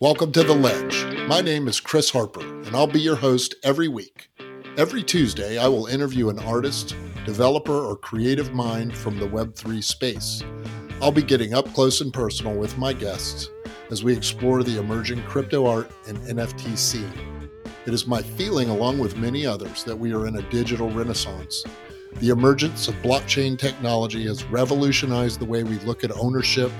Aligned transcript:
Welcome 0.00 0.30
to 0.30 0.44
The 0.44 0.54
Ledge. 0.54 1.26
My 1.26 1.40
name 1.40 1.66
is 1.66 1.80
Chris 1.80 2.08
Harper, 2.08 2.46
and 2.62 2.68
I'll 2.76 2.86
be 2.86 3.00
your 3.00 3.16
host 3.16 3.56
every 3.64 3.88
week. 3.88 4.28
Every 4.76 5.02
Tuesday, 5.02 5.58
I 5.58 5.66
will 5.66 5.86
interview 5.86 6.28
an 6.28 6.38
artist, 6.38 6.94
developer, 7.26 7.72
or 7.72 7.96
creative 7.96 8.54
mind 8.54 8.96
from 8.96 9.18
the 9.18 9.26
Web3 9.26 9.82
space. 9.82 10.44
I'll 11.02 11.10
be 11.10 11.24
getting 11.24 11.52
up 11.52 11.74
close 11.74 12.00
and 12.00 12.12
personal 12.12 12.54
with 12.54 12.78
my 12.78 12.92
guests 12.92 13.50
as 13.90 14.04
we 14.04 14.16
explore 14.16 14.62
the 14.62 14.78
emerging 14.78 15.20
crypto 15.24 15.66
art 15.66 15.90
and 16.06 16.16
NFT 16.18 16.78
scene. 16.78 17.50
It 17.84 17.92
is 17.92 18.06
my 18.06 18.22
feeling, 18.22 18.70
along 18.70 19.00
with 19.00 19.16
many 19.16 19.46
others, 19.46 19.82
that 19.82 19.98
we 19.98 20.14
are 20.14 20.28
in 20.28 20.36
a 20.36 20.48
digital 20.48 20.90
renaissance. 20.90 21.64
The 22.20 22.28
emergence 22.28 22.86
of 22.86 22.94
blockchain 23.02 23.58
technology 23.58 24.28
has 24.28 24.44
revolutionized 24.44 25.40
the 25.40 25.44
way 25.44 25.64
we 25.64 25.80
look 25.80 26.04
at 26.04 26.16
ownership, 26.16 26.70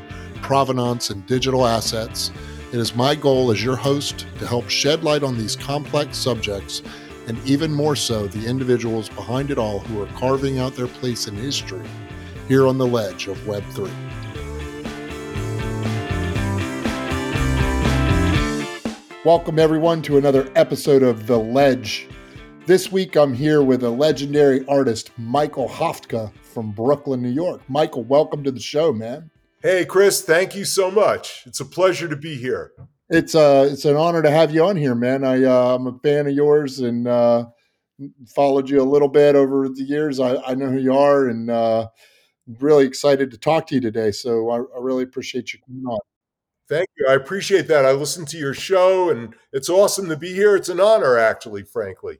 provenance, 0.40 1.10
and 1.10 1.26
digital 1.26 1.66
assets 1.66 2.30
it 2.70 2.78
is 2.78 2.94
my 2.94 3.14
goal 3.14 3.50
as 3.50 3.64
your 3.64 3.76
host 3.76 4.26
to 4.38 4.46
help 4.46 4.68
shed 4.68 5.02
light 5.02 5.22
on 5.22 5.38
these 5.38 5.56
complex 5.56 6.18
subjects 6.18 6.82
and 7.26 7.38
even 7.46 7.72
more 7.72 7.96
so 7.96 8.26
the 8.26 8.46
individuals 8.46 9.08
behind 9.08 9.50
it 9.50 9.56
all 9.56 9.78
who 9.78 10.02
are 10.02 10.18
carving 10.18 10.58
out 10.58 10.76
their 10.76 10.86
place 10.86 11.28
in 11.28 11.34
history 11.34 11.86
here 12.46 12.66
on 12.66 12.76
the 12.76 12.86
ledge 12.86 13.26
of 13.26 13.38
Web3. 13.38 13.90
Welcome, 19.24 19.58
everyone, 19.58 20.02
to 20.02 20.18
another 20.18 20.52
episode 20.54 21.02
of 21.02 21.26
The 21.26 21.38
Ledge. 21.38 22.06
This 22.66 22.92
week, 22.92 23.16
I'm 23.16 23.32
here 23.32 23.62
with 23.62 23.82
a 23.82 23.90
legendary 23.90 24.66
artist, 24.66 25.10
Michael 25.16 25.70
Hafftka 25.70 26.30
from 26.42 26.72
Brooklyn, 26.72 27.22
New 27.22 27.30
York. 27.30 27.62
Michael, 27.66 28.04
welcome 28.04 28.44
to 28.44 28.50
the 28.50 28.60
show, 28.60 28.92
man. 28.92 29.30
Hey, 29.60 29.84
Chris, 29.84 30.22
thank 30.22 30.54
you 30.54 30.64
so 30.64 30.88
much. 30.88 31.42
It's 31.44 31.58
a 31.58 31.64
pleasure 31.64 32.06
to 32.06 32.16
be 32.16 32.36
here. 32.36 32.72
It's 33.10 33.34
uh 33.34 33.68
it's 33.70 33.84
an 33.84 33.96
honor 33.96 34.22
to 34.22 34.30
have 34.30 34.54
you 34.54 34.64
on 34.64 34.76
here, 34.76 34.94
man. 34.94 35.24
I 35.24 35.42
uh, 35.42 35.74
I'm 35.74 35.86
a 35.88 35.98
fan 35.98 36.28
of 36.28 36.34
yours 36.34 36.78
and 36.78 37.08
uh, 37.08 37.46
followed 38.28 38.70
you 38.70 38.80
a 38.80 38.84
little 38.84 39.08
bit 39.08 39.34
over 39.34 39.68
the 39.68 39.82
years. 39.82 40.20
I, 40.20 40.36
I 40.36 40.54
know 40.54 40.70
who 40.70 40.78
you 40.78 40.94
are 40.94 41.26
and 41.26 41.50
uh, 41.50 41.88
really 42.60 42.86
excited 42.86 43.32
to 43.32 43.38
talk 43.38 43.66
to 43.68 43.74
you 43.74 43.80
today. 43.80 44.12
So 44.12 44.48
I, 44.50 44.56
I 44.58 44.80
really 44.80 45.02
appreciate 45.02 45.52
you 45.52 45.58
coming 45.66 45.84
on. 45.86 45.98
Thank 46.68 46.88
you. 46.96 47.06
I 47.08 47.14
appreciate 47.14 47.66
that. 47.68 47.84
I 47.84 47.92
listened 47.92 48.28
to 48.28 48.38
your 48.38 48.54
show 48.54 49.10
and 49.10 49.34
it's 49.52 49.70
awesome 49.70 50.08
to 50.08 50.16
be 50.16 50.34
here. 50.34 50.54
It's 50.54 50.68
an 50.68 50.80
honor, 50.80 51.18
actually, 51.18 51.62
frankly. 51.62 52.18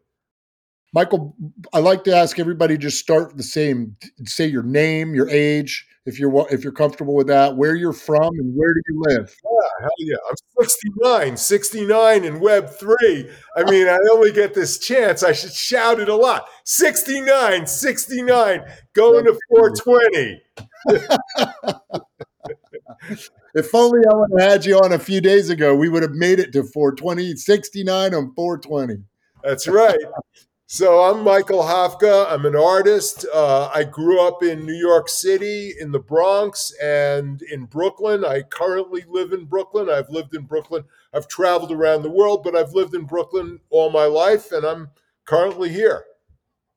Michael, 0.94 1.36
I 1.72 1.80
like 1.80 2.02
to 2.04 2.16
ask 2.16 2.38
everybody 2.38 2.78
just 2.78 2.98
start 2.98 3.36
the 3.36 3.42
same. 3.42 3.96
Say 4.24 4.46
your 4.46 4.62
name, 4.62 5.14
your 5.14 5.28
age, 5.28 5.86
if 6.08 6.18
you're 6.18 6.46
if 6.50 6.64
you're 6.64 6.72
comfortable 6.72 7.14
with 7.14 7.26
that, 7.26 7.54
where 7.54 7.76
you're 7.76 7.92
from 7.92 8.30
and 8.38 8.54
where 8.56 8.72
do 8.72 8.80
you 8.88 9.02
live? 9.08 9.36
Yeah, 9.44 9.68
hell 9.82 9.90
yeah. 9.98 10.16
I'm 10.30 10.36
69, 10.62 11.36
69 11.36 12.24
in 12.24 12.40
Web 12.40 12.70
3. 12.70 13.30
I 13.54 13.70
mean, 13.70 13.86
I 13.86 13.98
only 14.10 14.32
get 14.32 14.54
this 14.54 14.78
chance. 14.78 15.22
I 15.22 15.32
should 15.32 15.52
shout 15.52 16.00
it 16.00 16.08
a 16.08 16.16
lot. 16.16 16.46
69, 16.64 17.66
69, 17.66 18.62
going 18.94 19.26
to 19.26 19.38
420. 19.50 20.40
if 23.54 23.74
only 23.74 24.00
I 24.10 24.14
would 24.14 24.40
have 24.40 24.50
had 24.50 24.64
you 24.64 24.78
on 24.78 24.94
a 24.94 24.98
few 24.98 25.20
days 25.20 25.50
ago, 25.50 25.76
we 25.76 25.90
would 25.90 26.02
have 26.02 26.12
made 26.12 26.38
it 26.38 26.54
to 26.54 26.64
420, 26.64 27.36
69 27.36 28.14
on 28.14 28.32
420. 28.34 29.04
That's 29.44 29.68
right. 29.68 29.98
So 30.70 31.00
I'm 31.02 31.24
Michael 31.24 31.62
Hafftka. 31.62 32.30
I'm 32.30 32.44
an 32.44 32.55
artist. 32.55 33.24
Uh, 33.33 33.70
I 33.74 33.84
grew 33.84 34.20
up 34.20 34.42
in 34.42 34.66
New 34.66 34.75
York 34.75 35.08
City, 35.08 35.72
in 35.80 35.92
the 35.92 35.98
Bronx, 35.98 36.75
and 36.83 37.41
in 37.41 37.64
Brooklyn. 37.64 38.22
I 38.22 38.42
currently 38.42 39.02
live 39.08 39.33
in 39.33 39.47
Brooklyn. 39.47 39.88
I've 39.88 40.10
lived 40.10 40.34
in 40.34 40.42
Brooklyn. 40.42 40.84
I've 41.14 41.27
traveled 41.27 41.72
around 41.72 42.02
the 42.02 42.10
world, 42.10 42.44
but 42.44 42.55
I've 42.55 42.75
lived 42.75 42.94
in 42.94 43.06
Brooklyn 43.06 43.60
all 43.70 43.88
my 43.88 44.05
life, 44.05 44.52
and 44.52 44.66
I'm 44.66 44.91
currently 45.25 45.70
here. 45.70 46.04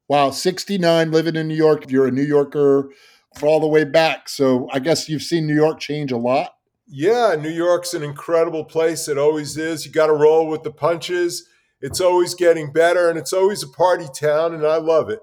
Wow, 0.08 0.32
69, 0.32 1.12
living 1.12 1.36
in 1.36 1.50
New 1.50 1.56
York. 1.56 1.92
You're 1.92 2.08
a 2.08 2.12
New 2.12 2.24
Yorker 2.24 2.92
for 3.36 3.46
all 3.46 3.60
the 3.60 3.68
way 3.68 3.84
back. 3.84 4.30
So 4.30 4.70
I 4.72 4.80
guess 4.80 5.10
you've 5.10 5.22
seen 5.22 5.46
New 5.46 5.56
York 5.56 5.82
change 5.82 6.14
a 6.14 6.18
lot. 6.18 6.56
Yeah, 6.88 7.36
New 7.38 7.50
York's 7.50 7.94
an 7.94 8.04
incredible 8.04 8.64
place. 8.64 9.10
It 9.10 9.18
always 9.18 9.58
is. 9.58 9.86
You 9.86 9.92
got 9.92 10.08
to 10.08 10.14
roll 10.14 10.48
with 10.48 10.64
the 10.64 10.72
punches 10.72 11.50
it's 11.82 12.02
always 12.02 12.34
getting 12.34 12.72
better 12.72 13.10
and 13.10 13.18
it's 13.18 13.34
always 13.34 13.64
a 13.64 13.68
party 13.68 14.08
town 14.14 14.54
and 14.54 14.66
I 14.66 14.78
love 14.78 15.10
it. 15.10 15.20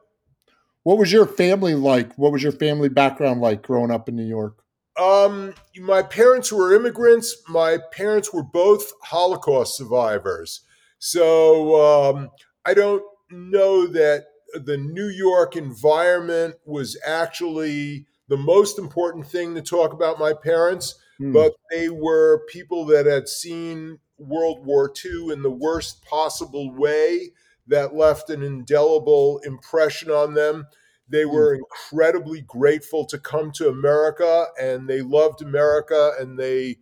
What 0.82 0.98
was 0.98 1.12
your 1.12 1.26
family 1.26 1.74
like? 1.74 2.14
What 2.14 2.32
was 2.32 2.42
your 2.42 2.52
family 2.52 2.88
background 2.88 3.40
like 3.40 3.62
growing 3.62 3.90
up 3.90 4.08
in 4.08 4.16
New 4.16 4.26
York? 4.26 4.62
Um, 4.98 5.54
my 5.76 6.02
parents 6.02 6.52
were 6.52 6.74
immigrants. 6.74 7.36
My 7.48 7.78
parents 7.92 8.32
were 8.32 8.42
both 8.42 8.90
Holocaust 9.04 9.76
survivors. 9.76 10.62
So 10.98 12.10
um, 12.10 12.30
I 12.64 12.74
don't 12.74 13.02
know 13.30 13.86
that 13.86 14.24
the 14.54 14.76
New 14.76 15.08
York 15.08 15.56
environment 15.56 16.56
was 16.64 16.98
actually 17.06 18.06
the 18.28 18.36
most 18.36 18.78
important 18.78 19.26
thing 19.26 19.54
to 19.54 19.62
talk 19.62 19.92
about 19.92 20.18
my 20.18 20.32
parents, 20.32 20.94
hmm. 21.18 21.32
but 21.32 21.52
they 21.70 21.88
were 21.88 22.44
people 22.50 22.84
that 22.86 23.06
had 23.06 23.28
seen 23.28 23.98
World 24.18 24.64
War 24.64 24.92
II 25.04 25.32
in 25.32 25.42
the 25.42 25.50
worst 25.50 26.04
possible 26.04 26.72
way 26.74 27.30
that 27.68 27.94
left 27.94 28.30
an 28.30 28.42
indelible 28.42 29.38
impression 29.44 30.10
on 30.10 30.34
them. 30.34 30.66
They 31.08 31.22
hmm. 31.22 31.34
were 31.34 31.54
incredibly 31.54 32.42
grateful 32.42 33.04
to 33.06 33.18
come 33.18 33.52
to 33.52 33.68
America 33.68 34.46
and 34.60 34.88
they 34.88 35.00
loved 35.02 35.42
America 35.42 36.12
and 36.18 36.38
they 36.38 36.78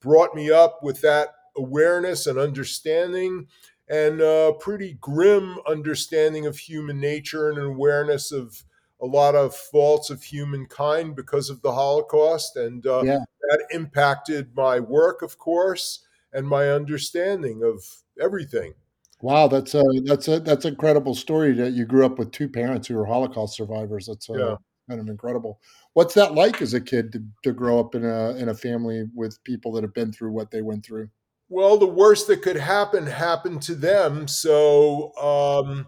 brought 0.00 0.34
me 0.34 0.50
up 0.50 0.80
with 0.82 1.00
that 1.00 1.30
awareness 1.56 2.26
and 2.26 2.38
understanding 2.38 3.48
and 3.88 4.20
a 4.20 4.52
pretty 4.60 4.96
grim 5.00 5.56
understanding 5.66 6.46
of 6.46 6.58
human 6.58 7.00
nature 7.00 7.48
and 7.48 7.58
an 7.58 7.64
awareness 7.64 8.30
of 8.30 8.62
a 9.00 9.06
lot 9.06 9.34
of 9.34 9.56
faults 9.56 10.10
of 10.10 10.22
humankind 10.22 11.16
because 11.16 11.48
of 11.48 11.62
the 11.62 11.72
Holocaust. 11.72 12.56
And 12.56 12.86
uh, 12.86 13.02
yeah. 13.02 13.18
that 13.48 13.66
impacted 13.70 14.54
my 14.54 14.78
work, 14.78 15.22
of 15.22 15.38
course 15.38 16.04
and 16.32 16.46
my 16.46 16.70
understanding 16.70 17.62
of 17.62 17.82
everything. 18.20 18.74
Wow, 19.20 19.48
that's 19.48 19.74
a 19.74 19.82
that's 20.04 20.28
a 20.28 20.40
that's 20.40 20.64
an 20.64 20.72
incredible 20.72 21.14
story 21.14 21.52
that 21.54 21.72
you 21.72 21.84
grew 21.84 22.06
up 22.06 22.18
with 22.18 22.30
two 22.30 22.48
parents 22.48 22.86
who 22.86 22.94
were 22.94 23.06
Holocaust 23.06 23.56
survivors. 23.56 24.06
That's 24.06 24.30
uh, 24.30 24.34
yeah. 24.34 24.56
kind 24.88 25.00
of 25.00 25.08
incredible. 25.08 25.60
What's 25.94 26.14
that 26.14 26.34
like 26.34 26.62
as 26.62 26.74
a 26.74 26.80
kid 26.80 27.12
to, 27.12 27.22
to 27.42 27.52
grow 27.52 27.80
up 27.80 27.96
in 27.96 28.04
a 28.04 28.36
in 28.36 28.48
a 28.48 28.54
family 28.54 29.06
with 29.14 29.42
people 29.42 29.72
that 29.72 29.82
have 29.82 29.94
been 29.94 30.12
through 30.12 30.32
what 30.32 30.52
they 30.52 30.62
went 30.62 30.84
through? 30.86 31.08
Well, 31.48 31.78
the 31.78 31.86
worst 31.86 32.26
that 32.28 32.42
could 32.42 32.56
happen 32.56 33.06
happened 33.06 33.62
to 33.62 33.74
them. 33.74 34.28
So, 34.28 35.16
um, 35.16 35.86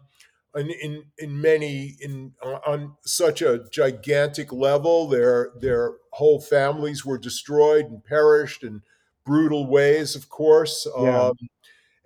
in, 0.56 0.70
in 0.70 1.04
in 1.18 1.40
many 1.40 1.96
in 2.00 2.32
on 2.42 2.96
such 3.04 3.42
a 3.42 3.64
gigantic 3.70 4.52
level, 4.52 5.06
their 5.06 5.52
their 5.60 5.92
whole 6.12 6.40
families 6.40 7.04
were 7.04 7.18
destroyed 7.18 7.84
and 7.86 8.02
perished, 8.04 8.64
and 8.64 8.80
brutal 9.30 9.64
ways, 9.68 10.16
of 10.16 10.28
course. 10.28 10.88
Yeah. 10.98 11.28
Um, 11.28 11.36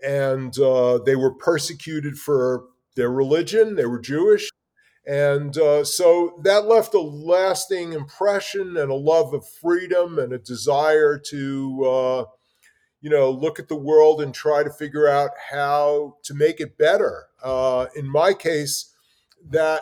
and 0.07 0.59
uh, 0.59 0.99
they 0.99 1.17
were 1.17 1.33
persecuted 1.33 2.19
for 2.19 2.67
their 2.97 3.11
religion, 3.11 3.77
they 3.77 3.87
were 3.87 3.99
Jewish. 3.99 4.51
And 5.07 5.57
uh, 5.57 5.85
so 5.85 6.39
that 6.45 6.67
left 6.67 6.93
a 6.93 7.01
lasting 7.01 7.95
impression 7.95 8.77
and 8.77 8.91
a 8.91 8.95
love 8.95 9.33
of 9.33 9.49
freedom 9.49 10.19
and 10.19 10.35
a 10.35 10.39
desire 10.39 11.19
to, 11.31 11.85
uh, 11.85 12.25
you 13.01 13.09
know, 13.09 13.31
look 13.31 13.59
at 13.59 13.69
the 13.69 13.75
world 13.77 14.21
and 14.21 14.35
try 14.35 14.63
to 14.63 14.71
figure 14.71 15.09
out 15.09 15.31
how 15.51 16.17
to 16.25 16.35
make 16.35 16.61
it 16.61 16.77
better. 16.77 17.27
Uh, 17.43 17.87
in 17.97 18.07
my 18.07 18.35
case, 18.35 18.95
that 19.49 19.81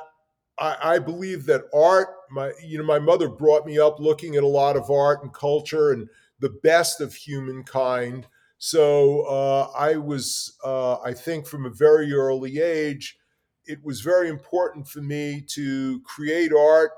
I, 0.59 0.77
I, 0.95 0.99
believe 1.01 1.47
that 1.47 1.63
art, 1.75 2.09
my, 2.31 2.53
you 2.65 2.79
know, 2.79 2.85
my 2.85 2.99
mother 2.99 3.29
brought 3.29 3.67
me 3.67 3.79
up 3.79 4.01
looking 4.01 4.37
at 4.37 4.43
a 4.43 4.49
lot 4.49 4.77
of 4.77 4.91
art 4.91 5.23
and 5.23 5.33
culture 5.33 5.93
and 5.93 6.09
the 6.43 6.51
best 6.63 7.01
of 7.01 7.15
humankind. 7.15 8.27
So 8.59 9.23
uh, 9.23 9.71
I 9.77 9.97
was, 9.97 10.59
uh, 10.65 11.01
I 11.01 11.15
think, 11.15 11.47
from 11.47 11.65
a 11.65 11.71
very 11.71 12.13
early 12.13 12.61
age, 12.61 13.17
it 13.65 13.83
was 13.83 14.01
very 14.01 14.29
important 14.29 14.89
for 14.89 15.01
me 15.01 15.43
to 15.51 16.01
create 16.01 16.53
art 16.53 16.91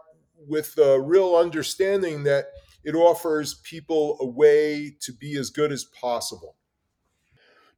with 0.49 0.77
a 0.79 1.01
real 1.01 1.37
understanding 1.37 2.25
that 2.25 2.47
it 2.83 2.95
offers 2.95 3.55
people 3.63 4.17
a 4.21 4.27
way 4.27 4.97
to 5.01 5.13
be 5.13 5.37
as 5.39 5.51
good 5.51 5.73
as 5.73 5.85
possible. 5.85 6.57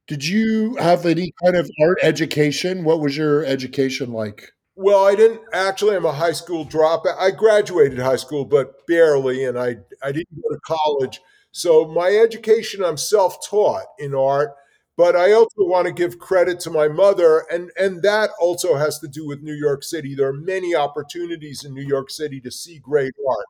Did 0.06 0.26
you 0.26 0.76
have 0.76 1.05
any 1.05 1.32
kind 1.43 1.56
of 1.56 1.69
art 1.82 1.99
education? 2.02 2.85
What 2.85 3.00
was 3.00 3.17
your 3.17 3.44
education 3.44 4.12
like? 4.12 4.52
Well, 4.76 5.05
I 5.05 5.14
didn't 5.14 5.41
actually. 5.52 5.96
I'm 5.96 6.05
a 6.05 6.12
high 6.12 6.32
school 6.32 6.64
dropout. 6.64 7.17
I 7.19 7.31
graduated 7.31 7.99
high 7.99 8.17
school, 8.17 8.44
but 8.44 8.87
barely, 8.87 9.44
and 9.44 9.58
I 9.58 9.76
I 10.02 10.12
didn't 10.12 10.43
go 10.43 10.55
to 10.55 10.61
college. 10.61 11.20
So 11.56 11.87
my 11.87 12.11
education, 12.11 12.85
I'm 12.85 12.99
self-taught 12.99 13.87
in 13.99 14.14
art, 14.14 14.50
but 14.94 15.17
I 15.17 15.32
also 15.32 15.61
want 15.61 15.87
to 15.87 15.93
give 15.93 16.19
credit 16.19 16.61
to 16.61 16.70
my 16.70 16.87
mother, 16.87 17.47
and 17.50 17.70
and 17.79 18.03
that 18.03 18.29
also 18.38 18.75
has 18.75 18.99
to 18.99 19.08
do 19.08 19.26
with 19.26 19.41
New 19.41 19.55
York 19.55 19.82
City. 19.82 20.14
There 20.14 20.29
are 20.29 20.35
many 20.35 20.75
opportunities 20.75 21.64
in 21.64 21.73
New 21.73 21.87
York 21.87 22.11
City 22.11 22.43
to 22.43 22.50
see 22.50 22.79
great 22.79 23.14
art. 23.26 23.47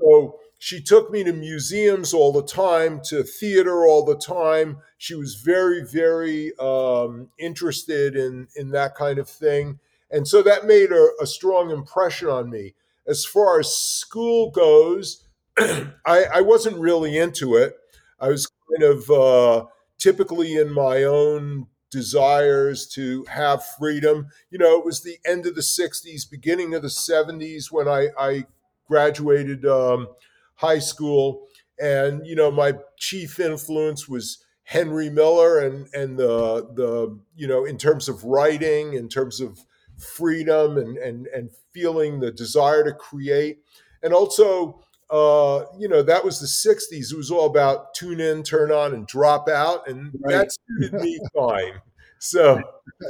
So 0.00 0.40
she 0.58 0.82
took 0.82 1.12
me 1.12 1.22
to 1.22 1.32
museums 1.32 2.12
all 2.12 2.32
the 2.32 2.42
time, 2.42 3.00
to 3.04 3.22
theater 3.22 3.86
all 3.86 4.04
the 4.04 4.18
time. 4.18 4.78
She 4.98 5.14
was 5.14 5.36
very, 5.36 5.84
very 5.84 6.58
um, 6.58 7.28
interested 7.38 8.16
in 8.16 8.48
in 8.56 8.70
that 8.70 8.96
kind 8.96 9.20
of 9.20 9.28
thing, 9.28 9.78
and 10.10 10.26
so 10.26 10.42
that 10.42 10.66
made 10.66 10.90
a, 10.90 11.10
a 11.22 11.26
strong 11.28 11.70
impression 11.70 12.26
on 12.26 12.50
me. 12.50 12.74
As 13.06 13.24
far 13.24 13.60
as 13.60 13.72
school 13.76 14.50
goes, 14.50 15.22
I, 16.06 16.24
I, 16.34 16.40
wasn't 16.42 16.78
really 16.78 17.16
into 17.16 17.56
it. 17.56 17.76
I 18.20 18.28
was 18.28 18.46
kind 18.46 18.92
of 18.92 19.10
uh, 19.10 19.66
typically 19.98 20.56
in 20.56 20.72
my 20.72 21.04
own 21.04 21.66
desires 21.90 22.86
to 22.88 23.24
have 23.24 23.64
freedom. 23.78 24.28
You 24.50 24.58
know, 24.58 24.78
it 24.78 24.84
was 24.84 25.02
the 25.02 25.16
end 25.24 25.46
of 25.46 25.54
the 25.54 25.62
60s, 25.62 26.30
beginning 26.30 26.74
of 26.74 26.82
the 26.82 26.88
70s 26.88 27.72
when 27.72 27.88
I, 27.88 28.08
I 28.18 28.44
graduated 28.86 29.64
um, 29.64 30.08
high 30.56 30.78
school. 30.78 31.46
And, 31.80 32.26
you 32.26 32.34
know, 32.34 32.50
my 32.50 32.74
chief 32.98 33.40
influence 33.40 34.08
was 34.08 34.44
Henry 34.64 35.08
Miller 35.08 35.60
and, 35.60 35.88
and 35.94 36.18
the, 36.18 36.68
the, 36.74 37.18
you 37.34 37.46
know, 37.46 37.64
in 37.64 37.78
terms 37.78 38.08
of 38.08 38.24
writing, 38.24 38.94
in 38.94 39.08
terms 39.08 39.40
of 39.40 39.60
freedom 39.96 40.76
and, 40.76 40.98
and, 40.98 41.26
and 41.28 41.50
feeling 41.72 42.20
the 42.20 42.30
desire 42.30 42.84
to 42.84 42.92
create. 42.92 43.60
And 44.02 44.12
also, 44.12 44.82
uh, 45.10 45.64
you 45.78 45.88
know, 45.88 46.02
that 46.02 46.24
was 46.24 46.40
the 46.40 46.46
60s. 46.46 47.12
It 47.12 47.16
was 47.16 47.30
all 47.30 47.46
about 47.46 47.94
tune 47.94 48.20
in, 48.20 48.42
turn 48.42 48.72
on, 48.72 48.94
and 48.94 49.06
drop 49.06 49.48
out. 49.48 49.88
And 49.88 50.12
right. 50.20 50.32
that 50.32 50.50
suited 50.52 50.94
me 51.00 51.18
fine. 51.34 51.80
So, 52.18 52.60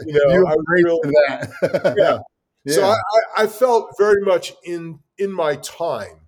you 0.04 0.12
know, 0.12 0.34
you 0.34 0.46
I 0.46 0.54
was 0.54 0.64
really, 0.68 0.98
that. 1.02 1.94
yeah. 1.96 2.18
yeah. 2.64 2.74
So 2.74 2.84
I, 2.84 2.96
I 3.44 3.46
felt 3.46 3.94
very 3.98 4.20
much 4.22 4.52
in 4.64 4.98
in 5.18 5.32
my 5.32 5.56
time 5.56 6.25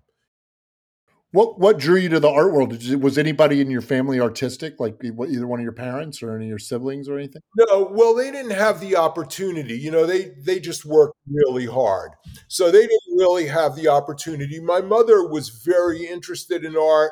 what 1.31 1.59
what 1.59 1.77
drew 1.77 1.97
you 1.97 2.09
to 2.09 2.19
the 2.19 2.29
art 2.29 2.51
world? 2.51 2.81
You, 2.81 2.97
was 2.97 3.17
anybody 3.17 3.61
in 3.61 3.69
your 3.69 3.81
family 3.81 4.19
artistic, 4.19 4.79
like 4.79 4.95
either 5.03 5.45
one 5.45 5.59
of 5.59 5.63
your 5.63 5.73
parents 5.73 6.23
or 6.23 6.35
any 6.35 6.45
of 6.45 6.49
your 6.49 6.59
siblings 6.59 7.07
or 7.07 7.17
anything? 7.17 7.41
No, 7.55 7.89
well, 7.91 8.15
they 8.15 8.31
didn't 8.31 8.51
have 8.51 8.79
the 8.79 8.95
opportunity. 8.95 9.77
You 9.77 9.91
know, 9.91 10.05
they 10.05 10.31
they 10.43 10.59
just 10.59 10.85
worked 10.85 11.15
really 11.31 11.67
hard, 11.67 12.11
so 12.47 12.71
they 12.71 12.81
didn't 12.81 13.15
really 13.15 13.45
have 13.47 13.75
the 13.75 13.87
opportunity. 13.87 14.59
My 14.59 14.81
mother 14.81 15.27
was 15.27 15.49
very 15.49 16.05
interested 16.05 16.65
in 16.65 16.75
art, 16.75 17.11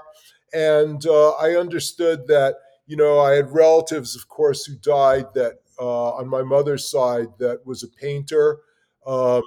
and 0.53 1.05
uh, 1.05 1.31
I 1.31 1.55
understood 1.55 2.27
that. 2.27 2.55
You 2.89 2.95
know, 2.95 3.19
I 3.19 3.33
had 3.33 3.51
relatives, 3.51 4.15
of 4.15 4.29
course, 4.29 4.63
who 4.63 4.75
died 4.75 5.25
that 5.35 5.55
uh, 5.77 6.11
on 6.11 6.29
my 6.29 6.41
mother's 6.41 6.89
side 6.89 7.27
that 7.37 7.65
was 7.65 7.83
a 7.83 7.87
painter. 7.89 8.59
Um, 9.05 9.43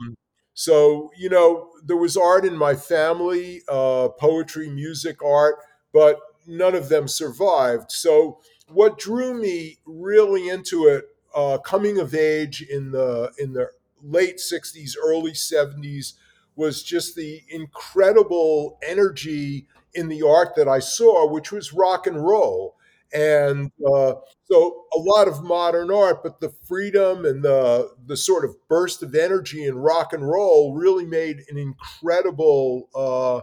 so, 0.60 1.10
you 1.16 1.30
know, 1.30 1.70
there 1.82 1.96
was 1.96 2.18
art 2.18 2.44
in 2.44 2.54
my 2.54 2.74
family, 2.74 3.62
uh, 3.66 4.08
poetry, 4.08 4.68
music, 4.68 5.24
art, 5.24 5.56
but 5.90 6.20
none 6.46 6.74
of 6.74 6.90
them 6.90 7.08
survived. 7.08 7.90
So, 7.90 8.40
what 8.68 8.98
drew 8.98 9.32
me 9.32 9.78
really 9.86 10.50
into 10.50 10.86
it, 10.86 11.06
uh, 11.34 11.56
coming 11.64 11.98
of 11.98 12.14
age 12.14 12.60
in 12.60 12.90
the 12.90 13.32
in 13.38 13.54
the 13.54 13.70
late 14.02 14.36
'60s, 14.36 14.96
early 15.02 15.32
'70s, 15.32 16.12
was 16.56 16.82
just 16.82 17.16
the 17.16 17.40
incredible 17.48 18.78
energy 18.86 19.66
in 19.94 20.08
the 20.08 20.20
art 20.20 20.56
that 20.56 20.68
I 20.68 20.80
saw, 20.80 21.26
which 21.26 21.50
was 21.50 21.72
rock 21.72 22.06
and 22.06 22.22
roll. 22.22 22.76
And 23.12 23.72
uh, 23.84 24.14
so 24.44 24.84
a 24.94 24.98
lot 24.98 25.26
of 25.26 25.42
modern 25.42 25.90
art, 25.90 26.22
but 26.22 26.40
the 26.40 26.52
freedom 26.66 27.24
and 27.24 27.42
the 27.42 27.90
the 28.06 28.16
sort 28.16 28.44
of 28.44 28.54
burst 28.68 29.02
of 29.02 29.14
energy 29.14 29.64
in 29.64 29.76
rock 29.76 30.12
and 30.12 30.28
roll 30.28 30.74
really 30.74 31.06
made 31.06 31.42
an 31.48 31.58
incredible. 31.58 32.88
Uh, 32.94 33.40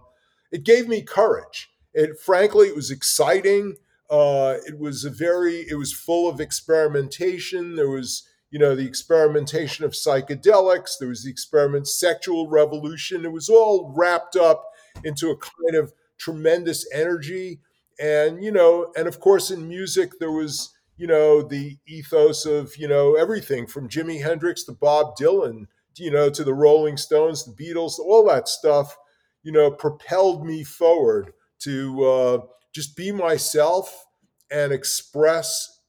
it 0.52 0.64
gave 0.64 0.88
me 0.88 1.02
courage. 1.02 1.70
It 1.94 2.18
frankly, 2.20 2.68
it 2.68 2.76
was 2.76 2.92
exciting. 2.92 3.76
Uh, 4.10 4.56
it 4.66 4.80
was 4.80 5.04
a 5.04 5.10
very. 5.10 5.66
It 5.70 5.78
was 5.78 5.92
full 5.92 6.30
of 6.30 6.40
experimentation. 6.40 7.76
There 7.76 7.90
was 7.90 8.24
you 8.50 8.60
know 8.60 8.76
the 8.76 8.88
experimentation 8.88 9.84
of 9.84 9.92
psychedelics. 9.92 10.92
There 10.98 11.10
was 11.10 11.24
the 11.24 11.32
experiment 11.32 11.90
sexual 11.90 12.48
revolution. 12.48 13.26
It 13.26 13.34
was 13.34 13.50
all 13.50 13.94
wrapped 13.96 14.38
up 14.38 14.64
into 15.04 15.30
a 15.30 15.38
kind 15.38 15.76
of 15.76 15.94
tremendous 16.18 16.88
energy 16.94 17.60
and 18.00 18.44
you 18.44 18.52
know 18.52 18.92
and 18.96 19.08
of 19.08 19.20
course 19.20 19.52
in 19.52 19.68
music 19.68 20.12
there 20.20 20.32
was 20.32 20.74
you 20.98 21.08
know 21.08 21.42
the 21.42 21.78
ethos 21.88 22.46
of 22.46 22.76
you 22.78 22.88
know 22.88 23.16
everything 23.16 23.66
from 23.68 23.90
jimi 23.90 24.22
hendrix 24.22 24.64
to 24.64 24.72
bob 24.72 25.16
dylan 25.20 25.66
you 25.98 26.12
know 26.12 26.30
to 26.30 26.44
the 26.44 26.54
rolling 26.54 26.98
stones 26.98 27.44
the 27.44 27.52
beatles 27.64 27.98
all 28.00 28.28
that 28.28 28.48
stuff 28.48 28.98
you 29.44 29.52
know 29.52 29.72
propelled 29.72 30.46
me 30.46 30.64
forward 30.64 31.34
to 31.60 32.04
uh, 32.04 32.38
just 32.74 32.96
be 32.96 33.12
myself 33.12 34.06
and 34.52 34.72
express 34.72 35.82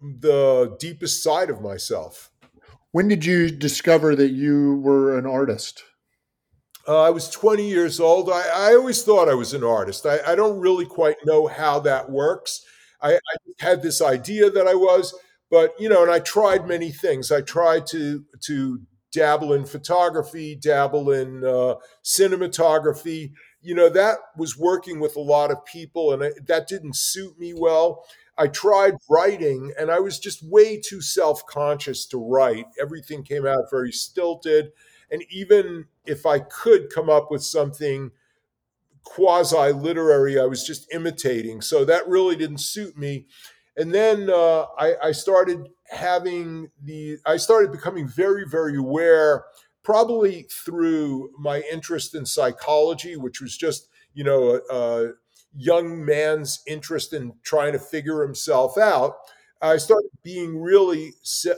the 0.00 0.76
deepest 0.78 1.22
side 1.22 1.50
of 1.50 1.60
myself. 1.60 2.30
When 2.92 3.08
did 3.08 3.24
you 3.24 3.50
discover 3.50 4.14
that 4.16 4.30
you 4.30 4.76
were 4.82 5.18
an 5.18 5.26
artist 5.26 5.82
uh, 6.88 7.02
I 7.02 7.10
was 7.10 7.28
20 7.28 7.68
years 7.68 8.00
old. 8.00 8.30
I, 8.30 8.70
I, 8.70 8.74
always 8.74 9.02
thought 9.02 9.28
I 9.28 9.34
was 9.34 9.52
an 9.52 9.62
artist. 9.62 10.06
I, 10.06 10.20
I, 10.26 10.34
don't 10.34 10.58
really 10.58 10.86
quite 10.86 11.16
know 11.24 11.46
how 11.46 11.78
that 11.80 12.10
works. 12.10 12.64
I, 13.02 13.14
I, 13.14 13.36
had 13.58 13.82
this 13.82 14.00
idea 14.00 14.50
that 14.50 14.66
I 14.66 14.74
was, 14.74 15.14
but 15.50 15.74
you 15.78 15.88
know, 15.88 16.02
and 16.02 16.10
I 16.10 16.20
tried 16.20 16.66
many 16.66 16.90
things. 16.90 17.30
I 17.30 17.42
tried 17.42 17.86
to 17.88 18.24
to 18.46 18.80
dabble 19.12 19.52
in 19.52 19.66
photography, 19.66 20.54
dabble 20.54 21.10
in 21.10 21.44
uh, 21.44 21.74
cinematography. 22.04 23.32
You 23.60 23.74
know, 23.74 23.88
that 23.90 24.18
was 24.36 24.56
working 24.56 24.98
with 25.00 25.16
a 25.16 25.20
lot 25.20 25.50
of 25.50 25.64
people, 25.66 26.12
and 26.12 26.32
that 26.46 26.68
didn't 26.68 26.96
suit 26.96 27.38
me 27.38 27.52
well. 27.54 28.04
I 28.38 28.46
tried 28.46 28.94
writing, 29.10 29.72
and 29.78 29.90
I 29.90 29.98
was 29.98 30.18
just 30.18 30.48
way 30.48 30.80
too 30.80 31.02
self 31.02 31.44
conscious 31.46 32.06
to 32.06 32.18
write. 32.18 32.66
Everything 32.80 33.24
came 33.24 33.46
out 33.46 33.70
very 33.70 33.92
stilted 33.92 34.70
and 35.10 35.22
even 35.30 35.86
if 36.06 36.26
I 36.26 36.40
could 36.40 36.90
come 36.90 37.08
up 37.08 37.30
with 37.30 37.42
something 37.42 38.10
quasi 39.04 39.72
literary, 39.72 40.38
I 40.38 40.44
was 40.44 40.66
just 40.66 40.92
imitating. 40.92 41.60
So 41.60 41.84
that 41.84 42.08
really 42.08 42.36
didn't 42.36 42.58
suit 42.58 42.96
me. 42.96 43.26
And 43.76 43.94
then 43.94 44.28
uh, 44.28 44.66
I, 44.76 44.94
I 45.04 45.12
started 45.12 45.68
having 45.90 46.70
the, 46.82 47.18
I 47.24 47.36
started 47.36 47.72
becoming 47.72 48.08
very, 48.08 48.44
very 48.46 48.76
aware, 48.76 49.44
probably 49.82 50.46
through 50.50 51.30
my 51.38 51.62
interest 51.72 52.14
in 52.14 52.26
psychology, 52.26 53.16
which 53.16 53.40
was 53.40 53.56
just, 53.56 53.88
you 54.12 54.24
know, 54.24 54.60
a, 54.70 54.74
a 54.74 55.12
young 55.56 56.04
man's 56.04 56.60
interest 56.66 57.12
in 57.12 57.32
trying 57.42 57.72
to 57.72 57.78
figure 57.78 58.22
himself 58.22 58.76
out. 58.76 59.14
I 59.62 59.76
started 59.78 60.10
being 60.22 60.60
really 60.60 61.14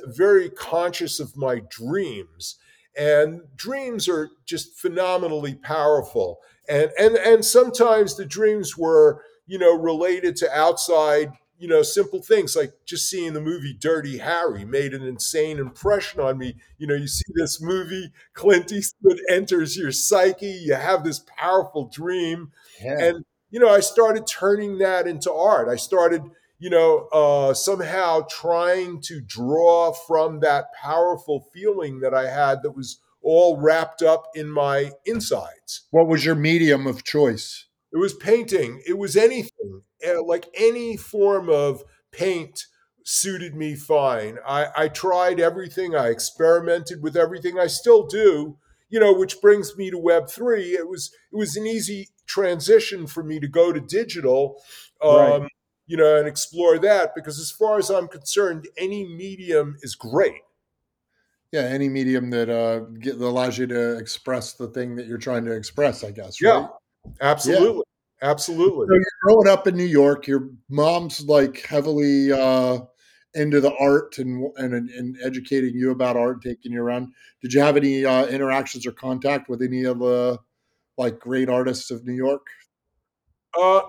very 0.07 0.51
conscious 0.51 1.21
of 1.21 1.37
my 1.37 1.63
dreams 1.69 2.57
and 3.01 3.41
dreams 3.57 4.09
are 4.11 4.29
just 4.45 4.79
phenomenally 4.79 5.55
powerful. 5.55 6.39
And 6.69 6.91
and 6.99 7.17
and 7.17 7.45
sometimes 7.45 8.17
the 8.17 8.27
dreams 8.27 8.77
were 8.77 9.25
you 9.47 9.59
know 9.59 9.75
related 9.75 10.37
to 10.37 10.53
outside 10.53 11.33
you 11.59 11.67
know 11.67 11.83
simple 11.83 12.23
things 12.23 12.55
like 12.55 12.73
just 12.85 13.09
seeing 13.09 13.33
the 13.33 13.41
movie 13.41 13.75
dirty 13.79 14.19
harry 14.19 14.65
made 14.65 14.93
an 14.93 15.03
insane 15.03 15.59
impression 15.59 16.21
on 16.21 16.37
me. 16.37 16.57
You 16.77 16.87
know 16.87 16.95
you 16.95 17.09
see 17.09 17.25
this 17.35 17.61
movie 17.61 18.13
clint 18.35 18.71
eastwood 18.71 19.19
enters 19.31 19.79
your 19.79 19.93
psyche 19.93 20.61
you 20.67 20.75
have 20.75 21.03
this 21.03 21.25
powerful 21.39 21.91
dream. 21.91 22.53
Yeah. 22.85 22.99
and 23.03 23.25
you 23.51 23.61
know 23.61 23.71
i 23.71 23.81
started 23.81 24.27
turning 24.27 24.77
that 24.79 25.07
into 25.07 25.33
art. 25.33 25.69
I 25.69 25.77
started 25.77 26.23
you 26.61 26.69
know, 26.69 27.09
uh, 27.11 27.55
somehow 27.55 28.27
trying 28.31 29.01
to 29.01 29.21
draw 29.23 29.93
from 29.93 30.41
that 30.41 30.67
powerful 30.75 31.49
feeling 31.55 32.01
that 32.01 32.13
I 32.13 32.31
had 32.31 32.63
that 32.63 32.77
was 32.77 33.01
all 33.23 33.59
wrapped 33.59 34.03
up 34.03 34.27
in 34.35 34.51
my 34.51 34.93
insides. 35.07 35.87
What 35.91 36.07
was 36.07 36.25
your 36.25 36.35
medium 36.35 36.87
of 36.87 37.03
choice? 37.03 37.67
It 37.93 37.97
was 37.97 38.15
painting. 38.15 38.83
It 38.87 38.99
was 38.99 39.17
anything, 39.17 39.83
eh, 40.03 40.19
like 40.25 40.49
any 40.55 40.99
form 40.99 41.49
of 41.49 41.83
paint 42.13 42.67
suited 43.05 43.55
me 43.55 43.75
fine. 43.75 44.37
I, 44.47 44.67
I 44.77 44.89
tried 44.89 45.41
everything. 45.41 45.97
I 45.97 46.09
experimented 46.09 47.03
with 47.03 47.17
everything. 47.17 47.59
I 47.59 47.69
still 47.69 48.07
do. 48.07 48.59
You 48.91 49.01
know, 49.01 49.15
which 49.15 49.41
brings 49.41 49.77
me 49.77 49.91
to 49.91 49.99
Web 49.99 50.29
three. 50.29 50.73
It 50.73 50.89
was 50.89 51.11
it 51.33 51.37
was 51.37 51.57
an 51.57 51.67
easy 51.67 52.09
transition 52.27 53.07
for 53.07 53.23
me 53.23 53.41
to 53.41 53.49
go 53.49 53.73
to 53.73 53.81
digital. 53.81 54.61
Um, 55.01 55.17
right 55.17 55.51
you 55.91 55.97
know, 55.97 56.19
and 56.19 56.29
explore 56.29 56.79
that 56.79 57.17
because 57.17 57.41
as 57.41 57.51
far 57.51 57.77
as 57.77 57.91
I'm 57.91 58.07
concerned, 58.07 58.69
any 58.79 59.05
medium 59.05 59.77
is 59.83 59.97
great. 59.97 60.43
Yeah, 61.51 61.63
any 61.63 61.89
medium 61.89 62.31
that 62.31 62.49
uh, 62.49 62.85
get, 63.01 63.19
that 63.19 63.27
allows 63.27 63.59
you 63.59 63.67
to 63.67 63.99
express 63.99 64.53
the 64.53 64.69
thing 64.69 64.95
that 64.95 65.09
you're 65.09 65.19
trying 65.19 65.45
to 65.47 65.51
express, 65.51 66.05
I 66.05 66.13
guess. 66.13 66.41
Right? 66.41 66.55
Yeah, 66.55 66.69
absolutely, 67.21 67.83
yeah. 68.23 68.31
absolutely. 68.31 68.87
So 68.87 68.95
you're 68.95 69.05
growing 69.25 69.49
up 69.49 69.67
in 69.67 69.77
New 69.77 69.83
York. 69.83 70.29
Your 70.29 70.51
mom's 70.69 71.23
like 71.23 71.67
heavily 71.67 72.31
uh, 72.31 72.83
into 73.35 73.61
the 73.61 73.75
art 73.81 74.19
and, 74.19 74.49
and 74.59 74.91
and 74.91 75.17
educating 75.25 75.75
you 75.75 75.91
about 75.91 76.17
art, 76.17 76.41
taking 76.41 76.71
you 76.71 76.81
around. 76.81 77.09
Did 77.43 77.53
you 77.53 77.61
have 77.63 77.77
any 77.77 78.05
uh, 78.05 78.27
interactions 78.27 78.87
or 78.87 78.93
contact 78.93 79.49
with 79.49 79.61
any 79.61 79.83
of 79.83 79.99
the 79.99 80.39
like 80.97 81.19
great 81.19 81.49
artists 81.49 81.91
of 81.91 82.07
New 82.07 82.15
York? 82.15 82.47
Uh, 83.61 83.81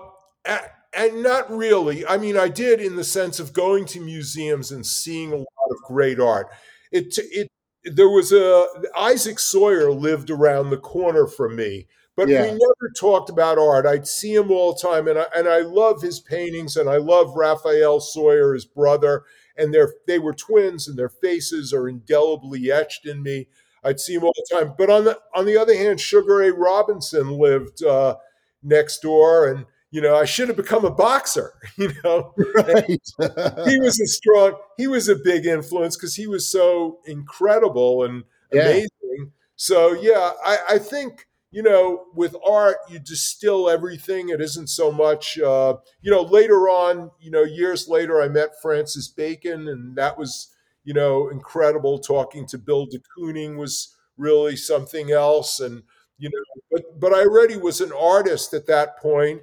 and 0.94 1.22
not 1.22 1.50
really. 1.50 2.06
I 2.06 2.16
mean, 2.16 2.36
I 2.36 2.48
did 2.48 2.80
in 2.80 2.96
the 2.96 3.04
sense 3.04 3.40
of 3.40 3.52
going 3.52 3.86
to 3.86 4.00
museums 4.00 4.70
and 4.70 4.86
seeing 4.86 5.32
a 5.32 5.36
lot 5.36 5.46
of 5.70 5.76
great 5.86 6.20
art. 6.20 6.48
It 6.90 7.14
it 7.18 7.48
there 7.84 8.08
was 8.08 8.32
a 8.32 8.66
Isaac 8.96 9.38
Soyer 9.38 9.90
lived 9.98 10.30
around 10.30 10.70
the 10.70 10.76
corner 10.76 11.26
from 11.26 11.56
me, 11.56 11.86
but 12.16 12.28
yeah. 12.28 12.42
we 12.42 12.48
never 12.48 12.92
talked 12.98 13.30
about 13.30 13.58
art. 13.58 13.86
I'd 13.86 14.06
see 14.06 14.34
him 14.34 14.50
all 14.50 14.74
the 14.74 14.80
time, 14.80 15.08
and 15.08 15.18
I 15.18 15.26
and 15.34 15.48
I 15.48 15.60
love 15.60 16.02
his 16.02 16.20
paintings, 16.20 16.76
and 16.76 16.88
I 16.88 16.98
love 16.98 17.36
Raphael 17.36 18.00
Soyer, 18.00 18.54
his 18.54 18.66
brother, 18.66 19.24
and 19.56 19.72
they 19.72 19.84
they 20.06 20.18
were 20.18 20.34
twins, 20.34 20.86
and 20.88 20.98
their 20.98 21.08
faces 21.08 21.72
are 21.72 21.88
indelibly 21.88 22.70
etched 22.70 23.06
in 23.06 23.22
me. 23.22 23.48
I'd 23.84 23.98
see 23.98 24.14
him 24.14 24.24
all 24.24 24.34
the 24.36 24.54
time. 24.54 24.74
But 24.76 24.90
on 24.90 25.04
the 25.04 25.18
on 25.34 25.46
the 25.46 25.56
other 25.56 25.76
hand, 25.76 26.00
Sugar 26.00 26.36
Ray 26.36 26.50
Robinson 26.50 27.38
lived 27.38 27.82
uh, 27.82 28.16
next 28.62 29.00
door, 29.00 29.48
and 29.48 29.66
you 29.92 30.00
know, 30.00 30.16
I 30.16 30.24
should 30.24 30.48
have 30.48 30.56
become 30.56 30.84
a 30.86 30.90
boxer, 30.90 31.52
you 31.76 31.92
know. 32.02 32.34
Right. 32.54 33.00
he 33.68 33.78
was 33.78 34.00
a 34.00 34.06
strong, 34.06 34.54
he 34.76 34.88
was 34.88 35.08
a 35.08 35.16
big 35.16 35.46
influence 35.46 35.96
because 35.96 36.16
he 36.16 36.26
was 36.26 36.50
so 36.50 36.98
incredible 37.06 38.02
and 38.02 38.24
yeah. 38.52 38.62
amazing. 38.62 39.32
So 39.54 39.92
yeah, 39.92 40.32
I, 40.44 40.58
I, 40.70 40.78
think, 40.78 41.28
you 41.52 41.62
know, 41.62 42.06
with 42.14 42.34
art, 42.44 42.78
you 42.88 42.98
distill 42.98 43.68
everything. 43.68 44.30
It 44.30 44.40
isn't 44.40 44.68
so 44.68 44.90
much 44.90 45.38
uh, 45.38 45.76
you 46.00 46.10
know, 46.10 46.22
later 46.22 46.68
on, 46.70 47.10
you 47.20 47.30
know, 47.30 47.42
years 47.42 47.86
later 47.86 48.20
I 48.22 48.28
met 48.28 48.60
Francis 48.62 49.08
Bacon 49.08 49.68
and 49.68 49.94
that 49.96 50.18
was, 50.18 50.48
you 50.84 50.94
know, 50.94 51.28
incredible. 51.28 51.98
Talking 51.98 52.46
to 52.46 52.58
Bill 52.58 52.86
de 52.86 52.98
Kooning 52.98 53.56
was 53.56 53.94
really 54.16 54.56
something 54.56 55.12
else. 55.12 55.60
And 55.60 55.82
you 56.16 56.30
know, 56.30 56.62
but 56.70 56.98
but 56.98 57.12
I 57.12 57.20
already 57.20 57.58
was 57.58 57.82
an 57.82 57.92
artist 57.92 58.54
at 58.54 58.66
that 58.66 58.98
point 58.98 59.42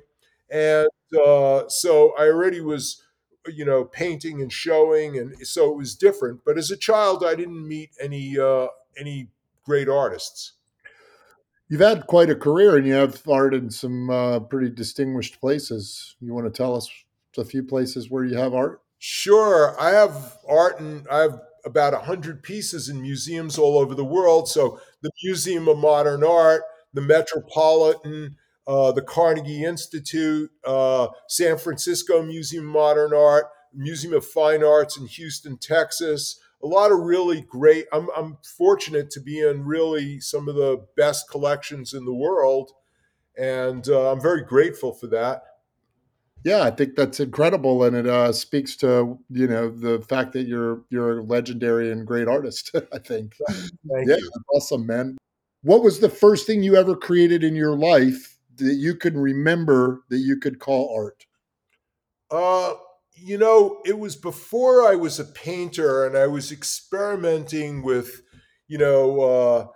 and 0.52 0.88
uh, 1.20 1.68
so 1.68 2.14
I 2.18 2.28
already 2.28 2.62
was, 2.62 3.02
you 3.48 3.66
know, 3.66 3.86
painting 3.86 4.42
and 4.42 4.52
showing, 4.52 5.18
and 5.18 5.36
so 5.48 5.72
it 5.72 5.78
was 5.78 5.96
different. 5.96 6.42
But 6.46 6.58
as 6.58 6.72
a 6.72 6.78
child, 6.78 7.24
I 7.26 7.36
didn't 7.36 7.68
meet 7.68 7.92
any 8.02 8.38
uh, 8.38 8.68
any 8.98 9.30
great 9.64 9.90
artists. 9.90 10.54
You've 11.70 11.82
had 11.82 12.08
quite 12.08 12.32
a 12.32 12.36
career, 12.36 12.78
and 12.78 12.88
you 12.88 12.94
have 12.94 13.28
art 13.28 13.54
in 13.54 13.70
some 13.70 14.10
uh, 14.10 14.40
pretty 14.40 14.70
distinguished 14.70 15.40
places. 15.40 16.16
You 16.20 16.34
want 16.34 16.48
to 16.48 16.58
tell 16.58 16.76
us 16.76 16.90
a 17.38 17.46
few 17.46 17.64
places 17.64 18.10
where 18.10 18.26
you 18.26 18.36
have 18.38 18.54
art? 18.56 18.82
Sure, 18.98 19.80
I 19.80 19.92
have 19.92 20.40
art, 20.48 20.80
and 20.80 21.08
I 21.10 21.20
have 21.20 21.40
about 21.66 21.94
a 21.94 22.00
hundred 22.00 22.42
pieces 22.42 22.90
in 22.90 23.02
museums 23.02 23.58
all 23.58 23.78
over 23.78 23.94
the 23.94 24.04
world. 24.04 24.48
So 24.50 24.80
the 25.02 25.12
Museum 25.24 25.68
of 25.68 25.78
Modern 25.78 26.24
Art, 26.24 26.64
the 26.94 27.02
Metropolitan, 27.02 28.36
uh, 28.70 28.92
the 28.92 29.02
Carnegie 29.02 29.64
Institute, 29.64 30.52
uh, 30.64 31.08
San 31.28 31.58
Francisco 31.58 32.22
Museum 32.22 32.68
of 32.68 32.72
Modern 32.72 33.16
Art, 33.16 33.46
Museum 33.74 34.14
of 34.14 34.24
Fine 34.24 34.64
Arts 34.64 34.96
in 34.96 35.08
Houston, 35.08 35.58
Texas. 35.58 36.40
A 36.64 36.68
lot 36.68 36.92
of 36.92 37.00
really 37.00 37.42
great. 37.42 37.88
I'm, 37.92 38.10
I'm 38.16 38.38
fortunate 38.58 39.10
to 39.12 39.22
be 39.22 39.40
in 39.42 39.66
really 39.66 40.20
some 40.20 40.48
of 40.48 40.54
the 40.54 40.86
best 40.96 41.32
collections 41.32 41.96
in 41.96 42.06
the 42.06 42.14
world, 42.14 42.72
and 43.36 43.90
uh, 43.90 44.12
I'm 44.12 44.22
very 44.22 44.44
grateful 44.44 44.94
for 44.94 45.08
that. 45.08 45.42
Yeah, 46.44 46.62
I 46.62 46.70
think 46.70 46.96
that's 46.96 47.20
incredible, 47.20 47.84
and 47.84 47.96
it 47.96 48.06
uh, 48.06 48.32
speaks 48.32 48.76
to 48.78 49.18
you 49.32 49.48
know 49.48 49.70
the 49.70 50.00
fact 50.08 50.34
that 50.34 50.44
you're 50.44 50.84
you're 50.92 51.20
a 51.20 51.24
legendary 51.24 51.92
and 51.92 52.06
great 52.06 52.28
artist. 52.28 52.76
I 52.94 53.00
think. 53.00 53.36
Thank 53.48 54.08
yeah, 54.08 54.18
you. 54.18 54.32
awesome, 54.54 54.86
man. 54.86 55.18
What 55.64 55.82
was 55.82 56.00
the 56.00 56.10
first 56.10 56.46
thing 56.46 56.62
you 56.62 56.76
ever 56.76 56.96
created 56.96 57.44
in 57.44 57.56
your 57.56 57.76
life 57.76 58.39
that 58.60 58.76
you 58.76 58.96
can 58.96 59.18
remember 59.18 60.04
that 60.10 60.20
you 60.20 60.38
could 60.38 60.60
call 60.60 60.94
art? 60.96 61.26
Uh, 62.32 62.76
you 63.14 63.38
know, 63.38 63.82
it 63.86 63.98
was 63.98 64.16
before 64.16 64.88
I 64.88 64.96
was 64.96 65.20
a 65.20 65.26
painter 65.26 66.06
and 66.06 66.18
I 66.18 66.28
was 66.28 66.52
experimenting 66.52 67.82
with, 67.82 68.22
you 68.68 68.78
know, 68.78 69.20
uh, 69.22 69.68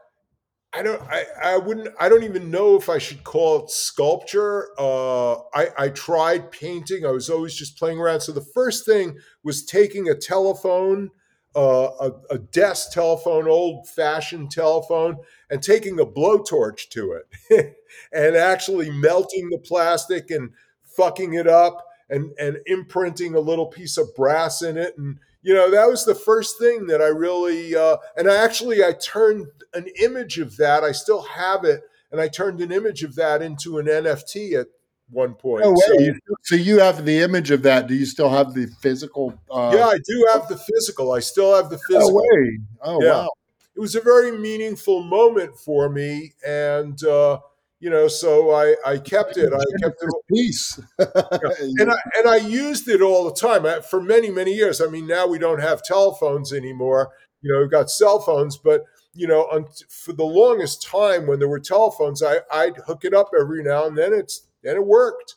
I 0.75 0.81
don't, 0.81 1.01
I, 1.03 1.25
I 1.43 1.57
wouldn't, 1.57 1.89
I 1.99 2.09
don't 2.09 2.23
even 2.23 2.49
know 2.49 2.75
if 2.75 2.89
I 2.89 2.97
should 2.97 3.23
call 3.23 3.63
it 3.63 3.69
sculpture. 3.69 4.69
Uh, 4.77 5.33
I, 5.53 5.67
I 5.77 5.89
tried 5.89 6.51
painting. 6.51 7.05
I 7.05 7.11
was 7.11 7.29
always 7.29 7.53
just 7.53 7.77
playing 7.77 7.99
around. 7.99 8.21
So 8.21 8.31
the 8.31 8.41
first 8.53 8.85
thing 8.85 9.17
was 9.43 9.65
taking 9.65 10.09
a 10.09 10.15
telephone 10.15 11.11
a, 11.55 12.11
a, 12.31 12.37
desk 12.37 12.91
telephone, 12.91 13.47
old 13.47 13.87
fashioned 13.87 14.51
telephone, 14.51 15.17
and 15.49 15.61
taking 15.61 15.99
a 15.99 16.05
blowtorch 16.05 16.89
to 16.89 17.11
it 17.13 17.77
and 18.11 18.35
actually 18.35 18.89
melting 18.89 19.49
the 19.49 19.59
plastic 19.59 20.31
and 20.31 20.51
fucking 20.83 21.33
it 21.33 21.47
up 21.47 21.85
and, 22.09 22.31
and 22.39 22.57
imprinting 22.65 23.35
a 23.35 23.39
little 23.39 23.67
piece 23.67 23.97
of 23.97 24.13
brass 24.15 24.61
in 24.61 24.77
it. 24.77 24.97
And, 24.97 25.19
you 25.41 25.53
know, 25.53 25.69
that 25.69 25.87
was 25.87 26.05
the 26.05 26.15
first 26.15 26.57
thing 26.57 26.87
that 26.87 27.01
I 27.01 27.07
really, 27.07 27.75
uh, 27.75 27.97
and 28.17 28.29
I 28.29 28.35
actually, 28.43 28.83
I 28.83 28.93
turned 28.93 29.47
an 29.73 29.87
image 30.01 30.39
of 30.39 30.57
that. 30.57 30.83
I 30.83 30.91
still 30.91 31.21
have 31.21 31.65
it. 31.65 31.81
And 32.11 32.21
I 32.21 32.27
turned 32.27 32.61
an 32.61 32.71
image 32.71 33.03
of 33.03 33.15
that 33.15 33.41
into 33.41 33.79
an 33.79 33.87
NFT 33.87 34.59
at 34.59 34.67
one 35.13 35.33
point. 35.35 35.63
No. 35.63 35.75
So, 35.75 36.13
so, 36.43 36.55
you 36.55 36.79
have 36.79 37.05
the 37.05 37.19
image 37.19 37.51
of 37.51 37.63
that. 37.63 37.87
Do 37.87 37.95
you 37.95 38.05
still 38.05 38.29
have 38.29 38.53
the 38.53 38.67
physical? 38.81 39.33
Uh, 39.49 39.71
yeah, 39.75 39.87
I 39.87 39.97
do 40.05 40.27
have 40.33 40.47
the 40.47 40.57
physical. 40.57 41.11
I 41.11 41.19
still 41.19 41.55
have 41.55 41.69
the 41.69 41.77
physical. 41.77 42.09
No 42.09 42.15
way. 42.15 42.59
Oh 42.81 43.03
yeah. 43.03 43.11
wow. 43.11 43.29
It 43.75 43.79
was 43.79 43.95
a 43.95 44.01
very 44.01 44.31
meaningful 44.31 45.03
moment 45.03 45.57
for 45.57 45.89
me, 45.89 46.33
and 46.45 47.01
uh, 47.03 47.39
you 47.79 47.89
know, 47.89 48.07
so 48.07 48.51
I 48.51 48.75
I 48.85 48.97
kept 48.97 49.37
it. 49.37 49.51
I 49.53 49.63
kept 49.81 50.01
it. 50.01 50.09
Peace. 50.29 50.79
yeah. 50.99 51.05
And 51.79 51.91
I 51.91 51.97
and 52.17 52.29
I 52.29 52.37
used 52.37 52.87
it 52.87 53.01
all 53.01 53.25
the 53.25 53.33
time 53.33 53.65
for 53.83 54.01
many 54.01 54.29
many 54.29 54.53
years. 54.53 54.81
I 54.81 54.87
mean, 54.87 55.07
now 55.07 55.27
we 55.27 55.37
don't 55.37 55.59
have 55.59 55.83
telephones 55.83 56.53
anymore. 56.53 57.11
You 57.41 57.51
know, 57.51 57.59
we've 57.59 57.71
got 57.71 57.89
cell 57.89 58.19
phones, 58.19 58.57
but 58.57 58.83
you 59.13 59.27
know, 59.27 59.67
for 59.89 60.13
the 60.13 60.23
longest 60.23 60.81
time 60.81 61.27
when 61.27 61.39
there 61.39 61.47
were 61.47 61.59
telephones, 61.59 62.23
I, 62.23 62.39
I'd 62.51 62.77
hook 62.87 63.05
it 63.05 63.13
up 63.13 63.29
every 63.39 63.63
now 63.63 63.85
and 63.85 63.97
then. 63.97 64.13
It's 64.13 64.47
and 64.63 64.75
it 64.75 64.85
worked. 64.85 65.35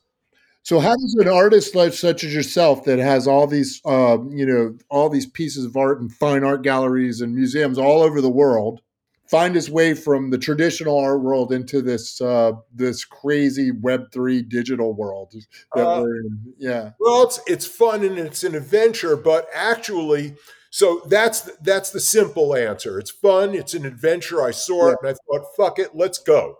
So, 0.62 0.80
how 0.80 0.96
does 0.96 1.14
an 1.20 1.28
artist 1.28 1.76
like 1.76 1.92
such 1.92 2.24
as 2.24 2.34
yourself, 2.34 2.82
that 2.84 2.98
has 2.98 3.28
all 3.28 3.46
these, 3.46 3.80
uh, 3.84 4.18
you 4.30 4.44
know, 4.44 4.76
all 4.88 5.08
these 5.08 5.26
pieces 5.26 5.64
of 5.64 5.76
art 5.76 6.00
and 6.00 6.12
fine 6.12 6.42
art 6.42 6.62
galleries 6.62 7.20
and 7.20 7.36
museums 7.36 7.78
all 7.78 8.02
over 8.02 8.20
the 8.20 8.28
world, 8.28 8.80
find 9.28 9.54
his 9.54 9.70
way 9.70 9.94
from 9.94 10.30
the 10.30 10.38
traditional 10.38 10.98
art 10.98 11.20
world 11.20 11.52
into 11.52 11.82
this 11.82 12.20
uh, 12.20 12.50
this 12.74 13.04
crazy 13.04 13.70
Web 13.70 14.10
three 14.12 14.42
digital 14.42 14.92
world 14.92 15.34
that 15.74 15.86
uh, 15.86 16.00
we're 16.02 16.16
in? 16.16 16.54
Yeah. 16.58 16.90
Well, 16.98 17.22
it's 17.22 17.38
it's 17.46 17.66
fun 17.66 18.02
and 18.02 18.18
it's 18.18 18.42
an 18.42 18.56
adventure, 18.56 19.16
but 19.16 19.46
actually, 19.54 20.34
so 20.70 21.02
that's 21.08 21.42
that's 21.58 21.90
the 21.90 22.00
simple 22.00 22.56
answer. 22.56 22.98
It's 22.98 23.12
fun. 23.12 23.54
It's 23.54 23.74
an 23.74 23.86
adventure. 23.86 24.42
I 24.42 24.50
saw 24.50 24.88
yeah. 24.88 24.92
it 24.94 24.98
and 25.02 25.10
I 25.10 25.12
thought, 25.12 25.46
"Fuck 25.56 25.78
it, 25.78 25.94
let's 25.94 26.18
go," 26.18 26.56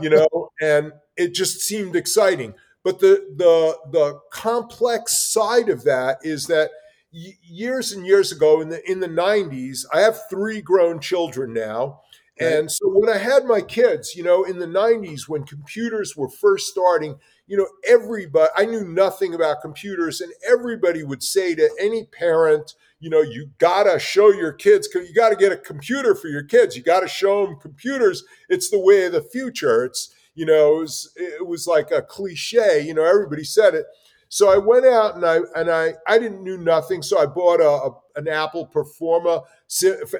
you 0.00 0.10
know, 0.10 0.28
and 0.62 0.92
it 1.20 1.34
just 1.34 1.60
seemed 1.60 1.94
exciting. 1.94 2.54
But 2.82 3.00
the 3.00 3.26
the 3.36 3.76
the 3.90 4.20
complex 4.32 5.32
side 5.32 5.68
of 5.68 5.84
that 5.84 6.18
is 6.22 6.46
that 6.46 6.70
years 7.12 7.92
and 7.92 8.06
years 8.06 8.32
ago 8.32 8.60
in 8.62 8.70
the 8.70 8.90
in 8.90 9.00
the 9.00 9.08
90s, 9.08 9.84
I 9.92 10.00
have 10.00 10.18
three 10.30 10.62
grown 10.62 10.98
children 11.00 11.52
now. 11.52 12.00
And 12.42 12.72
so 12.72 12.88
when 12.88 13.14
I 13.14 13.18
had 13.18 13.44
my 13.44 13.60
kids, 13.60 14.16
you 14.16 14.22
know, 14.22 14.44
in 14.44 14.58
the 14.58 14.66
90s 14.66 15.28
when 15.28 15.44
computers 15.44 16.16
were 16.16 16.30
first 16.30 16.68
starting, 16.68 17.16
you 17.46 17.58
know, 17.58 17.66
everybody 17.86 18.48
I 18.56 18.64
knew 18.64 18.82
nothing 18.82 19.34
about 19.34 19.60
computers 19.60 20.22
and 20.22 20.32
everybody 20.50 21.02
would 21.02 21.22
say 21.22 21.54
to 21.54 21.68
any 21.78 22.04
parent, 22.04 22.76
you 22.98 23.10
know, 23.10 23.20
you 23.20 23.50
got 23.58 23.82
to 23.82 23.98
show 23.98 24.32
your 24.32 24.54
kids 24.54 24.88
you 24.94 25.12
got 25.14 25.28
to 25.28 25.36
get 25.36 25.52
a 25.52 25.56
computer 25.58 26.14
for 26.14 26.28
your 26.28 26.44
kids. 26.44 26.78
You 26.78 26.82
got 26.82 27.00
to 27.00 27.08
show 27.08 27.44
them 27.44 27.56
computers. 27.60 28.24
It's 28.48 28.70
the 28.70 28.80
way 28.80 29.04
of 29.04 29.12
the 29.12 29.20
future. 29.20 29.84
It's 29.84 30.14
you 30.34 30.46
know, 30.46 30.78
it 30.78 30.80
was, 30.80 31.12
it 31.16 31.46
was 31.46 31.66
like 31.66 31.90
a 31.90 32.02
cliche. 32.02 32.82
You 32.86 32.94
know, 32.94 33.04
everybody 33.04 33.44
said 33.44 33.74
it. 33.74 33.86
So 34.28 34.48
I 34.48 34.58
went 34.58 34.86
out 34.86 35.16
and 35.16 35.26
I 35.26 35.40
and 35.56 35.68
I 35.68 35.94
I 36.06 36.18
didn't 36.18 36.44
knew 36.44 36.56
nothing. 36.56 37.02
So 37.02 37.18
I 37.18 37.26
bought 37.26 37.60
a, 37.60 37.68
a, 37.68 37.90
an 38.14 38.28
Apple 38.28 38.70
Performa 38.72 39.42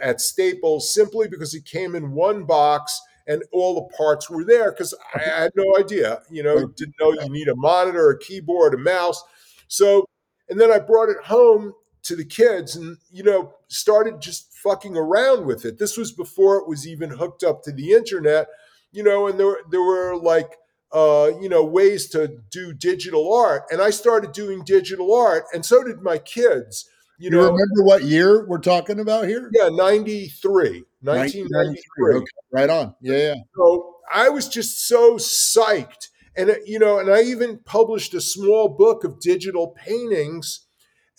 at 0.02 0.20
Staples 0.20 0.92
simply 0.92 1.28
because 1.28 1.54
it 1.54 1.64
came 1.64 1.94
in 1.94 2.10
one 2.12 2.44
box 2.44 3.00
and 3.28 3.44
all 3.52 3.74
the 3.76 3.96
parts 3.96 4.28
were 4.28 4.44
there 4.44 4.72
because 4.72 4.92
I 5.14 5.20
had 5.20 5.52
no 5.54 5.76
idea. 5.78 6.22
You 6.28 6.42
know, 6.42 6.66
didn't 6.66 6.96
know 7.00 7.12
you 7.12 7.30
need 7.30 7.46
a 7.46 7.54
monitor, 7.54 8.10
a 8.10 8.18
keyboard, 8.18 8.74
a 8.74 8.78
mouse. 8.78 9.22
So 9.68 10.04
and 10.48 10.60
then 10.60 10.72
I 10.72 10.80
brought 10.80 11.08
it 11.08 11.24
home 11.24 11.72
to 12.02 12.16
the 12.16 12.24
kids 12.24 12.74
and 12.74 12.96
you 13.12 13.22
know 13.22 13.54
started 13.68 14.20
just 14.20 14.52
fucking 14.54 14.96
around 14.96 15.46
with 15.46 15.64
it. 15.64 15.78
This 15.78 15.96
was 15.96 16.10
before 16.10 16.56
it 16.56 16.68
was 16.68 16.84
even 16.84 17.10
hooked 17.10 17.44
up 17.44 17.62
to 17.62 17.72
the 17.72 17.92
internet 17.92 18.48
you 18.92 19.02
know, 19.02 19.26
and 19.26 19.38
there 19.38 19.56
there 19.70 19.82
were 19.82 20.16
like 20.16 20.56
uh, 20.92 21.30
you 21.40 21.48
know 21.48 21.64
ways 21.64 22.08
to 22.10 22.38
do 22.50 22.72
digital 22.72 23.32
art, 23.32 23.64
and 23.70 23.80
I 23.80 23.90
started 23.90 24.32
doing 24.32 24.62
digital 24.64 25.14
art, 25.14 25.44
and 25.52 25.64
so 25.64 25.82
did 25.82 26.02
my 26.02 26.18
kids. 26.18 26.88
You, 27.18 27.26
you 27.26 27.36
know, 27.36 27.42
remember 27.42 27.84
what 27.84 28.04
year 28.04 28.46
we're 28.46 28.58
talking 28.58 28.98
about 28.98 29.28
here? 29.28 29.50
Yeah, 29.52 29.68
93, 29.68 30.84
1993. 31.02 32.14
Okay, 32.14 32.26
right 32.50 32.70
on. 32.70 32.94
Yeah, 33.02 33.16
yeah. 33.16 33.34
So 33.54 33.96
I 34.12 34.30
was 34.30 34.48
just 34.48 34.88
so 34.88 35.16
psyched. 35.16 36.08
And, 36.36 36.56
you 36.64 36.78
know, 36.78 36.98
and 36.98 37.10
I 37.10 37.22
even 37.22 37.58
published 37.58 38.14
a 38.14 38.20
small 38.20 38.68
book 38.68 39.04
of 39.04 39.20
digital 39.20 39.68
paintings. 39.68 40.66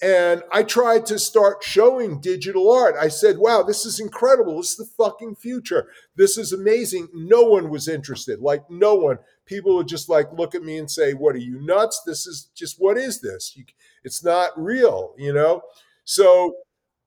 And 0.03 0.41
I 0.51 0.63
tried 0.63 1.05
to 1.07 1.19
start 1.19 1.63
showing 1.63 2.21
digital 2.21 2.71
art. 2.71 2.95
I 2.99 3.07
said, 3.07 3.37
wow, 3.37 3.61
this 3.61 3.85
is 3.85 3.99
incredible. 3.99 4.57
This 4.57 4.71
is 4.71 4.77
the 4.77 5.03
fucking 5.03 5.35
future. 5.35 5.89
This 6.15 6.39
is 6.39 6.51
amazing. 6.51 7.09
No 7.13 7.43
one 7.43 7.69
was 7.69 7.87
interested. 7.87 8.39
Like, 8.39 8.63
no 8.69 8.95
one. 8.95 9.19
People 9.45 9.75
would 9.75 9.87
just 9.87 10.09
like 10.09 10.33
look 10.33 10.55
at 10.55 10.63
me 10.63 10.77
and 10.77 10.89
say, 10.89 11.13
what 11.13 11.35
are 11.35 11.39
you 11.39 11.59
nuts? 11.61 12.01
This 12.05 12.25
is 12.25 12.49
just, 12.55 12.77
what 12.79 12.97
is 12.97 13.21
this? 13.21 13.53
You, 13.55 13.65
it's 14.03 14.23
not 14.23 14.49
real, 14.55 15.13
you 15.19 15.33
know? 15.33 15.61
So 16.03 16.55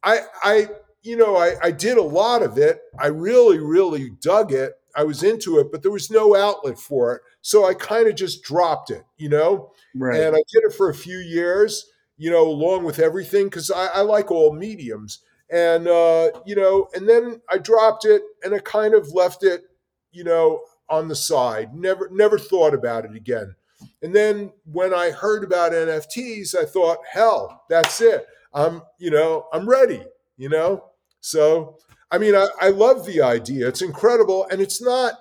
I, 0.04 0.20
I, 0.44 0.68
you 1.02 1.16
know, 1.16 1.36
I, 1.36 1.54
I 1.62 1.70
did 1.72 1.96
a 1.96 2.02
lot 2.02 2.42
of 2.42 2.58
it. 2.58 2.80
I 2.98 3.08
really, 3.08 3.58
really 3.58 4.10
dug 4.20 4.52
it. 4.52 4.74
I 4.96 5.02
was 5.02 5.24
into 5.24 5.58
it, 5.58 5.72
but 5.72 5.82
there 5.82 5.90
was 5.90 6.12
no 6.12 6.36
outlet 6.36 6.78
for 6.78 7.16
it. 7.16 7.22
So 7.40 7.66
I 7.66 7.74
kind 7.74 8.06
of 8.06 8.14
just 8.14 8.44
dropped 8.44 8.90
it, 8.90 9.02
you 9.16 9.28
know? 9.28 9.72
Right. 9.96 10.20
And 10.20 10.36
I 10.36 10.42
did 10.52 10.62
it 10.62 10.72
for 10.72 10.90
a 10.90 10.94
few 10.94 11.18
years, 11.18 11.90
you 12.16 12.30
know, 12.30 12.46
along 12.46 12.84
with 12.84 12.98
everything, 12.98 13.44
because 13.44 13.70
I, 13.70 13.86
I, 13.86 14.00
like 14.00 14.30
all 14.30 14.52
mediums. 14.52 15.20
And, 15.50 15.88
uh, 15.88 16.30
you 16.46 16.56
know, 16.56 16.88
and 16.94 17.08
then 17.08 17.40
I 17.50 17.58
dropped 17.58 18.04
it 18.04 18.22
and 18.42 18.54
I 18.54 18.58
kind 18.60 18.94
of 18.94 19.12
left 19.12 19.44
it, 19.44 19.64
you 20.12 20.24
know, 20.24 20.62
on 20.88 21.08
the 21.08 21.16
side. 21.16 21.74
Never, 21.74 22.08
never 22.10 22.38
thought 22.38 22.74
about 22.74 23.04
it 23.04 23.14
again. 23.14 23.54
And 24.02 24.14
then 24.14 24.52
when 24.64 24.94
I 24.94 25.10
heard 25.10 25.44
about 25.44 25.72
NFTs, 25.72 26.54
I 26.54 26.64
thought, 26.64 26.98
hell, 27.10 27.64
that's 27.68 28.00
it. 28.00 28.26
I'm, 28.52 28.82
you 28.98 29.10
know, 29.10 29.46
I'm 29.52 29.68
ready, 29.68 30.02
you 30.36 30.48
know? 30.48 30.84
So, 31.20 31.78
I 32.10 32.18
mean, 32.18 32.34
I, 32.34 32.46
I 32.60 32.68
love 32.68 33.04
the 33.04 33.22
idea. 33.22 33.68
It's 33.68 33.82
incredible. 33.82 34.46
And 34.50 34.60
it's 34.60 34.80
not, 34.80 35.14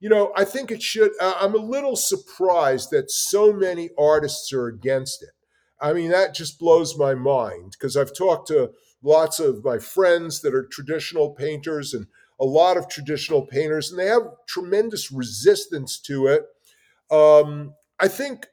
you 0.00 0.08
know, 0.08 0.32
I 0.36 0.44
think 0.44 0.70
it 0.70 0.82
should, 0.82 1.10
uh, 1.20 1.34
I'm 1.40 1.54
a 1.54 1.58
little 1.58 1.96
surprised 1.96 2.90
that 2.90 3.10
so 3.10 3.52
many 3.52 3.90
artists 3.98 4.52
are 4.52 4.68
against 4.68 5.22
it. 5.22 5.30
I 5.80 5.92
mean, 5.92 6.10
that 6.10 6.34
just 6.34 6.58
blows 6.58 6.96
my 6.98 7.14
mind 7.14 7.72
because 7.72 7.96
I've 7.96 8.16
talked 8.16 8.48
to 8.48 8.70
lots 9.02 9.38
of 9.40 9.64
my 9.64 9.78
friends 9.78 10.40
that 10.40 10.54
are 10.54 10.66
traditional 10.70 11.30
painters 11.30 11.92
and 11.94 12.06
a 12.40 12.44
lot 12.44 12.76
of 12.76 12.88
traditional 12.88 13.46
painters, 13.46 13.90
and 13.90 13.98
they 13.98 14.06
have 14.06 14.22
tremendous 14.46 15.10
resistance 15.10 15.98
to 16.00 16.26
it. 16.26 16.44
Um, 17.10 17.74
I 17.98 18.08
think 18.08 18.46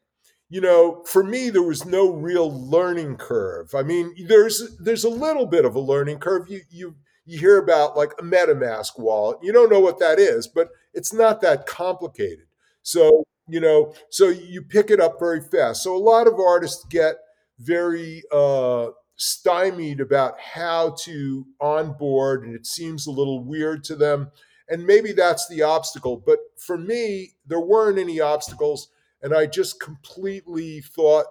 you 0.49 0.61
know, 0.61 1.01
for 1.07 1.23
me, 1.23 1.49
there 1.49 1.63
was 1.63 1.83
no 1.83 2.11
real 2.11 2.69
learning 2.69 3.15
curve. 3.15 3.73
I 3.73 3.81
mean, 3.81 4.13
there's 4.27 4.77
there's 4.77 5.03
a 5.03 5.09
little 5.09 5.47
bit 5.47 5.65
of 5.65 5.73
a 5.73 5.79
learning 5.79 6.19
curve. 6.19 6.47
You 6.47 6.61
you 6.69 6.95
you 7.25 7.39
hear 7.39 7.57
about 7.57 7.97
like 7.97 8.11
a 8.19 8.23
MetaMask 8.23 8.99
wallet. 8.99 9.39
You 9.41 9.51
don't 9.51 9.71
know 9.71 9.79
what 9.79 9.97
that 9.99 10.19
is, 10.19 10.47
but 10.47 10.69
it's 10.93 11.11
not 11.11 11.41
that 11.41 11.65
complicated. 11.65 12.45
So 12.83 13.25
you 13.47 13.59
know, 13.59 13.93
so 14.09 14.29
you 14.29 14.61
pick 14.61 14.89
it 14.89 14.99
up 14.99 15.19
very 15.19 15.41
fast. 15.41 15.83
So 15.83 15.95
a 15.95 15.97
lot 15.97 16.27
of 16.27 16.39
artists 16.39 16.85
get 16.89 17.15
very 17.59 18.23
uh, 18.31 18.87
stymied 19.15 19.99
about 19.99 20.39
how 20.39 20.95
to 21.01 21.45
onboard, 21.59 22.45
and 22.45 22.55
it 22.55 22.65
seems 22.65 23.07
a 23.07 23.11
little 23.11 23.43
weird 23.43 23.83
to 23.85 23.95
them. 23.95 24.31
And 24.69 24.85
maybe 24.85 25.11
that's 25.11 25.47
the 25.47 25.61
obstacle. 25.61 26.23
But 26.25 26.39
for 26.57 26.77
me, 26.77 27.33
there 27.45 27.59
weren't 27.59 27.99
any 27.99 28.19
obstacles 28.19 28.87
and 29.23 29.33
I 29.33 29.45
just 29.45 29.79
completely 29.79 30.81
thought 30.81 31.25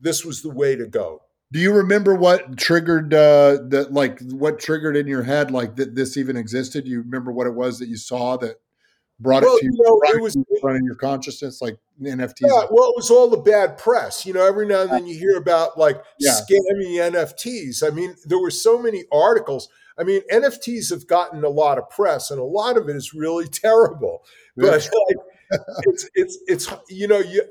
this 0.00 0.24
was 0.24 0.42
the 0.42 0.50
way 0.50 0.76
to 0.76 0.86
go. 0.86 1.22
Do 1.50 1.58
you 1.58 1.72
remember 1.72 2.14
what 2.14 2.56
triggered 2.56 3.12
uh, 3.12 3.58
that? 3.68 3.88
Like, 3.90 4.20
what 4.30 4.58
triggered 4.58 4.96
in 4.96 5.06
your 5.06 5.24
head 5.24 5.50
like 5.50 5.76
that 5.76 5.94
this 5.94 6.16
even 6.16 6.36
existed? 6.36 6.86
You 6.86 7.02
remember 7.02 7.30
what 7.30 7.46
it 7.46 7.54
was 7.54 7.78
that 7.80 7.88
you 7.88 7.96
saw 7.96 8.38
that 8.38 8.60
brought 9.22 9.42
well, 9.42 9.56
it 9.56 9.60
to 9.60 9.66
you? 9.66 9.72
Know, 9.72 10.00
it 10.04 10.20
was 10.20 10.36
running 10.62 10.84
your 10.84 10.94
consciousness, 10.94 11.62
like 11.62 11.78
NFTs. 12.00 12.42
Yeah, 12.42 12.66
well, 12.70 12.90
it 12.90 12.96
was 12.96 13.10
all 13.10 13.28
the 13.28 13.38
bad 13.38 13.78
press. 13.78 14.26
You 14.26 14.32
know, 14.32 14.46
every 14.46 14.66
now 14.66 14.82
and 14.82 14.90
then 14.90 15.06
you 15.06 15.18
hear 15.18 15.36
about 15.36 15.78
like 15.78 16.02
yeah. 16.18 16.32
scammy 16.32 16.96
NFTs. 17.12 17.86
I 17.86 17.94
mean, 17.94 18.16
there 18.24 18.38
were 18.38 18.50
so 18.50 18.80
many 18.80 19.04
articles. 19.12 19.68
I 19.98 20.04
mean, 20.04 20.22
NFTs 20.32 20.90
have 20.90 21.06
gotten 21.06 21.44
a 21.44 21.48
lot 21.48 21.78
of 21.78 21.88
press, 21.90 22.30
and 22.30 22.40
a 22.40 22.44
lot 22.44 22.76
of 22.76 22.88
it 22.88 22.96
is 22.96 23.14
really 23.14 23.46
terrible. 23.48 24.24
But 24.56 24.88
like, 25.08 25.16
it's 25.84 26.08
it's 26.14 26.38
it's 26.46 26.74
you 26.88 27.08
know 27.08 27.18
you 27.18 27.42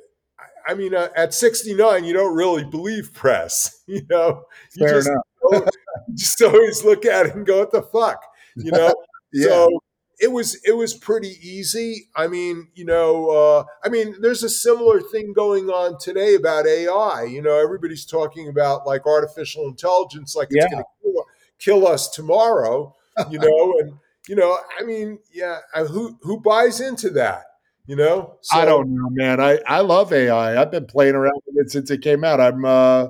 I 0.67 0.73
mean, 0.73 0.93
uh, 0.93 1.09
at 1.15 1.33
69, 1.33 2.03
you 2.03 2.13
don't 2.13 2.35
really 2.35 2.63
believe 2.63 3.13
press. 3.13 3.77
You 3.91 4.05
know, 4.09 4.45
you 4.73 4.87
Fair 4.87 5.01
just, 5.01 5.09
enough. 5.09 5.69
just 6.13 6.41
always 6.41 6.85
look 6.85 7.05
at 7.05 7.25
it 7.25 7.35
and 7.35 7.45
go, 7.45 7.59
"What 7.59 7.73
the 7.73 7.81
fuck?" 7.81 8.23
You 8.55 8.71
know. 8.71 8.95
yeah. 9.33 9.47
So 9.47 9.83
it 10.21 10.31
was 10.31 10.55
it 10.63 10.77
was 10.77 10.93
pretty 10.93 11.35
easy. 11.41 12.07
I 12.15 12.27
mean, 12.27 12.67
you 12.75 12.85
know, 12.85 13.29
uh, 13.29 13.63
I 13.83 13.89
mean, 13.89 14.15
there's 14.21 14.43
a 14.43 14.49
similar 14.49 15.01
thing 15.01 15.33
going 15.33 15.69
on 15.69 15.97
today 15.99 16.35
about 16.35 16.67
AI. 16.67 17.23
You 17.23 17.41
know, 17.41 17.57
everybody's 17.57 18.05
talking 18.05 18.47
about 18.47 18.85
like 18.85 19.07
artificial 19.07 19.65
intelligence, 19.65 20.35
like 20.35 20.49
it's 20.51 20.63
yeah. 20.63 20.69
going 20.69 20.83
to 20.83 20.89
kill, 21.01 21.25
kill 21.57 21.87
us 21.87 22.07
tomorrow. 22.09 22.95
You 23.31 23.39
know, 23.39 23.73
and 23.79 23.93
you 24.29 24.35
know, 24.35 24.59
I 24.79 24.83
mean, 24.83 25.17
yeah, 25.33 25.57
who 25.89 26.17
who 26.21 26.39
buys 26.39 26.79
into 26.79 27.09
that? 27.11 27.45
You 27.87 27.95
know, 27.95 28.37
so, 28.41 28.59
I 28.59 28.65
don't 28.65 28.93
know, 28.93 29.09
man. 29.09 29.41
I 29.41 29.59
I 29.67 29.81
love 29.81 30.13
AI. 30.13 30.61
I've 30.61 30.69
been 30.69 30.85
playing 30.85 31.15
around 31.15 31.41
with 31.47 31.65
it 31.65 31.71
since 31.71 31.89
it 31.89 32.03
came 32.03 32.23
out. 32.23 32.39
I'm 32.39 32.63
uh 32.63 33.07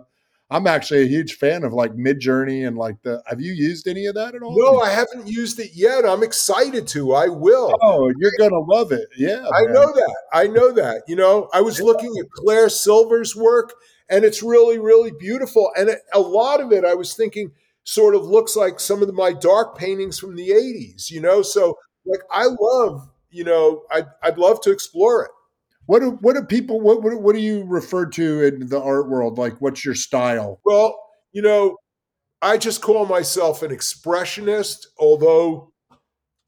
I'm 0.51 0.67
actually 0.67 1.03
a 1.03 1.07
huge 1.07 1.35
fan 1.35 1.63
of 1.63 1.73
like 1.73 1.93
Midjourney 1.93 2.67
and 2.67 2.77
like 2.77 3.01
the. 3.01 3.23
Have 3.25 3.39
you 3.39 3.53
used 3.53 3.87
any 3.87 4.05
of 4.05 4.15
that 4.15 4.35
at 4.35 4.43
all? 4.43 4.55
No, 4.57 4.81
I 4.81 4.89
haven't 4.89 5.27
used 5.27 5.59
it 5.59 5.71
yet. 5.73 6.05
I'm 6.05 6.23
excited 6.23 6.87
to. 6.89 7.13
I 7.13 7.27
will. 7.27 7.73
Oh, 7.81 8.11
you're 8.19 8.33
gonna 8.37 8.59
love 8.59 8.91
it. 8.91 9.07
Yeah, 9.17 9.47
I 9.53 9.63
man. 9.63 9.73
know 9.73 9.93
that. 9.93 10.15
I 10.33 10.47
know 10.47 10.71
that. 10.73 11.03
You 11.07 11.15
know, 11.15 11.49
I 11.53 11.61
was 11.61 11.79
yeah. 11.79 11.85
looking 11.85 12.13
at 12.19 12.29
Claire 12.31 12.69
Silver's 12.69 13.35
work, 13.35 13.73
and 14.09 14.25
it's 14.25 14.43
really, 14.43 14.77
really 14.77 15.11
beautiful. 15.17 15.71
And 15.77 15.95
a 16.13 16.19
lot 16.19 16.59
of 16.59 16.71
it, 16.71 16.83
I 16.83 16.93
was 16.95 17.15
thinking, 17.15 17.51
sort 17.85 18.13
of 18.13 18.25
looks 18.25 18.55
like 18.55 18.79
some 18.79 19.01
of 19.01 19.11
my 19.13 19.31
dark 19.31 19.77
paintings 19.77 20.19
from 20.19 20.35
the 20.35 20.49
'80s. 20.49 21.09
You 21.09 21.21
know, 21.21 21.41
so 21.41 21.77
like 22.05 22.21
I 22.29 22.47
love 22.59 23.07
you 23.31 23.43
know, 23.43 23.83
I'd, 23.91 24.07
I'd 24.21 24.37
love 24.37 24.61
to 24.61 24.71
explore 24.71 25.23
it. 25.23 25.31
What 25.91 25.99
do, 25.99 26.12
what 26.21 26.38
do 26.38 26.43
people, 26.43 26.80
what, 26.80 27.04
what, 27.04 27.21
what 27.21 27.36
do 27.36 27.41
you 27.41 27.65
refer 27.65 28.06
to 28.06 28.43
in 28.45 28.69
the 28.69 28.82
art 28.82 29.10
world? 29.10 29.38
Like, 29.38 29.60
what's 29.60 29.84
your 29.84 29.93
style? 29.93 30.62
Well, 30.63 30.97
you 31.34 31.41
know, 31.41 31.75
I 32.41 32.60
just 32.60 32.82
call 32.82 33.06
myself 33.06 33.62
an 33.62 33.71
expressionist, 33.71 34.86
although, 34.97 35.73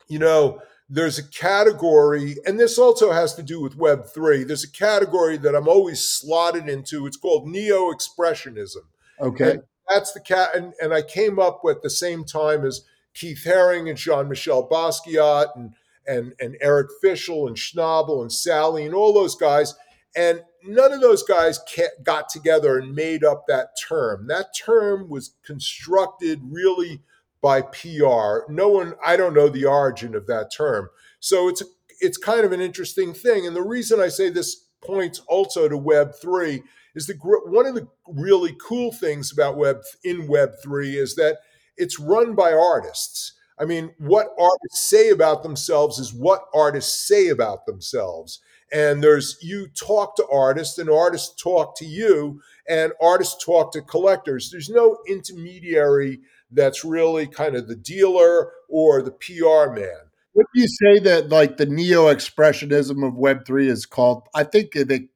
you 0.07 0.17
know, 0.17 0.61
there's 0.87 1.19
a 1.19 1.27
category, 1.27 2.37
and 2.45 2.57
this 2.57 2.77
also 2.77 3.11
has 3.11 3.35
to 3.35 3.43
do 3.43 3.59
with 3.59 3.77
Web3. 3.77 4.47
There's 4.47 4.63
a 4.63 4.71
category 4.71 5.35
that 5.35 5.55
I'm 5.55 5.67
always 5.67 6.07
slotted 6.07 6.69
into. 6.69 7.05
It's 7.05 7.17
called 7.17 7.45
neo 7.45 7.91
expressionism. 7.91 8.85
Okay. 9.19 9.51
And 9.51 9.63
that's 9.89 10.13
the 10.13 10.21
cat. 10.21 10.55
And, 10.55 10.71
and 10.81 10.93
I 10.93 11.01
came 11.01 11.37
up 11.37 11.65
with 11.65 11.81
the 11.81 11.89
same 11.89 12.23
time 12.23 12.63
as 12.63 12.85
Keith 13.13 13.43
Haring 13.45 13.89
and 13.89 13.97
Jean 13.97 14.29
Michel 14.29 14.69
Basquiat 14.69 15.47
and 15.57 15.73
and, 16.07 16.33
and 16.39 16.57
Eric 16.61 16.89
Fischl 17.03 17.47
and 17.47 17.55
Schnabel 17.55 18.21
and 18.21 18.31
Salle 18.31 18.77
and 18.77 18.93
all 18.93 19.13
those 19.13 19.35
guys. 19.35 19.75
And 20.15 20.41
none 20.63 20.91
of 20.91 21.01
those 21.01 21.23
guys 21.23 21.59
got 22.03 22.29
together 22.29 22.77
and 22.77 22.93
made 22.93 23.23
up 23.23 23.45
that 23.47 23.69
term. 23.87 24.27
That 24.27 24.55
term 24.55 25.09
was 25.09 25.35
constructed 25.43 26.41
really 26.43 27.01
by 27.41 27.61
PR. 27.61 28.49
No 28.49 28.69
one, 28.69 28.93
I 29.05 29.17
don't 29.17 29.33
know 29.33 29.49
the 29.49 29.65
origin 29.65 30.15
of 30.15 30.27
that 30.27 30.51
term. 30.51 30.89
So 31.19 31.49
it's 31.49 31.63
it's 31.99 32.17
kind 32.17 32.45
of 32.45 32.51
an 32.51 32.61
interesting 32.61 33.13
thing. 33.13 33.47
And 33.47 33.55
the 33.55 33.61
reason 33.61 34.01
I 34.01 34.09
say 34.09 34.29
this 34.29 34.65
points 34.83 35.19
also 35.27 35.69
to 35.69 35.77
Web 35.77 36.13
three 36.21 36.63
is 36.95 37.07
the 37.07 37.13
one 37.45 37.65
of 37.65 37.75
the 37.75 37.87
really 38.07 38.55
cool 38.61 38.91
things 38.91 39.31
about 39.31 39.57
Web 39.57 39.81
in 40.03 40.27
Web 40.27 40.51
three 40.61 40.97
is 40.97 41.15
that 41.15 41.39
it's 41.77 41.99
run 41.99 42.35
by 42.35 42.53
artists. 42.53 43.33
I 43.59 43.65
mean, 43.65 43.93
what 43.97 44.29
artists 44.39 44.89
say 44.89 45.09
about 45.09 45.43
themselves 45.43 45.99
is 45.99 46.13
what 46.13 46.45
artists 46.53 47.07
say 47.07 47.29
about 47.29 47.65
themselves. 47.65 48.39
And 48.71 49.03
there's 49.03 49.37
you 49.41 49.67
talk 49.67 50.15
to 50.15 50.27
artists, 50.31 50.79
and 50.79 50.89
artists 50.89 51.41
talk 51.41 51.77
to 51.77 51.85
you, 51.85 52.41
and 52.67 52.91
artists 52.99 53.43
talk 53.43 53.71
to 53.73 53.81
collectors. 53.81 54.49
There's 54.49 54.69
no 54.69 54.97
intermediary 55.07 56.21
that's 56.51 56.83
really 56.83 57.27
kind 57.27 57.55
of 57.55 57.67
the 57.67 57.75
dealer 57.75 58.51
or 58.69 59.01
the 59.01 59.11
PR 59.11 59.71
man. 59.73 60.09
Do 60.35 60.43
you 60.55 60.67
say 60.67 60.99
that 60.99 61.29
like 61.29 61.57
the 61.57 61.67
neo 61.67 62.05
expressionism 62.05 63.07
of 63.07 63.15
Web 63.15 63.45
three 63.45 63.69
is 63.69 63.85
called? 63.85 64.23
I 64.33 64.43
think 64.43 64.73
they 64.73 65.09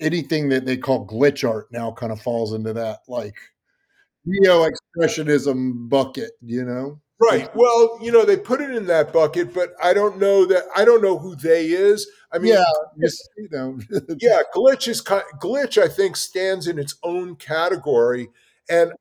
anything 0.00 0.48
that 0.48 0.64
they 0.64 0.78
call 0.78 1.06
glitch 1.06 1.46
art 1.46 1.68
now 1.70 1.92
kind 1.92 2.12
of 2.12 2.22
falls 2.22 2.54
into 2.54 2.72
that 2.72 3.00
like 3.08 3.36
neo 4.24 4.66
expressionism 4.66 5.90
bucket. 5.90 6.30
You 6.40 6.64
know. 6.64 7.00
Right. 7.20 7.48
Well, 7.54 7.98
you 8.00 8.12
know, 8.12 8.24
they 8.24 8.36
put 8.36 8.60
it 8.60 8.70
in 8.70 8.86
that 8.86 9.12
bucket, 9.12 9.52
but 9.52 9.70
I 9.82 9.92
don't 9.92 10.18
know 10.18 10.44
that 10.46 10.64
I 10.76 10.84
don't 10.84 11.02
know 11.02 11.18
who 11.18 11.34
they 11.34 11.66
is. 11.66 12.08
I 12.32 12.38
mean, 12.38 12.52
yeah, 12.52 12.64
just, 13.00 13.28
you 13.36 13.48
know, 13.50 13.78
yeah, 14.20 14.42
glitch 14.54 14.86
is 14.86 15.02
glitch. 15.02 15.82
I 15.82 15.88
think 15.88 16.16
stands 16.16 16.68
in 16.68 16.78
its 16.78 16.94
own 17.02 17.34
category, 17.34 18.28
and 18.70 18.92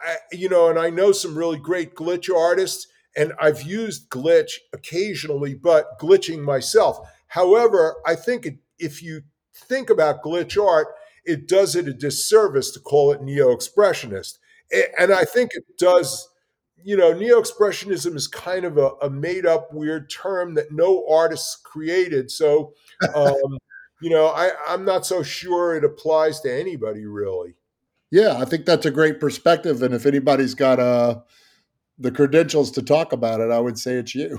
I, 0.00 0.16
you 0.32 0.48
know, 0.48 0.68
and 0.68 0.78
I 0.78 0.90
know 0.90 1.12
some 1.12 1.38
really 1.38 1.58
great 1.58 1.94
glitch 1.94 2.34
artists, 2.34 2.88
and 3.16 3.32
I've 3.40 3.62
used 3.62 4.10
glitch 4.10 4.52
occasionally, 4.72 5.54
but 5.54 5.98
glitching 6.00 6.40
myself. 6.42 6.98
However, 7.28 7.96
I 8.06 8.16
think 8.16 8.46
it, 8.46 8.56
if 8.78 9.02
you 9.02 9.22
think 9.54 9.90
about 9.90 10.22
glitch 10.22 10.62
art, 10.62 10.88
it 11.24 11.48
does 11.48 11.76
it 11.76 11.88
a 11.88 11.92
disservice 11.94 12.70
to 12.72 12.80
call 12.80 13.12
it 13.12 13.22
neo 13.22 13.54
expressionist. 13.54 14.38
And 14.98 15.12
I 15.12 15.24
think 15.24 15.50
it 15.54 15.64
does, 15.78 16.28
you 16.84 16.96
know, 16.96 17.12
neo 17.12 17.40
expressionism 17.40 18.16
is 18.16 18.26
kind 18.26 18.64
of 18.64 18.78
a, 18.78 18.90
a, 19.02 19.10
made 19.10 19.46
up 19.46 19.72
weird 19.72 20.10
term 20.10 20.54
that 20.54 20.72
no 20.72 21.06
artists 21.08 21.56
created. 21.56 22.30
So, 22.30 22.74
um, 23.14 23.58
you 24.00 24.10
know, 24.10 24.26
I, 24.26 24.50
I'm 24.66 24.84
not 24.84 25.06
so 25.06 25.22
sure 25.22 25.76
it 25.76 25.84
applies 25.84 26.40
to 26.40 26.52
anybody 26.52 27.06
really. 27.06 27.54
Yeah, 28.10 28.36
I 28.38 28.44
think 28.44 28.66
that's 28.66 28.84
a 28.84 28.90
great 28.90 29.20
perspective. 29.20 29.82
And 29.82 29.94
if 29.94 30.04
anybody's 30.04 30.54
got 30.54 30.78
uh, 30.78 31.20
the 31.98 32.10
credentials 32.10 32.70
to 32.72 32.82
talk 32.82 33.12
about 33.12 33.40
it, 33.40 33.50
I 33.50 33.58
would 33.58 33.78
say 33.78 33.94
it's 33.94 34.14
you. 34.14 34.38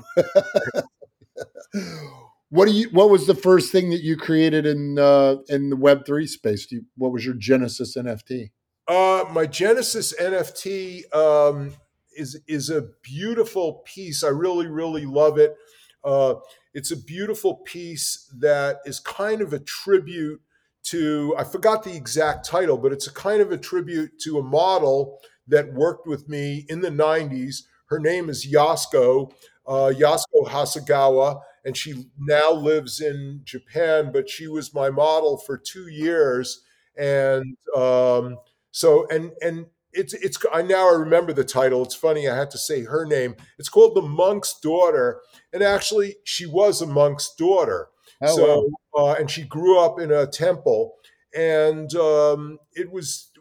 what 2.50 2.68
do 2.68 2.72
you? 2.72 2.90
What 2.92 3.10
was 3.10 3.26
the 3.26 3.34
first 3.34 3.72
thing 3.72 3.90
that 3.90 4.04
you 4.04 4.16
created 4.16 4.68
in 4.68 5.00
uh, 5.00 5.38
in 5.50 5.72
the 5.72 5.76
Web 5.76 6.06
three 6.06 6.28
space? 6.28 6.72
You, 6.72 6.86
what 6.98 7.12
was 7.12 7.26
your 7.26 7.34
Genesis 7.34 7.98
NFT? 7.98 8.52
Uh, 8.88 9.26
my 9.32 9.48
Genesis 9.48 10.14
NFT 10.20 11.12
um, 11.16 11.74
is 12.16 12.40
is 12.48 12.70
a 12.70 12.90
beautiful 13.02 13.84
piece. 13.86 14.24
I 14.24 14.30
really 14.30 14.68
really 14.68 15.06
love 15.06 15.38
it. 15.38 15.56
Uh, 16.04 16.36
it's 16.74 16.92
a 16.92 16.98
beautiful 16.98 17.58
piece 17.58 18.30
that 18.40 18.78
is 18.86 19.00
kind 19.00 19.42
of 19.42 19.54
a 19.54 19.60
tribute 19.60 20.42
to 20.84 21.34
I 21.38 21.44
forgot 21.44 21.84
the 21.84 21.96
exact 21.96 22.46
title, 22.46 22.78
but 22.78 22.92
it's 22.92 23.08
a 23.08 23.14
kind 23.14 23.42
of 23.42 23.52
a 23.52 23.58
tribute 23.58 24.20
to 24.24 24.38
a 24.38 24.44
model 24.44 25.20
that 25.48 25.74
worked 25.74 26.08
with 26.08 26.28
me 26.30 26.66
in 26.70 26.82
the 26.82 26.90
90s. 26.90 27.64
Her 27.88 28.00
name 28.00 28.30
is 28.30 28.48
Yasuko, 28.52 29.32
uh, 29.68 29.94
Yasuko 29.96 30.48
Hasegawa, 30.48 31.42
and 31.66 31.76
she 31.76 32.06
now 32.18 32.52
lives 32.52 33.00
in 33.00 33.42
Japan, 33.44 34.12
but 34.12 34.30
she 34.30 34.48
was 34.48 34.74
my 34.74 34.90
model 34.90 35.38
for 35.38 35.58
two 35.58 35.88
years. 35.88 36.64
And 36.98 37.58
um, 37.76 38.38
so, 38.72 39.08
and, 39.10 39.32
and, 39.42 39.68
it's 39.94 40.14
it's 40.14 40.38
I 40.54 40.62
now 40.62 40.90
I 40.90 40.96
remember 40.96 41.34
the 41.34 41.44
title. 41.44 41.84
It's 41.84 41.96
funny 41.96 42.28
I 42.28 42.36
had 42.36 42.52
to 42.52 42.58
say 42.58 42.84
her 42.84 43.06
name. 43.06 43.36
It's 43.58 43.70
called 43.70 43.96
The 43.96 44.02
Monk's 44.02 44.60
Daughter, 44.60 45.22
and 45.52 45.64
actually 45.64 46.16
she 46.24 46.46
was 46.46 46.82
a 46.82 46.88
monk's 46.88 47.34
daughter. 47.36 47.90
Oh, 48.22 48.36
so 48.36 48.72
wow. 48.94 49.12
uh, 49.12 49.14
and 49.14 49.30
she 49.30 49.44
grew 49.44 49.80
up 49.80 50.00
in 50.00 50.12
a 50.12 50.28
temple, 50.28 50.96
and 51.36 51.94
um, 51.96 52.60
it 52.74 52.92
was 52.92 53.32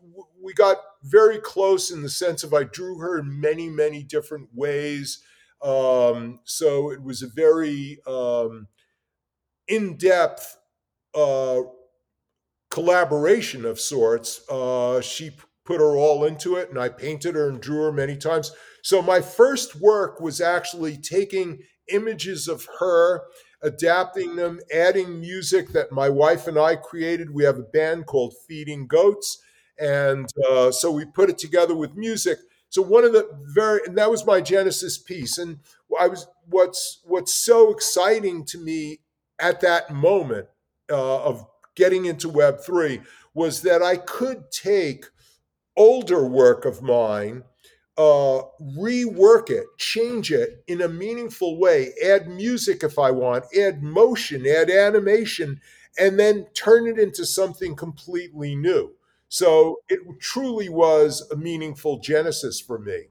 we 0.41 0.53
got 0.53 0.79
very 1.03 1.39
close 1.39 1.91
in 1.91 2.03
the 2.03 2.11
sense 2.11 2.43
of 2.45 2.53
I 2.55 2.65
drew 2.65 2.99
her 2.99 3.19
in 3.19 3.41
many 3.41 3.69
many 3.69 4.03
different 4.03 4.49
ways. 4.55 5.23
Um, 5.63 6.41
so 6.45 6.91
it 6.91 7.03
was 7.03 7.23
a 7.23 7.29
very 7.29 7.99
um, 8.07 8.67
in 9.69 9.97
depth 9.97 10.59
uh, 11.15 11.61
collaboration 12.71 13.65
of 13.65 13.79
sorts. 13.79 14.49
Uh, 14.49 15.01
she 15.01 15.31
put 15.65 15.81
her 15.81 15.97
all 15.97 16.25
into 16.25 16.57
it, 16.57 16.71
and 16.71 16.79
I 16.79 16.89
painted 16.89 17.35
her 17.35 17.49
and 17.49 17.61
drew 17.61 17.83
her 17.83 17.93
many 17.93 18.17
times. 18.17 18.53
So 18.83 19.01
my 19.01 19.21
first 19.21 19.81
work 19.81 20.21
was 20.21 20.41
actually 20.41 20.97
taking 20.97 21.61
images 21.89 22.49
of 22.49 22.67
her 22.81 23.23
adapting 23.63 24.37
them, 24.37 24.61
adding 24.75 25.21
music 25.21 25.69
that 25.73 25.93
my 25.93 26.09
wife 26.09 26.47
and 26.47 26.59
I 26.59 26.77
created. 26.77 27.33
We 27.33 27.45
have 27.45 27.59
a 27.59 27.63
band 27.63 28.07
called 28.07 28.35
Feeding 28.49 28.87
Goats. 28.87 29.41
And 29.79 30.29
uh, 30.51 30.71
so 30.73 30.91
we 30.91 31.05
put 31.05 31.31
it 31.31 31.39
together 31.39 31.75
with 31.75 31.95
music. 31.97 32.39
So 32.69 32.83
one 32.83 33.05
of 33.05 33.13
the 33.13 33.29
very, 33.55 33.81
and 33.87 33.97
that 33.99 34.11
was 34.11 34.27
my 34.27 34.41
Genesis 34.41 34.99
piece. 34.99 35.39
And 35.39 35.61
I 35.99 36.09
was, 36.09 36.27
what's, 36.47 37.01
what's 37.05 37.33
so 37.33 37.71
exciting 37.71 38.45
to 38.47 38.59
me 38.59 39.01
at 39.39 39.61
that 39.61 39.93
moment 39.95 40.49
uh, 40.91 41.23
of 41.23 41.47
getting 41.77 42.05
into 42.05 42.29
Web3 42.29 43.05
was 43.35 43.63
that 43.63 43.83
I 43.83 43.97
could 43.97 44.51
take 44.51 45.07
older 45.77 46.27
work 46.27 46.65
of 46.65 46.83
mine 46.83 47.45
uh, 47.99 48.43
rework 48.79 49.51
it, 49.51 49.67
change 49.79 50.33
it 50.33 50.65
in 50.67 50.81
a 50.81 50.89
meaningful 50.89 51.59
way, 51.59 51.93
add 52.03 52.29
music 52.29 52.83
if 52.83 52.99
I 52.99 53.11
want, 53.11 53.45
add 53.57 53.83
motion, 53.83 54.47
add 54.47 54.71
animation, 54.71 55.61
and 55.99 56.19
then 56.19 56.47
turn 56.55 56.87
it 56.87 56.99
into 56.99 57.27
something 57.27 57.77
completely 57.77 58.55
new. 58.55 58.93
So 59.29 59.81
it 59.89 60.01
truly 60.21 60.69
was 60.69 61.27
a 61.31 61.37
meaningful 61.37 61.99
genesis 61.99 62.61
for 62.61 62.79
me. 62.79 63.05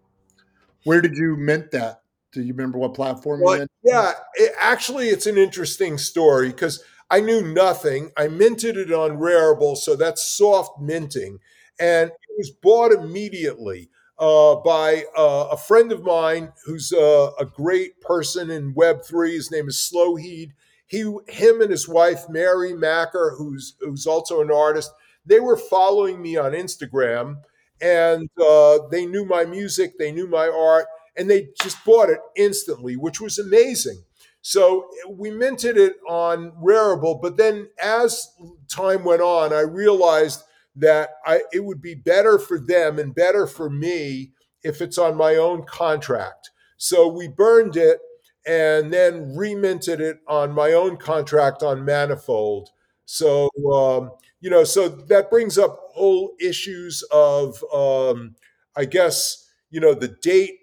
Where 0.84 1.02
did 1.02 1.16
you 1.16 1.36
mint 1.36 1.72
that? 1.72 2.02
Do 2.32 2.42
you 2.42 2.54
remember 2.54 2.78
what 2.78 2.94
platform 2.94 3.42
well, 3.42 3.66
Yeah, 3.84 4.14
it, 4.36 4.54
actually, 4.60 5.10
it's 5.10 5.28
an 5.28 5.38
interesting 5.38 5.98
story 5.98 6.50
because 6.50 6.84
I 7.10 7.20
knew 7.20 7.42
nothing. 7.42 8.12
I 8.18 8.30
minted 8.30 8.78
it 8.78 8.92
on 8.92 9.18
Rarible, 9.18 9.76
so 9.76 9.96
that's 9.96 10.24
soft 10.24 10.80
minting, 10.80 11.40
and 11.80 12.12
it 12.32 12.38
was 12.38 12.52
bought 12.52 12.92
immediately 12.92 13.90
uh, 14.20 14.56
by 14.58 15.04
uh, 15.18 15.50
a 15.52 15.58
friend 15.58 15.92
of 15.92 16.04
mine 16.04 16.52
who's 16.66 16.94
uh, 16.94 17.32
a 17.40 17.46
great 17.46 18.00
person 18.02 18.52
in 18.52 18.74
Web3. 18.74 19.34
His 19.34 19.52
name 19.52 19.68
is 19.68 19.78
Slowheed. 19.78 20.52
He, 20.88 21.00
him 21.28 21.62
and 21.62 21.72
his 21.72 21.88
wife, 21.88 22.30
Mary 22.30 22.74
Macker, 22.74 23.36
who's, 23.38 23.76
who's 23.80 24.06
also 24.06 24.42
an 24.42 24.52
artist, 24.52 24.92
they 25.26 25.40
were 25.40 25.58
following 25.58 26.22
me 26.22 26.38
on 26.38 26.52
Instagram 26.52 27.38
and 27.82 28.30
uh, 28.40 28.80
they 28.92 29.06
knew 29.06 29.26
my 29.26 29.46
music, 29.46 29.98
they 29.98 30.12
knew 30.12 30.28
my 30.28 30.48
art, 30.48 30.86
and 31.18 31.30
they 31.30 31.48
just 31.62 31.84
bought 31.84 32.10
it 32.10 32.20
instantly, 32.36 32.96
which 32.96 33.20
was 33.20 33.40
amazing. 33.40 34.04
So 34.44 34.88
we 35.10 35.32
minted 35.32 35.78
it 35.78 35.96
on 36.08 36.52
Rarible, 36.62 37.22
but 37.22 37.38
then 37.38 37.70
as 37.82 38.28
time 38.68 39.04
went 39.04 39.22
on, 39.22 39.54
I 39.54 39.62
realized 39.62 40.44
that 40.76 41.12
I, 41.26 41.42
it 41.52 41.64
would 41.64 41.82
be 41.82 41.96
better 41.96 42.40
for 42.40 42.60
them 42.60 43.00
and 43.00 43.14
better 43.14 43.46
for 43.48 43.70
me 43.70 44.32
if 44.64 44.82
it's 44.82 44.98
on 44.98 45.18
my 45.18 45.36
own 45.36 45.64
contract. 45.64 46.50
So 46.78 47.08
we 47.08 47.28
burned 47.28 47.76
it 47.76 48.00
and 48.46 48.92
then 48.92 49.36
reminted 49.36 50.02
it 50.02 50.20
on 50.28 50.52
my 50.54 50.74
own 50.74 50.98
contract 50.98 51.62
on 51.62 51.86
Manifold. 51.86 52.70
So, 53.06 53.50
um, 53.74 54.12
you 54.40 54.50
know, 54.50 54.64
so 54.64 54.90
that 54.90 55.30
brings 55.30 55.58
up 55.58 55.78
whole 55.94 56.34
issues 56.40 57.04
of, 57.12 57.64
um, 57.74 58.36
I 58.76 58.86
guess, 58.86 59.48
you 59.70 59.80
know, 59.80 59.94
the 59.94 60.16
date 60.24 60.58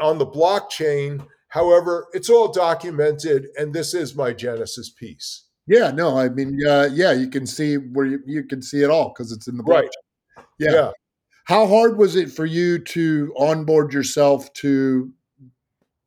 on 0.00 0.18
the 0.18 0.26
blockchain. 0.26 1.26
However, 1.48 2.06
it's 2.12 2.30
all 2.30 2.52
documented, 2.52 3.48
and 3.58 3.74
this 3.74 3.92
is 3.92 4.14
my 4.14 4.32
Genesis 4.32 4.88
piece. 4.88 5.44
Yeah, 5.70 5.92
no, 5.92 6.18
I 6.18 6.28
mean, 6.28 6.58
uh, 6.66 6.88
yeah, 6.92 7.12
you 7.12 7.30
can 7.30 7.46
see 7.46 7.76
where 7.76 8.04
you, 8.04 8.18
you 8.26 8.42
can 8.42 8.60
see 8.60 8.82
it 8.82 8.90
all 8.90 9.10
because 9.10 9.30
it's 9.30 9.46
in 9.46 9.56
the 9.56 9.62
blockchain. 9.62 9.82
Right. 10.36 10.44
Yeah. 10.58 10.72
yeah. 10.72 10.90
How 11.44 11.64
hard 11.68 11.96
was 11.96 12.16
it 12.16 12.28
for 12.28 12.44
you 12.44 12.80
to 12.80 13.32
onboard 13.38 13.92
yourself 13.92 14.52
to 14.54 15.12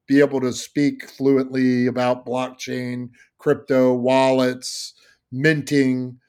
be 0.06 0.20
able 0.20 0.42
to 0.42 0.52
speak 0.52 1.10
fluently 1.10 1.88
about 1.88 2.26
blockchain, 2.26 3.12
crypto, 3.38 3.94
wallets, 3.94 4.96
minting? 5.32 6.20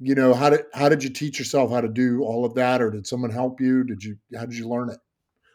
You 0.00 0.16
know, 0.16 0.34
how 0.34 0.50
did 0.50 0.62
how 0.74 0.88
did 0.88 1.04
you 1.04 1.10
teach 1.10 1.38
yourself 1.38 1.70
how 1.70 1.80
to 1.80 1.88
do 1.88 2.24
all 2.24 2.44
of 2.44 2.54
that, 2.54 2.82
or 2.82 2.90
did 2.90 3.06
someone 3.06 3.30
help 3.30 3.60
you? 3.60 3.84
Did 3.84 4.02
you 4.02 4.16
how 4.34 4.46
did 4.46 4.56
you 4.56 4.68
learn 4.68 4.90
it? 4.90 4.98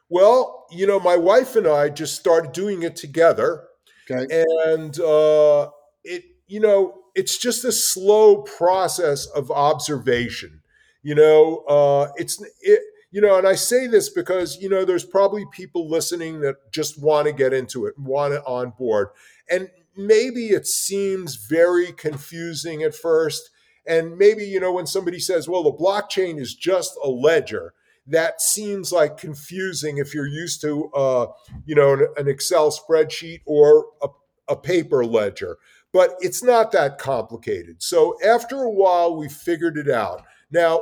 Well, 0.08 0.68
you 0.72 0.88
know, 0.88 1.02
my 1.02 1.18
wife 1.18 1.58
and 1.58 1.68
I 1.68 1.90
just 1.90 2.16
started 2.16 2.54
doing 2.54 2.84
it 2.84 2.96
together, 2.96 3.66
okay. 4.10 4.26
and 4.70 4.98
uh, 5.02 5.70
it 6.06 6.24
you 6.48 6.62
know 6.62 7.02
it's 7.16 7.38
just 7.38 7.64
a 7.64 7.72
slow 7.72 8.42
process 8.42 9.26
of 9.26 9.50
observation. 9.50 10.62
You 11.02 11.16
know, 11.16 11.64
uh, 11.68 12.12
it's 12.18 12.44
it, 12.62 12.82
you 13.12 13.22
know, 13.22 13.38
and 13.38 13.48
I 13.48 13.56
say 13.56 13.88
this 13.88 14.10
because 14.10 14.58
you 14.58 14.70
know 14.70 14.86
there's 14.86 15.06
probably 15.06 15.46
people 15.52 15.90
listening 15.90 16.42
that 16.42 16.72
just 16.72 17.02
want 17.02 17.28
to 17.28 17.34
get 17.34 17.54
into 17.54 17.86
it, 17.86 17.98
want 17.98 18.34
it 18.34 18.42
on 18.46 18.72
board, 18.78 19.10
and 19.50 19.70
maybe 19.96 20.48
it 20.48 20.68
seems 20.68 21.36
very 21.36 21.92
confusing 21.92 22.84
at 22.84 22.94
first. 22.94 23.50
And 23.88 24.18
maybe, 24.18 24.44
you 24.44 24.60
know, 24.60 24.72
when 24.74 24.88
somebody 24.88 25.20
says, 25.20 25.48
well, 25.48 25.62
the 25.62 25.72
blockchain 25.72 26.40
is 26.40 26.56
just 26.56 26.98
a 27.04 27.08
ledger, 27.08 27.76
that 28.08 28.42
seems 28.42 28.92
like 28.92 29.18
confusing 29.18 30.00
if 30.00 30.14
you're 30.14 30.28
used 30.28 30.60
to, 30.62 30.90
uh, 30.96 31.28
you 31.66 31.76
know, 31.76 31.94
an, 31.94 32.08
an 32.18 32.28
Excel 32.28 32.72
spreadsheet 32.72 33.42
or 33.46 33.86
a, 34.02 34.08
a 34.48 34.56
paper 34.56 35.06
ledger 35.06 35.58
but 35.96 36.16
it's 36.20 36.44
not 36.44 36.74
that 36.74 36.98
complicated. 36.98 37.82
So 37.82 38.18
after 38.22 38.64
a 38.64 38.70
while, 38.70 39.16
we 39.16 39.30
figured 39.30 39.78
it 39.78 39.90
out. 39.90 40.24
Now, 40.52 40.82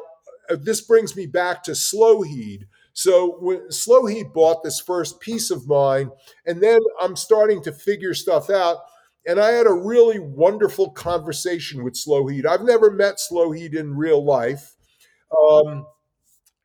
uh, 0.49 0.55
this 0.59 0.81
brings 0.81 1.15
me 1.15 1.27
back 1.27 1.61
to 1.65 1.73
Slowheed. 1.73 2.63
So 2.93 3.37
when 3.39 3.59
Slowheed 3.67 4.33
bought 4.33 4.63
this 4.63 4.79
first 4.79 5.19
piece 5.19 5.51
of 5.51 5.67
mine, 5.67 6.09
and 6.47 6.63
then 6.63 6.79
I'm 6.99 7.15
starting 7.15 7.61
to 7.61 7.71
figure 7.71 8.15
stuff 8.15 8.49
out. 8.49 8.77
And 9.27 9.39
I 9.39 9.51
had 9.51 9.67
a 9.67 9.73
really 9.73 10.17
wonderful 10.17 10.89
conversation 10.89 11.83
with 11.83 11.93
Slowheed. 11.93 12.47
I've 12.47 12.63
never 12.63 12.89
met 12.89 13.19
Slowheed 13.19 13.75
in 13.75 13.95
real 13.95 14.25
life. 14.25 14.73
Um, 15.31 15.85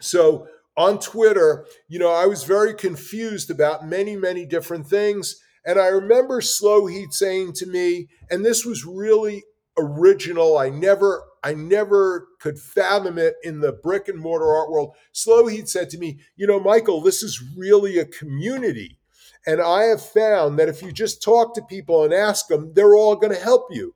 so 0.01 0.49
on 0.75 1.01
Twitter, 1.01 1.67
you 1.87 1.99
know, 1.99 2.15
I 2.15 2.25
was 2.25 2.45
very 2.45 2.73
confused 2.73 3.51
about 3.51 3.87
many, 3.87 4.17
many 4.17 4.47
different 4.47 4.87
things. 4.87 5.39
And 5.69 5.79
I 5.79 5.89
remember 5.89 6.41
Slowheed 6.41 7.13
saying 7.13 7.53
to 7.57 7.67
me, 7.67 8.09
and 8.31 8.43
this 8.43 8.65
was 8.65 8.87
really 8.87 9.45
original. 9.77 10.57
I 10.57 10.71
never, 10.71 11.25
I 11.45 11.53
never 11.53 12.29
could 12.41 12.59
fathom 12.59 13.19
it 13.19 13.35
in 13.43 13.61
the 13.61 13.73
brick 13.73 14.09
and 14.09 14.19
mortar 14.19 14.51
art 14.51 14.71
world. 14.71 14.97
Slow 15.13 15.45
Slowheat 15.45 15.69
said 15.69 15.91
to 15.91 15.99
me, 15.99 16.21
you 16.37 16.47
know, 16.47 16.59
Michael, 16.59 17.03
this 17.03 17.23
is 17.23 17.45
really 17.55 17.99
a 17.99 18.07
community. 18.07 18.99
And 19.47 19.61
I 19.61 19.83
have 19.83 20.03
found 20.03 20.59
that 20.59 20.71
if 20.71 20.83
you 20.83 20.91
just 20.91 21.23
talk 21.23 21.55
to 21.55 21.63
people 21.63 22.03
and 22.03 22.15
ask 22.15 22.49
them, 22.49 22.73
they're 22.73 22.97
all 22.97 23.15
going 23.15 23.35
to 23.35 23.39
help 23.39 23.67
you. 23.71 23.95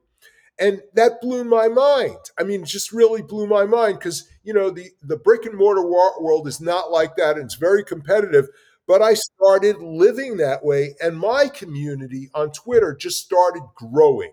And 0.58 0.82
that 0.92 1.22
blew 1.22 1.42
my 1.42 1.68
mind. 1.68 2.18
I 2.38 2.42
mean, 2.42 2.66
just 2.66 2.92
really 2.92 3.22
blew 3.22 3.46
my 3.46 3.64
mind 3.64 3.98
because, 3.98 4.28
you 4.44 4.52
know, 4.52 4.68
the, 4.68 4.90
the 5.02 5.16
brick 5.16 5.46
and 5.46 5.56
mortar 5.56 5.82
world 5.82 6.46
is 6.46 6.60
not 6.60 6.90
like 6.90 7.16
that. 7.16 7.36
And 7.36 7.46
it's 7.46 7.54
very 7.54 7.82
competitive. 7.82 8.48
But 8.86 9.02
I 9.02 9.14
started 9.14 9.78
living 9.80 10.36
that 10.38 10.64
way. 10.64 10.94
And 11.00 11.18
my 11.18 11.48
community 11.48 12.30
on 12.34 12.50
Twitter 12.52 12.94
just 12.94 13.24
started 13.24 13.62
growing. 13.74 14.32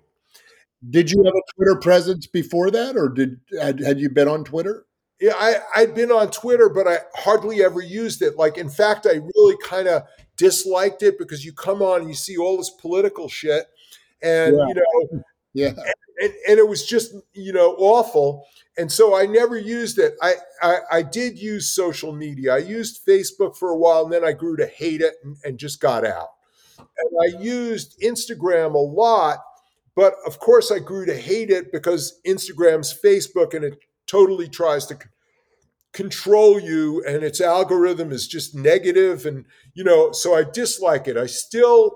Did 0.90 1.12
you 1.12 1.24
have 1.24 1.34
a 1.34 1.54
Twitter 1.56 1.76
presence 1.80 2.26
before 2.26 2.72
that, 2.72 2.96
or 2.96 3.10
did 3.10 3.40
had, 3.60 3.80
had 3.82 4.00
you 4.00 4.10
been 4.10 4.30
on 4.30 4.46
Twitter? 4.46 4.86
Yeah, 5.20 5.34
I, 5.36 5.56
I'd 5.76 5.94
been 5.94 6.12
on 6.12 6.32
Twitter, 6.32 6.70
but 6.70 6.88
I 6.88 7.00
hardly 7.14 7.62
ever 7.62 7.82
used 7.82 8.22
it. 8.22 8.38
Like, 8.38 8.58
in 8.58 8.70
fact, 8.70 9.06
I 9.06 9.20
really 9.36 9.58
kind 9.62 9.90
of 9.90 10.04
disliked 10.38 11.04
it 11.04 11.20
because 11.20 11.44
you 11.44 11.52
come 11.52 11.82
on 11.82 12.02
and 12.02 12.10
you 12.10 12.16
see 12.16 12.38
all 12.38 12.56
this 12.56 12.70
political 12.70 13.28
shit, 13.28 13.66
and 14.24 14.56
yeah. 14.56 14.68
you 14.68 14.74
know, 14.74 15.24
yeah, 15.54 15.74
and, 16.22 16.34
and, 16.48 16.60
it 16.60 16.68
was 16.68 16.86
just 16.86 17.14
you 17.34 17.54
know 17.54 17.76
awful. 17.78 18.46
And 18.78 18.92
so 18.92 19.18
I 19.18 19.26
never 19.26 19.58
used 19.58 20.00
it. 20.00 20.16
I, 20.22 20.36
I, 20.62 20.78
I 20.92 21.02
did 21.02 21.38
use 21.38 21.68
social 21.70 22.14
media. 22.14 22.54
I 22.56 22.60
used 22.60 23.06
Facebook 23.06 23.58
for 23.58 23.70
a 23.72 23.78
while, 23.78 24.04
and 24.04 24.14
then 24.14 24.24
I 24.24 24.32
grew 24.32 24.56
to 24.56 24.68
hate 24.68 25.02
it 25.02 25.16
and, 25.24 25.36
and 25.44 25.58
just 25.58 25.82
got 25.82 26.06
out. 26.06 26.30
And 26.78 27.36
I 27.36 27.42
used 27.42 28.00
Instagram 28.02 28.76
a 28.76 28.78
lot 28.78 29.40
but 30.00 30.16
of 30.26 30.40
course, 30.40 30.72
I 30.72 30.80
grew 30.80 31.06
to 31.08 31.14
hate 31.14 31.50
it 31.50 31.74
because 31.74 32.22
Instagram's 32.26 32.98
Facebook 32.98 33.54
and 33.54 33.66
it 33.66 33.80
totally 34.08 34.48
tries 34.48 34.86
to 34.86 34.96
c- 34.96 35.10
control 35.92 36.58
you 36.58 37.04
and 37.06 37.22
its 37.22 37.42
algorithm 37.42 38.14
is 38.14 38.26
just 38.26 38.56
negative 38.56 39.26
and 39.26 39.44
you 39.74 39.84
know 39.84 40.12
so 40.12 40.36
i 40.36 40.44
dislike 40.44 41.08
it 41.08 41.18
i 41.18 41.26
still 41.26 41.96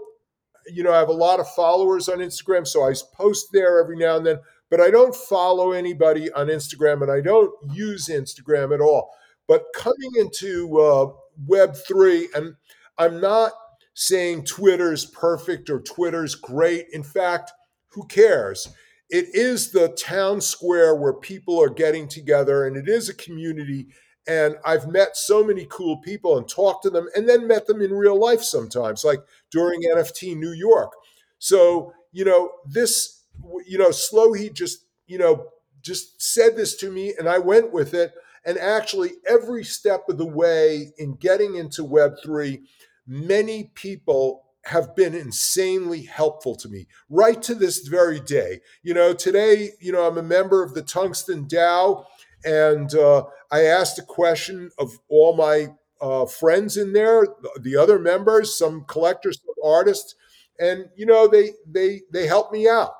you 0.68 0.84
know 0.84 0.94
i 0.94 0.98
have 0.98 1.10
a 1.10 1.14
lot 1.14 1.40
of 1.40 1.50
followers 1.54 2.10
on 2.10 2.20
instagram 2.20 2.66
so 2.66 2.84
i 2.84 2.94
post 3.14 3.48
there 3.54 3.80
every 3.80 3.98
now 3.98 4.18
and 4.18 4.26
then 4.26 4.40
but 4.70 4.80
i 4.80 4.90
don't 4.90 5.16
follow 5.16 5.72
anybody 5.72 6.32
on 6.34 6.48
instagram 6.48 7.02
and 7.02 7.12
i 7.12 7.22
don't 7.22 7.52
use 7.74 8.08
instagram 8.08 8.74
at 8.74 8.82
all 8.82 9.12
but 9.48 9.66
coming 9.76 10.12
into 10.16 10.80
uh, 10.80 11.12
web 11.48 11.76
3 11.76 12.30
and 12.36 12.56
i'm 12.98 13.20
not 13.20 13.52
saying 13.94 14.44
twitter's 14.44 15.06
perfect 15.06 15.70
or 15.70 15.80
twitter's 15.82 16.36
great 16.36 16.86
in 16.94 17.04
fact 17.04 17.52
who 17.94 18.06
cares? 18.08 18.70
It 19.10 19.28
is 19.34 19.72
the 19.72 19.90
town 19.90 20.42
square 20.42 20.96
where 20.96 21.14
people 21.14 21.62
are 21.62 21.70
getting 21.70 22.08
together 22.08 22.66
and 22.66 22.76
it 22.76 22.90
is 22.90 23.10
a 23.10 23.14
community. 23.14 23.88
And 24.28 24.56
I've 24.66 24.88
met 24.88 25.18
so 25.18 25.44
many 25.44 25.68
cool 25.70 25.98
people 25.98 26.38
and 26.38 26.48
talked 26.48 26.84
to 26.84 26.90
them 26.90 27.08
and 27.16 27.28
then 27.28 27.48
met 27.48 27.68
them 27.68 27.82
in 27.82 27.94
real 27.94 28.18
life 28.18 28.42
sometimes, 28.42 29.04
like 29.04 29.20
during 29.52 29.82
NFT 29.82 30.38
New 30.38 30.54
York. 30.54 30.94
So, 31.40 31.94
you 32.12 32.24
know, 32.24 32.52
this, 32.66 33.24
you 33.68 33.78
know, 33.78 33.90
Slowheat 33.90 34.54
just, 34.54 34.86
you 35.08 35.18
know, 35.18 35.48
just 35.82 36.22
said 36.22 36.56
this 36.56 36.76
to 36.78 36.90
me 36.90 37.14
and 37.18 37.28
I 37.28 37.40
went 37.40 37.74
with 37.74 37.94
it. 37.94 38.14
And 38.46 38.58
actually, 38.58 39.12
every 39.28 39.64
step 39.64 40.10
of 40.10 40.18
the 40.18 40.26
way 40.26 40.94
in 40.98 41.16
getting 41.16 41.56
into 41.56 41.84
Web3, 41.84 42.62
many 43.08 43.72
people 43.76 44.44
have 44.66 44.96
been 44.96 45.14
insanely 45.14 46.04
helpful 46.04 46.56
to 46.56 46.70
me 46.70 46.88
right 47.10 47.42
to 47.42 47.54
this 47.54 47.86
very 47.88 48.20
day. 48.20 48.62
You 48.82 48.94
know, 48.94 49.14
today, 49.14 49.72
you 49.82 49.92
know, 49.92 50.08
I'm 50.08 50.18
a 50.18 50.24
member 50.24 50.64
of 50.64 50.74
the 50.74 50.82
Tungsten 50.82 51.46
DAO, 51.48 52.06
and 52.44 52.94
uh, 52.94 53.24
I 53.52 53.62
asked 53.62 54.00
a 54.00 54.04
question 54.04 54.70
of 54.78 55.00
all 55.10 55.36
my 55.36 55.68
uh, 56.02 56.26
friends 56.26 56.76
in 56.76 56.94
there, 56.94 57.26
the 57.62 57.78
other 57.78 57.98
members, 57.98 58.58
some 58.58 58.86
collectors, 58.88 59.40
some 59.46 59.56
artists, 59.64 60.16
and 60.60 60.90
you 60.96 61.06
know, 61.06 61.28
they 61.28 61.52
they 61.68 62.02
they 62.12 62.28
helped 62.28 62.54
me 62.54 62.68
out. 62.68 62.94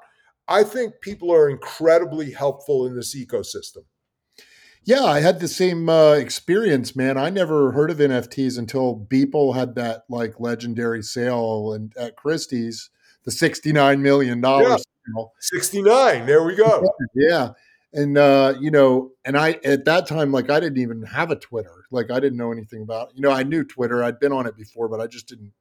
I 0.48 0.64
think 0.64 0.96
people 1.02 1.32
are 1.34 1.50
incredibly 1.50 2.32
helpful 2.32 2.86
in 2.86 2.96
this 2.96 3.16
ecosystem. 3.16 3.86
Yeah, 4.86 5.04
I 5.04 5.22
had 5.22 5.40
the 5.40 5.48
same 5.48 5.88
uh, 5.88 6.14
experience, 6.14 6.96
man. 6.96 7.18
I 7.18 7.30
never 7.30 7.72
heard 7.72 7.90
of 7.90 7.98
NFTs 7.98 8.58
until 8.58 9.08
Beeple 9.10 9.56
had 9.56 9.76
that 9.76 10.04
like 10.10 10.40
legendary 10.40 11.02
sale 11.02 11.72
and 11.72 11.94
at 11.98 12.18
Christie's, 12.18 12.90
the 13.24 13.32
sixty-nine 13.32 14.02
million 14.02 14.42
dollars. 14.42 14.84
Yeah. 15.16 15.24
Sixty-nine. 15.40 16.26
There 16.26 16.44
we 16.44 16.56
go. 16.56 16.84
yeah, 17.16 17.52
and 17.94 18.18
uh, 18.18 18.56
you 18.60 18.72
know, 18.72 19.12
and 19.24 19.38
I 19.38 19.60
at 19.64 19.86
that 19.86 20.08
time, 20.08 20.32
like, 20.32 20.50
I 20.50 20.60
didn't 20.60 20.80
even 20.80 21.04
have 21.04 21.32
a 21.32 21.36
Twitter. 21.36 21.86
Like, 21.92 22.12
I 22.12 22.20
didn't 22.20 22.38
know 22.38 22.52
anything 22.52 22.82
about. 22.82 23.10
It. 23.10 23.16
You 23.16 23.22
know, 23.22 23.32
I 23.32 23.44
knew 23.44 23.64
Twitter. 23.64 24.04
I'd 24.04 24.20
been 24.20 24.32
on 24.32 24.48
it 24.48 24.58
before, 24.58 24.90
but 24.90 25.00
I 25.00 25.08
just 25.08 25.28
didn't 25.28 25.54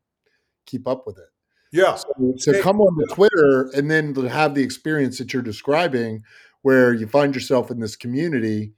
keep 0.66 0.88
up 0.88 1.06
with 1.06 1.18
it. 1.18 1.28
Yeah. 1.72 1.96
So 1.96 2.52
to 2.52 2.60
come 2.60 2.80
on 2.80 2.98
to 2.98 3.14
Twitter 3.14 3.70
and 3.74 3.90
then 3.90 4.12
to 4.14 4.28
have 4.28 4.54
the 4.54 4.62
experience 4.62 5.18
that 5.18 5.32
you're 5.32 5.42
describing, 5.42 6.22
where 6.62 6.92
you 6.92 7.06
find 7.06 7.34
yourself 7.34 7.70
in 7.70 7.80
this 7.80 7.96
community 7.96 8.72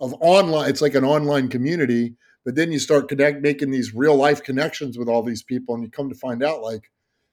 of 0.00 0.14
online. 0.20 0.70
It's 0.70 0.82
like 0.82 0.94
an 0.94 1.04
online 1.04 1.48
community, 1.48 2.14
but 2.44 2.54
then 2.54 2.72
you 2.72 2.78
start 2.78 3.08
connect 3.08 3.42
making 3.42 3.70
these 3.70 3.94
real 3.94 4.16
life 4.16 4.42
connections 4.42 4.98
with 4.98 5.08
all 5.08 5.22
these 5.22 5.42
people, 5.42 5.74
and 5.74 5.84
you 5.84 5.90
come 5.90 6.08
to 6.08 6.14
find 6.14 6.42
out, 6.42 6.62
like, 6.62 6.90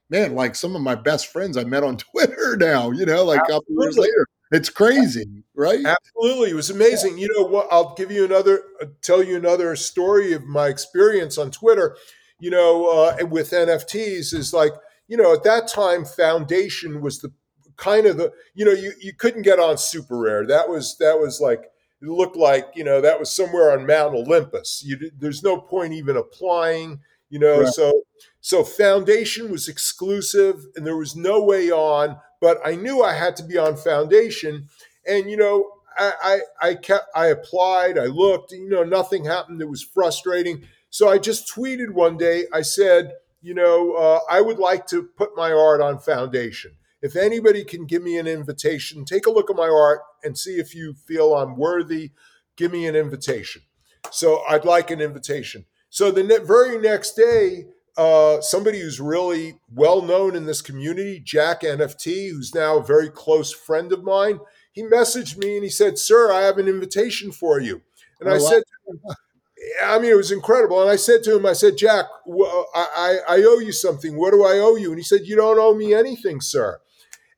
man, 0.10 0.36
like 0.36 0.56
some 0.56 0.76
of 0.76 0.82
my 0.82 0.96
best 0.96 1.28
friends 1.28 1.58
I 1.58 1.64
met 1.64 1.84
on 1.84 1.98
Twitter 2.12 2.58
now. 2.58 2.92
You 2.92 3.06
know, 3.06 3.24
like 3.24 3.42
a 3.42 3.52
couple 3.52 3.76
years 3.80 3.98
later. 3.98 4.28
It's 4.52 4.70
crazy, 4.70 5.44
right? 5.56 5.80
Absolutely, 5.86 6.52
it 6.52 6.56
was 6.56 6.70
amazing. 6.70 7.18
You 7.18 7.30
know 7.36 7.46
what? 7.48 7.68
I'll 7.72 7.94
give 7.96 8.12
you 8.12 8.26
another, 8.26 8.64
uh, 8.82 8.88
tell 9.02 9.24
you 9.24 9.38
another 9.38 9.76
story 9.78 10.34
of 10.34 10.44
my 10.44 10.68
experience 10.68 11.38
on 11.38 11.52
Twitter. 11.52 11.96
You 12.40 12.50
know, 12.50 12.88
uh, 12.88 13.26
with 13.26 13.52
NFTs 13.52 14.34
is 14.34 14.54
like, 14.54 14.74
you 15.08 15.16
know, 15.16 15.34
at 15.34 15.44
that 15.44 15.68
time, 15.70 16.04
Foundation 16.04 17.02
was 17.02 17.20
the 17.20 17.32
kind 17.78 18.06
of 18.06 18.18
the, 18.18 18.34
you 18.54 18.66
know, 18.66 18.72
you 18.72 18.92
you 19.00 19.14
couldn't 19.14 19.44
get 19.44 19.60
on 19.60 19.78
Super 19.78 20.18
Rare. 20.18 20.46
That 20.46 20.68
was 20.68 20.98
that 20.98 21.18
was 21.18 21.40
like 21.40 21.72
it 22.02 22.10
looked 22.10 22.36
like 22.36 22.68
you 22.76 22.84
know 22.84 23.00
that 23.00 23.20
was 23.20 23.32
somewhere 23.32 23.72
on 23.72 23.86
Mount 23.86 24.16
Olympus. 24.16 24.84
You, 24.86 25.12
there's 25.18 25.44
no 25.44 25.60
point 25.60 25.94
even 25.94 26.18
applying, 26.18 27.00
you 27.30 27.40
know. 27.40 27.62
Right. 27.62 27.74
So 27.74 28.02
so 28.42 28.64
foundation 28.64 29.52
was 29.52 29.68
exclusive, 29.68 30.66
and 30.76 30.86
there 30.86 30.98
was 30.98 31.16
no 31.16 31.42
way 31.42 31.72
on. 31.72 32.18
But 32.42 32.60
I 32.66 32.76
knew 32.76 33.04
I 33.04 33.14
had 33.14 33.36
to 33.38 33.44
be 33.44 33.58
on 33.58 33.78
foundation, 33.78 34.68
and 35.08 35.30
you 35.30 35.38
know 35.38 35.72
I 35.98 36.42
I, 36.62 36.70
I 36.70 36.76
kept 36.76 37.08
I 37.16 37.28
applied, 37.28 37.98
I 37.98 38.06
looked, 38.06 38.52
you 38.52 38.70
know, 38.70 38.84
nothing 38.84 39.26
happened. 39.26 39.62
It 39.62 39.70
was 39.70 39.84
frustrating. 39.84 40.64
So 40.90 41.10
I 41.10 41.18
just 41.18 41.54
tweeted 41.54 41.92
one 41.92 42.18
day. 42.18 42.46
I 42.52 42.62
said, 42.64 43.14
you 43.42 43.54
know, 43.54 43.94
uh, 43.94 44.20
I 44.30 44.42
would 44.42 44.60
like 44.60 44.88
to 44.88 45.04
put 45.04 45.38
my 45.38 45.52
art 45.52 45.82
on 45.82 46.00
foundation. 46.00 46.74
If 47.02 47.16
anybody 47.16 47.64
can 47.64 47.86
give 47.86 48.04
me 48.04 48.18
an 48.18 48.28
invitation, 48.28 49.06
take 49.06 49.26
a 49.26 49.32
look 49.32 49.50
at 49.50 49.56
my 49.56 49.70
art 49.70 50.02
and 50.24 50.38
see 50.38 50.56
if 50.58 50.76
you 50.76 50.94
feel 50.94 51.34
I'm 51.36 51.58
worthy. 51.58 52.12
Give 52.56 52.72
me 52.72 52.86
an 52.86 52.96
invitation. 52.96 53.64
So 54.12 54.44
I'd 54.48 54.66
like 54.66 54.92
an 54.92 55.02
invitation. 55.02 55.66
So 55.90 56.12
the 56.12 56.24
ne- 56.24 56.40
very 56.40 56.78
next 56.78 57.14
day, 57.14 57.66
uh, 57.98 58.42
somebody 58.42 58.80
who's 58.80 59.00
really 59.00 59.60
well 59.74 60.02
known 60.02 60.36
in 60.36 60.46
this 60.46 60.62
community, 60.62 61.20
Jack 61.20 61.62
NFT, 61.62 62.32
who's 62.32 62.56
now 62.56 62.78
a 62.78 62.84
very 62.84 63.10
close 63.10 63.52
friend 63.52 63.92
of 63.92 64.04
mine, 64.04 64.40
he 64.72 64.84
messaged 64.84 65.38
me 65.38 65.56
and 65.56 65.64
he 65.64 65.70
said, 65.70 65.98
Sir, 65.98 66.32
I 66.32 66.42
have 66.42 66.58
an 66.58 66.68
invitation 66.68 67.32
for 67.32 67.60
you. 67.60 67.82
And 68.20 68.30
oh, 68.30 68.34
I 68.34 68.38
wow. 68.38 68.50
said, 68.50 68.64
I 69.84 70.00
mean, 70.00 70.12
it 70.12 70.18
was 70.18 70.32
incredible. 70.32 70.82
And 70.82 70.90
I 70.90 70.96
said 70.96 71.24
to 71.24 71.36
him, 71.36 71.46
I 71.46 71.54
said, 71.54 71.78
Jack, 71.78 72.06
I, 72.28 72.64
I, 72.76 73.20
I 73.28 73.44
owe 73.44 73.60
you 73.60 73.72
something. 73.72 74.18
What 74.18 74.32
do 74.32 74.44
I 74.44 74.58
owe 74.60 74.76
you? 74.76 74.90
And 74.90 74.98
he 74.98 75.04
said, 75.04 75.22
You 75.24 75.36
don't 75.36 75.60
owe 75.60 75.76
me 75.76 75.94
anything, 75.94 76.42
sir. 76.42 76.80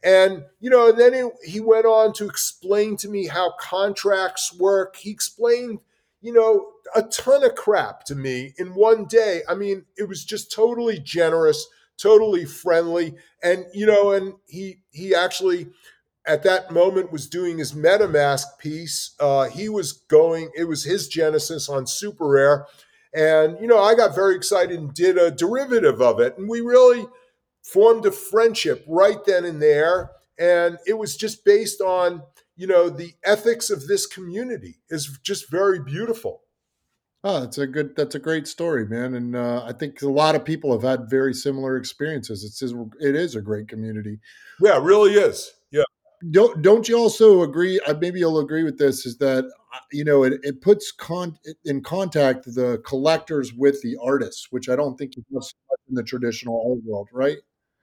And, 0.03 0.43
you 0.59 0.69
know, 0.69 0.89
and 0.89 0.99
then 0.99 1.13
it, 1.13 1.31
he 1.45 1.61
went 1.61 1.85
on 1.85 2.13
to 2.13 2.25
explain 2.25 2.97
to 2.97 3.09
me 3.09 3.27
how 3.27 3.53
contracts 3.59 4.53
work. 4.57 4.97
He 4.97 5.09
explained, 5.09 5.79
you 6.21 6.33
know, 6.33 6.72
a 6.95 7.03
ton 7.03 7.43
of 7.43 7.55
crap 7.55 8.03
to 8.05 8.15
me 8.15 8.53
in 8.57 8.75
one 8.75 9.05
day. 9.05 9.41
I 9.47 9.55
mean, 9.55 9.85
it 9.97 10.07
was 10.07 10.23
just 10.23 10.51
totally 10.51 10.99
generous, 10.99 11.67
totally 11.97 12.45
friendly. 12.45 13.15
And, 13.41 13.65
you 13.73 13.85
know, 13.85 14.11
and 14.11 14.33
he, 14.47 14.79
he 14.91 15.15
actually, 15.15 15.67
at 16.25 16.43
that 16.43 16.71
moment 16.71 17.11
was 17.11 17.27
doing 17.27 17.57
his 17.57 17.73
MetaMask 17.73 18.57
piece. 18.59 19.15
Uh, 19.19 19.49
he 19.49 19.69
was 19.69 19.93
going, 19.93 20.51
it 20.55 20.65
was 20.65 20.83
his 20.83 21.07
genesis 21.07 21.69
on 21.69 21.87
Super 21.87 22.27
Rare. 22.27 22.67
And, 23.13 23.57
you 23.59 23.67
know, 23.67 23.81
I 23.81 23.95
got 23.95 24.15
very 24.15 24.35
excited 24.35 24.79
and 24.79 24.93
did 24.93 25.17
a 25.17 25.31
derivative 25.31 26.01
of 26.01 26.19
it. 26.19 26.37
And 26.37 26.49
we 26.49 26.61
really, 26.61 27.05
formed 27.63 28.05
a 28.05 28.11
friendship 28.11 28.83
right 28.87 29.23
then 29.25 29.45
and 29.45 29.61
there. 29.61 30.11
And 30.37 30.77
it 30.85 30.97
was 30.97 31.15
just 31.15 31.45
based 31.45 31.81
on, 31.81 32.23
you 32.55 32.67
know, 32.67 32.89
the 32.89 33.13
ethics 33.23 33.69
of 33.69 33.87
this 33.87 34.05
community 34.05 34.79
is 34.89 35.17
just 35.23 35.49
very 35.49 35.79
beautiful. 35.79 36.41
Oh, 37.25 37.39
that's 37.39 37.57
a 37.57 37.65
good. 37.65 37.95
That's 37.95 38.15
a 38.15 38.19
great 38.19 38.47
story, 38.47 38.85
man. 38.85 39.13
And 39.13 39.35
uh, 39.35 39.63
I 39.65 39.71
think 39.71 40.01
a 40.01 40.09
lot 40.09 40.35
of 40.35 40.43
people 40.43 40.73
have 40.73 40.81
had 40.83 41.09
very 41.09 41.33
similar 41.33 41.77
experiences. 41.77 42.43
It's 42.43 42.61
it 42.61 43.15
is 43.15 43.35
a 43.35 43.41
great 43.41 43.69
community. 43.69 44.19
Yeah, 44.59 44.77
it 44.77 44.83
really 44.83 45.13
is. 45.13 45.53
Yeah. 45.71 45.83
don't 46.31 46.61
don't 46.61 46.89
you 46.89 46.97
also 46.97 47.43
agree? 47.43 47.79
Uh, 47.87 47.93
maybe 47.99 48.19
you'll 48.19 48.39
agree 48.39 48.63
with 48.63 48.77
this. 48.77 49.05
Is 49.05 49.17
that 49.19 49.45
uh, 49.45 49.79
you 49.93 50.03
know 50.03 50.23
it, 50.23 50.33
it 50.43 50.61
puts 50.61 50.91
con 50.91 51.37
in 51.63 51.81
contact 51.81 52.43
the 52.45 52.81
collectors 52.85 53.53
with 53.53 53.81
the 53.83 53.95
artists, 54.03 54.47
which 54.51 54.67
I 54.67 54.75
don't 54.75 54.97
think 54.97 55.13
is 55.17 55.53
in 55.87 55.95
the 55.95 56.03
traditional 56.03 56.61
art 56.69 56.83
world, 56.85 57.07
right? 57.13 57.37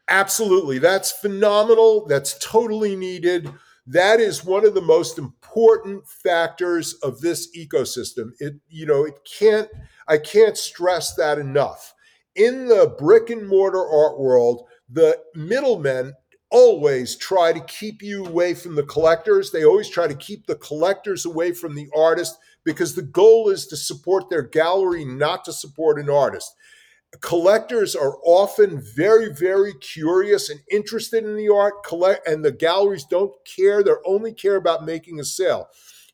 Absolutely, 0.08 0.78
that's 0.78 1.12
phenomenal. 1.12 2.04
That's 2.06 2.38
totally 2.38 2.94
needed. 2.94 3.50
That 3.86 4.20
is 4.20 4.44
one 4.44 4.64
of 4.64 4.74
the 4.74 4.80
most 4.80 5.18
important 5.18 6.06
factors 6.06 6.94
of 7.02 7.20
this 7.20 7.48
ecosystem. 7.56 8.30
It 8.38 8.54
you 8.68 8.86
know 8.86 9.04
it 9.04 9.14
can't 9.24 9.68
I 10.08 10.18
can't 10.18 10.56
stress 10.56 11.14
that 11.14 11.38
enough. 11.38 11.94
In 12.34 12.68
the 12.68 12.94
brick 12.98 13.30
and 13.30 13.48
mortar 13.48 13.84
art 13.84 14.18
world, 14.18 14.66
the 14.88 15.18
middlemen 15.34 16.14
always 16.50 17.16
try 17.16 17.52
to 17.52 17.60
keep 17.60 18.02
you 18.02 18.24
away 18.24 18.54
from 18.54 18.74
the 18.74 18.82
collectors. 18.82 19.50
They 19.50 19.64
always 19.64 19.88
try 19.88 20.08
to 20.08 20.14
keep 20.14 20.46
the 20.46 20.56
collectors 20.56 21.24
away 21.24 21.52
from 21.52 21.74
the 21.74 21.88
artist 21.96 22.38
because 22.64 22.94
the 22.94 23.02
goal 23.02 23.48
is 23.48 23.66
to 23.68 23.76
support 23.76 24.28
their 24.28 24.42
gallery, 24.42 25.04
not 25.04 25.44
to 25.44 25.52
support 25.52 25.98
an 25.98 26.10
artist. 26.10 26.54
Collectors 27.18 27.96
are 27.96 28.18
often 28.24 28.80
very, 28.80 29.32
very 29.32 29.74
curious 29.74 30.48
and 30.48 30.60
interested 30.70 31.24
in 31.24 31.36
the 31.36 31.48
art, 31.48 31.82
collect, 31.84 32.26
and 32.26 32.44
the 32.44 32.52
galleries 32.52 33.04
don't 33.04 33.32
care. 33.44 33.82
They 33.82 33.90
only 34.06 34.32
care 34.32 34.54
about 34.54 34.84
making 34.84 35.18
a 35.18 35.24
sale. 35.24 35.68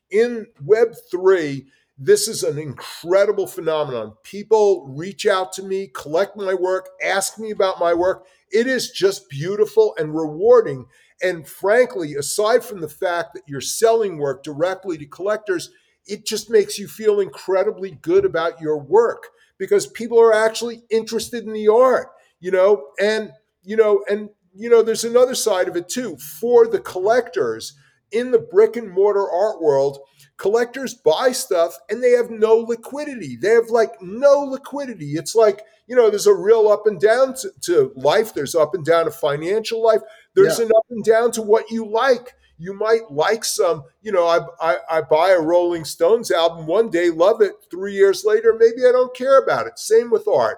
In 0.09 0.47
Web3, 0.65 1.67
this 1.99 2.27
is 2.27 2.43
an 2.43 2.57
incredible 2.57 3.45
phenomenon. 3.45 4.15
People 4.23 4.87
reach 4.87 5.27
out 5.27 5.53
to 5.53 5.63
me, 5.63 5.87
collect 5.93 6.35
my 6.35 6.53
work, 6.53 6.89
ask 7.03 7.37
me 7.37 7.51
about 7.51 7.79
my 7.79 7.93
work, 7.93 8.25
it 8.51 8.65
is 8.65 8.91
just 8.91 9.29
beautiful 9.29 9.95
and 9.97 10.15
rewarding. 10.15 10.85
And 11.21 11.47
frankly, 11.47 12.15
aside 12.15 12.63
from 12.63 12.81
the 12.81 12.89
fact 12.89 13.33
that 13.33 13.43
you're 13.47 13.61
selling 13.61 14.17
work 14.17 14.43
directly 14.43 14.97
to 14.97 15.05
collectors, 15.05 15.71
it 16.05 16.25
just 16.25 16.49
makes 16.49 16.79
you 16.79 16.87
feel 16.87 17.19
incredibly 17.19 17.91
good 18.01 18.25
about 18.25 18.61
your 18.61 18.77
work 18.77 19.29
because 19.57 19.87
people 19.87 20.19
are 20.19 20.33
actually 20.33 20.83
interested 20.89 21.43
in 21.43 21.53
the 21.53 21.67
art, 21.67 22.09
you 22.39 22.51
know, 22.51 22.87
and, 22.99 23.31
you 23.63 23.75
know, 23.75 24.03
and, 24.09 24.29
you 24.53 24.69
know, 24.69 24.81
there's 24.81 25.03
another 25.03 25.35
side 25.35 25.67
of 25.67 25.75
it 25.75 25.89
too. 25.89 26.17
For 26.17 26.67
the 26.67 26.79
collectors 26.79 27.73
in 28.11 28.31
the 28.31 28.39
brick 28.39 28.75
and 28.75 28.89
mortar 28.91 29.29
art 29.29 29.61
world, 29.61 29.99
collectors 30.37 30.93
buy 30.93 31.31
stuff 31.31 31.75
and 31.89 32.03
they 32.03 32.11
have 32.11 32.29
no 32.29 32.55
liquidity. 32.57 33.35
They 33.35 33.49
have 33.49 33.69
like 33.69 34.01
no 34.01 34.39
liquidity. 34.39 35.13
It's 35.13 35.35
like, 35.35 35.61
you 35.87 35.95
know, 35.95 36.09
there's 36.09 36.27
a 36.27 36.33
real 36.33 36.67
up 36.67 36.85
and 36.85 36.99
down 36.99 37.33
to, 37.35 37.51
to 37.61 37.91
life. 37.95 38.33
There's 38.33 38.55
up 38.55 38.73
and 38.73 38.85
down 38.85 39.05
to 39.05 39.11
financial 39.11 39.83
life. 39.83 40.01
There's 40.35 40.59
yeah. 40.59 40.65
an 40.65 40.71
up 40.75 40.85
and 40.89 41.03
down 41.03 41.31
to 41.31 41.41
what 41.41 41.71
you 41.71 41.85
like. 41.85 42.33
You 42.57 42.73
might 42.73 43.11
like 43.11 43.45
some, 43.45 43.83
you 44.01 44.11
know, 44.11 44.25
I, 44.25 44.39
I, 44.59 44.77
I 44.89 45.01
buy 45.01 45.31
a 45.31 45.39
Rolling 45.41 45.85
Stones 45.85 46.31
album 46.31 46.65
one 46.65 46.89
day, 46.89 47.09
love 47.09 47.41
it. 47.41 47.53
Three 47.69 47.93
years 47.93 48.25
later, 48.25 48.55
maybe 48.57 48.87
I 48.87 48.91
don't 48.91 49.15
care 49.15 49.37
about 49.41 49.67
it. 49.67 49.77
Same 49.77 50.09
with 50.09 50.27
art. 50.27 50.57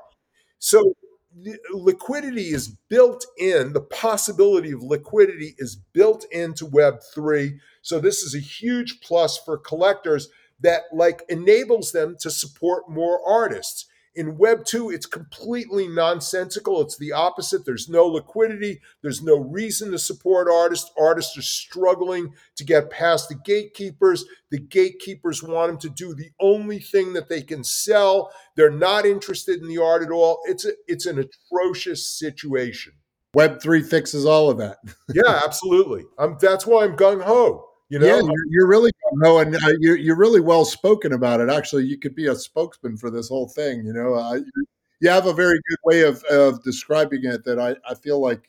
So 0.60 0.94
liquidity 1.74 2.50
is 2.50 2.70
built 2.90 3.26
in, 3.38 3.74
the 3.74 3.82
possibility 3.82 4.72
of 4.72 4.82
liquidity 4.82 5.56
is 5.58 5.76
built 5.94 6.26
into 6.32 6.66
Web3. 6.66 7.60
So 7.82 8.00
this 8.00 8.24
is 8.24 8.36
a 8.36 8.40
huge 8.40 9.02
plus 9.02 9.38
for 9.38 9.58
collectors 9.58 10.30
that 10.62 10.84
like 10.94 11.24
enables 11.30 11.92
them 11.92 12.16
to 12.20 12.30
support 12.30 12.90
more 12.90 13.20
artists. 13.26 13.86
In 14.16 14.38
Web 14.38 14.66
2, 14.66 14.90
it's 14.90 15.06
completely 15.06 15.88
nonsensical. 15.88 16.82
It's 16.82 16.98
the 16.98 17.12
opposite. 17.12 17.66
There's 17.66 17.88
no 17.88 18.08
liquidity. 18.08 18.82
There's 19.02 19.22
no 19.22 19.38
reason 19.38 19.92
to 19.92 20.00
support 20.00 20.48
artists. 20.52 20.92
Artists 21.00 21.38
are 21.38 21.44
struggling 21.44 22.34
to 22.56 22.64
get 22.64 22.90
past 22.90 23.30
the 23.30 23.36
gatekeepers. 23.36 24.26
The 24.50 24.60
gatekeepers 24.60 25.44
want 25.44 25.72
them 25.72 25.80
to 25.82 25.90
do 25.90 26.14
the 26.14 26.32
only 26.40 26.80
thing 26.80 27.14
that 27.14 27.30
they 27.30 27.42
can 27.42 27.64
sell. 27.64 28.32
They're 28.56 28.72
not 28.72 29.06
interested 29.06 29.62
in 29.62 29.68
the 29.68 29.82
art 29.82 30.04
at 30.04 30.12
all. 30.12 30.40
It's, 30.46 30.66
a, 30.66 30.72
it's 30.88 31.06
an 31.06 31.20
atrocious 31.20 32.08
situation. 32.08 32.94
Web 33.36 33.62
3 33.62 33.84
fixes 33.84 34.26
all 34.26 34.50
of 34.50 34.58
that. 34.58 34.78
yeah, 35.14 35.42
absolutely. 35.46 36.06
I'm, 36.18 36.38
that's 36.42 36.66
why 36.66 36.84
I'm 36.84 36.98
gung 36.98 37.24
ho. 37.24 37.69
You 37.90 37.98
know, 37.98 38.06
yeah, 38.06 38.22
you're, 38.22 38.46
you're 38.50 38.68
really 38.68 38.92
no, 39.14 39.40
and 39.40 39.56
uh, 39.56 39.74
you're 39.80 39.98
you're 39.98 40.16
really 40.16 40.42
well 40.42 40.64
spoken 40.64 41.14
about 41.14 41.42
it. 41.42 41.50
Actually, 41.50 41.86
you 41.86 41.98
could 41.98 42.14
be 42.14 42.28
a 42.28 42.36
spokesman 42.36 42.98
for 42.98 43.10
this 43.10 43.30
whole 43.30 43.48
thing. 43.48 43.84
You 43.84 43.94
know, 43.94 44.14
uh, 44.14 44.40
you 45.02 45.10
have 45.10 45.26
a 45.26 45.34
very 45.34 45.60
good 45.68 45.80
way 45.84 46.02
of 46.02 46.24
of 46.26 46.64
describing 46.64 47.26
it 47.26 47.44
that 47.46 47.60
I 47.60 47.76
I 47.90 47.96
feel 47.96 48.22
like 48.22 48.48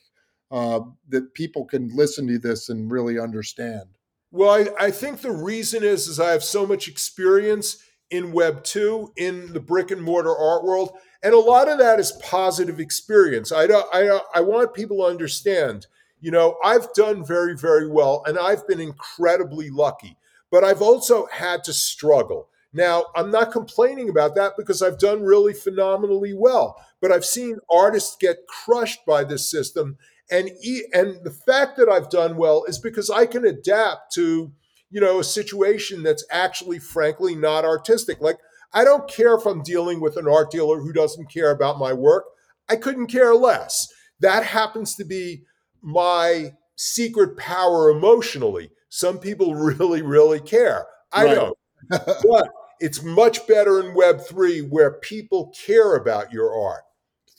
uh, 0.50 0.80
that 1.08 1.32
people 1.32 1.64
can 1.64 1.88
listen 1.96 2.26
to 2.26 2.38
this 2.38 2.68
and 2.68 2.90
really 2.90 3.18
understand. 3.18 3.88
Well, 4.30 4.50
I, 4.50 4.86
I 4.86 4.90
think 4.90 5.22
the 5.22 5.32
reason 5.32 5.82
is 5.82 6.06
is 6.06 6.20
I 6.20 6.32
have 6.32 6.44
so 6.44 6.66
much 6.66 6.86
experience 6.86 7.78
in 8.10 8.32
Web 8.32 8.62
two 8.62 9.10
in 9.16 9.54
the 9.54 9.60
brick 9.60 9.90
and 9.90 10.02
mortar 10.02 10.36
art 10.36 10.64
world, 10.64 10.92
and 11.22 11.32
a 11.32 11.38
lot 11.38 11.68
of 11.68 11.78
that 11.78 11.98
is 11.98 12.12
positive 12.20 12.78
experience. 12.78 13.52
I 13.52 13.66
don't, 13.66 13.86
I 13.90 14.20
I 14.34 14.40
want 14.42 14.74
people 14.74 14.98
to 14.98 15.04
understand 15.04 15.86
you 16.20 16.30
know, 16.30 16.56
I've 16.62 16.92
done 16.94 17.24
very, 17.24 17.56
very 17.56 17.88
well 17.88 18.22
and 18.26 18.38
I've 18.38 18.66
been 18.66 18.80
incredibly 18.80 19.70
lucky, 19.70 20.16
but 20.50 20.64
I've 20.64 20.82
also 20.82 21.26
had 21.26 21.64
to 21.64 21.72
struggle. 21.72 22.48
Now, 22.72 23.06
I'm 23.16 23.30
not 23.30 23.52
complaining 23.52 24.08
about 24.08 24.36
that 24.36 24.52
because 24.56 24.80
I've 24.80 24.98
done 24.98 25.22
really 25.22 25.52
phenomenally 25.52 26.34
well, 26.34 26.76
but 27.00 27.10
I've 27.10 27.24
seen 27.24 27.58
artists 27.70 28.16
get 28.20 28.46
crushed 28.46 29.04
by 29.06 29.24
this 29.24 29.50
system. 29.50 29.98
And, 30.30 30.50
and 30.92 31.24
the 31.24 31.36
fact 31.46 31.76
that 31.78 31.88
I've 31.88 32.10
done 32.10 32.36
well 32.36 32.64
is 32.68 32.78
because 32.78 33.10
I 33.10 33.26
can 33.26 33.44
adapt 33.44 34.12
to, 34.14 34.52
you 34.90 35.00
know, 35.00 35.18
a 35.18 35.24
situation 35.24 36.04
that's 36.04 36.24
actually, 36.30 36.78
frankly, 36.78 37.34
not 37.34 37.64
artistic. 37.64 38.20
Like, 38.20 38.38
I 38.72 38.84
don't 38.84 39.10
care 39.10 39.34
if 39.34 39.46
I'm 39.46 39.62
dealing 39.62 40.00
with 40.00 40.16
an 40.16 40.28
art 40.28 40.52
dealer 40.52 40.80
who 40.80 40.92
doesn't 40.92 41.32
care 41.32 41.50
about 41.50 41.80
my 41.80 41.92
work. 41.92 42.24
I 42.68 42.76
couldn't 42.76 43.08
care 43.08 43.34
less. 43.34 43.88
That 44.20 44.44
happens 44.44 44.94
to 44.96 45.04
be 45.04 45.42
my 45.82 46.54
secret 46.76 47.36
power 47.36 47.90
emotionally. 47.90 48.70
Some 48.88 49.18
people 49.18 49.54
really, 49.56 50.02
really 50.02 50.40
care. 50.40 50.86
I 51.12 51.24
right. 51.24 51.34
don't. 51.34 51.56
but 51.88 52.48
it's 52.80 53.02
much 53.02 53.46
better 53.46 53.80
in 53.80 53.94
Web3 53.94 54.68
where 54.68 54.92
people 54.92 55.52
care 55.66 55.94
about 55.96 56.32
your 56.32 56.54
art. 56.54 56.82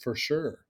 For 0.02 0.14
sure. 0.16 0.60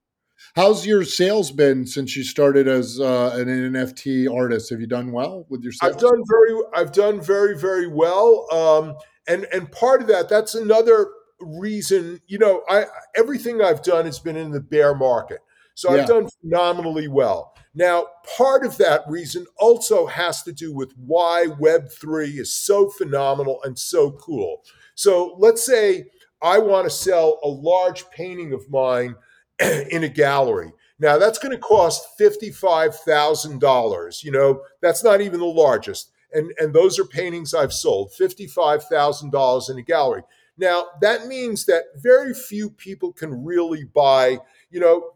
How's 0.55 0.85
your 0.85 1.03
sales 1.03 1.51
been 1.51 1.87
since 1.87 2.15
you 2.15 2.23
started 2.23 2.67
as 2.67 2.99
uh, 2.99 3.31
an 3.33 3.47
NFT 3.47 4.31
artist? 4.33 4.69
Have 4.69 4.81
you 4.81 4.87
done 4.87 5.11
well 5.11 5.45
with 5.49 5.63
your 5.63 5.71
sales? 5.71 5.93
I've 5.93 6.01
done 6.01 6.21
very, 6.29 6.61
I've 6.75 6.91
done 6.91 7.21
very, 7.21 7.57
very 7.57 7.87
well. 7.87 8.47
Um, 8.51 8.95
and 9.27 9.45
and 9.53 9.71
part 9.71 10.01
of 10.01 10.07
that, 10.07 10.29
that's 10.29 10.53
another 10.53 11.07
reason. 11.39 12.19
You 12.27 12.39
know, 12.39 12.61
I 12.69 12.85
everything 13.15 13.61
I've 13.61 13.83
done 13.83 14.05
has 14.05 14.19
been 14.19 14.35
in 14.35 14.51
the 14.51 14.59
bear 14.59 14.93
market, 14.93 15.39
so 15.75 15.93
yeah. 15.93 16.01
I've 16.01 16.07
done 16.07 16.27
phenomenally 16.41 17.07
well. 17.07 17.55
Now, 17.75 18.07
part 18.37 18.65
of 18.65 18.77
that 18.77 19.01
reason 19.07 19.45
also 19.57 20.05
has 20.05 20.43
to 20.43 20.53
do 20.53 20.73
with 20.73 20.93
why 20.97 21.47
Web3 21.59 22.39
is 22.39 22.53
so 22.53 22.89
phenomenal 22.89 23.61
and 23.63 23.77
so 23.77 24.11
cool. 24.11 24.63
So 24.95 25.35
let's 25.39 25.65
say 25.65 26.05
I 26.41 26.59
want 26.59 26.85
to 26.85 26.89
sell 26.89 27.39
a 27.43 27.47
large 27.47 28.09
painting 28.11 28.53
of 28.53 28.69
mine 28.69 29.15
in 29.89 30.03
a 30.03 30.09
gallery. 30.09 30.71
Now, 30.99 31.17
that's 31.17 31.39
going 31.39 31.51
to 31.51 31.57
cost 31.57 32.19
$55,000. 32.19 34.23
You 34.23 34.31
know, 34.31 34.61
that's 34.81 35.03
not 35.03 35.21
even 35.21 35.39
the 35.39 35.45
largest. 35.45 36.11
And, 36.33 36.51
and 36.59 36.73
those 36.73 36.99
are 36.99 37.05
paintings 37.05 37.53
I've 37.53 37.73
sold, 37.73 38.11
$55,000 38.19 39.69
in 39.69 39.77
a 39.77 39.81
gallery. 39.81 40.23
Now, 40.57 40.85
that 41.01 41.25
means 41.27 41.65
that 41.65 41.83
very 41.95 42.33
few 42.33 42.69
people 42.69 43.11
can 43.11 43.43
really 43.43 43.83
buy 43.83 44.39
you 44.73 44.79
know, 44.79 45.11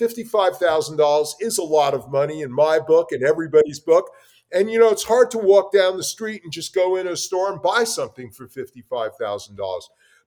$55,000 0.00 1.28
is 1.40 1.58
a 1.58 1.62
lot 1.62 1.92
of 1.92 2.10
money 2.10 2.40
in 2.40 2.50
my 2.50 2.78
book 2.80 3.12
and 3.12 3.22
everybody's 3.22 3.78
book. 3.78 4.10
And, 4.50 4.70
you 4.70 4.78
know, 4.78 4.88
it's 4.88 5.04
hard 5.04 5.30
to 5.32 5.38
walk 5.38 5.72
down 5.72 5.98
the 5.98 6.02
street 6.02 6.40
and 6.42 6.50
just 6.50 6.74
go 6.74 6.96
in 6.96 7.06
a 7.06 7.16
store 7.16 7.52
and 7.52 7.60
buy 7.60 7.84
something 7.84 8.30
for 8.30 8.48
$55,000. 8.48 9.58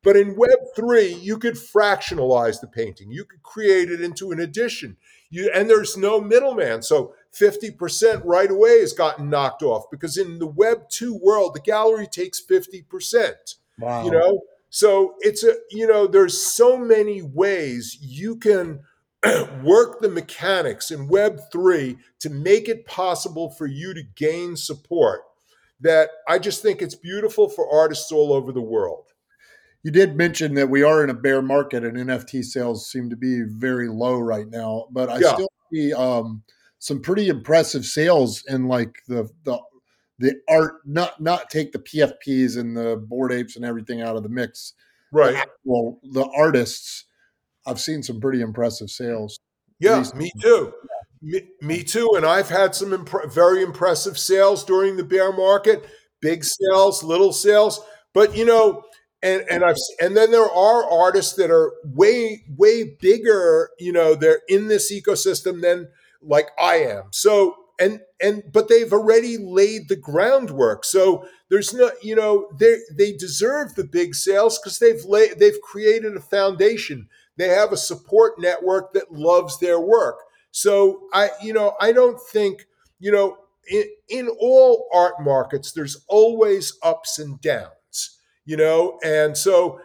But 0.03 0.15
in 0.15 0.35
Web3, 0.35 1.21
you 1.21 1.39
could 1.39 1.55
fractionalize 1.55 2.61
the 2.61 2.67
painting. 2.67 3.09
You 3.09 3.25
could 3.25 3.41
create 3.41 3.89
it 3.89 3.99
into 3.99 4.31
an 4.31 4.39
edition. 4.39 4.97
You, 5.31 5.49
and 5.53 5.67
there's 5.67 5.97
no 5.97 6.21
middleman. 6.21 6.83
So 6.83 7.15
50% 7.33 8.21
right 8.25 8.51
away 8.51 8.81
has 8.81 8.93
gotten 8.93 9.27
knocked 9.27 9.63
off 9.63 9.85
because 9.89 10.17
in 10.17 10.37
the 10.37 10.47
Web 10.47 10.87
2 10.89 11.15
world, 11.15 11.55
the 11.55 11.61
gallery 11.61 12.05
takes 12.05 12.39
50%. 12.39 13.55
Wow. 13.79 14.05
You 14.05 14.11
know, 14.11 14.41
so 14.69 15.15
it's 15.19 15.43
a, 15.43 15.55
you 15.71 15.87
know, 15.87 16.07
there's 16.07 16.37
so 16.37 16.77
many 16.77 17.21
ways 17.21 17.97
you 18.01 18.37
can 18.37 18.81
work 19.63 19.99
the 19.99 20.09
mechanics 20.09 20.91
in 20.91 21.09
Web3 21.09 21.97
to 22.19 22.29
make 22.29 22.67
it 22.69 22.85
possible 22.85 23.49
for 23.51 23.65
you 23.65 23.93
to 23.93 24.03
gain 24.15 24.55
support 24.55 25.21
that 25.79 26.09
I 26.27 26.39
just 26.39 26.61
think 26.61 26.81
it's 26.81 26.95
beautiful 26.95 27.49
for 27.49 27.71
artists 27.71 28.11
all 28.11 28.33
over 28.33 28.51
the 28.51 28.61
world. 28.61 29.13
You 29.83 29.91
did 29.91 30.17
mention 30.17 30.55
that 30.55 30.69
we 30.69 30.83
are 30.83 31.03
in 31.03 31.09
a 31.09 31.13
bear 31.13 31.41
market 31.41 31.85
and 31.85 31.95
NFT 31.95 32.43
sales 32.43 32.89
seem 32.89 33.09
to 33.09 33.15
be 33.15 33.43
very 33.43 33.87
low 33.87 34.19
right 34.19 34.47
now, 34.49 34.87
but 34.91 35.09
I 35.09 35.19
yeah. 35.19 35.33
still 35.33 35.51
see 35.71 35.93
um, 35.93 36.43
some 36.79 37.01
pretty 37.01 37.29
impressive 37.29 37.85
sales 37.85 38.43
in 38.47 38.67
like 38.67 39.03
the 39.07 39.29
the 39.43 39.59
the 40.19 40.35
art 40.49 40.81
not 40.85 41.21
not 41.21 41.49
take 41.49 41.71
the 41.71 41.79
PFPs 41.79 42.57
and 42.57 42.75
the 42.75 42.97
Bored 43.07 43.31
Apes 43.31 43.55
and 43.55 43.65
everything 43.65 44.01
out 44.01 44.15
of 44.15 44.23
the 44.23 44.29
mix. 44.29 44.73
Right. 45.11 45.45
Well, 45.63 45.99
the 46.03 46.27
artists, 46.35 47.05
I've 47.65 47.79
seen 47.79 48.03
some 48.03 48.19
pretty 48.19 48.41
impressive 48.41 48.89
sales. 48.89 49.39
Yeah, 49.79 50.03
me 50.15 50.31
too. 50.41 50.73
Me, 51.21 51.41
me, 51.61 51.83
too. 51.83 52.09
And 52.15 52.25
I've 52.25 52.49
had 52.49 52.75
some 52.75 52.93
imp- 52.93 53.31
very 53.31 53.63
impressive 53.63 54.17
sales 54.17 54.63
during 54.63 54.97
the 54.97 55.03
bear 55.03 55.31
market, 55.31 55.87
big 56.21 56.43
sales, 56.43 57.03
little 57.03 57.33
sales. 57.33 57.79
But 58.13 58.35
you 58.35 58.45
know, 58.45 58.83
and 59.21 59.43
and 59.49 59.63
I've 59.63 59.75
and 60.01 60.15
then 60.15 60.31
there 60.31 60.49
are 60.49 60.91
artists 60.91 61.33
that 61.35 61.51
are 61.51 61.73
way 61.83 62.43
way 62.55 62.95
bigger. 62.99 63.69
You 63.79 63.93
know, 63.93 64.15
they're 64.15 64.41
in 64.47 64.67
this 64.67 64.91
ecosystem 64.91 65.61
than 65.61 65.89
like 66.21 66.49
I 66.59 66.75
am. 66.75 67.05
So 67.11 67.55
and 67.79 68.01
and 68.21 68.43
but 68.51 68.67
they've 68.67 68.91
already 68.91 69.37
laid 69.37 69.89
the 69.89 69.95
groundwork. 69.95 70.83
So 70.83 71.27
there's 71.49 71.73
no, 71.73 71.91
you 72.01 72.15
know, 72.15 72.49
they 72.59 72.77
they 72.97 73.13
deserve 73.13 73.75
the 73.75 73.83
big 73.83 74.15
sales 74.15 74.59
because 74.59 74.79
they've 74.79 75.03
laid 75.05 75.39
they've 75.39 75.61
created 75.61 76.15
a 76.15 76.21
foundation. 76.21 77.07
They 77.37 77.49
have 77.49 77.71
a 77.71 77.77
support 77.77 78.39
network 78.39 78.93
that 78.93 79.11
loves 79.11 79.59
their 79.59 79.79
work. 79.79 80.19
So 80.51 81.01
I, 81.13 81.29
you 81.41 81.53
know, 81.53 81.75
I 81.79 81.91
don't 81.91 82.19
think, 82.19 82.65
you 82.99 83.11
know, 83.11 83.37
in, 83.69 83.83
in 84.09 84.29
all 84.39 84.89
art 84.91 85.15
markets, 85.19 85.71
there's 85.71 86.03
always 86.07 86.73
ups 86.81 87.19
and 87.19 87.39
downs, 87.39 88.17
you 88.43 88.57
know, 88.57 88.97
and 89.03 89.37
so 89.37 89.79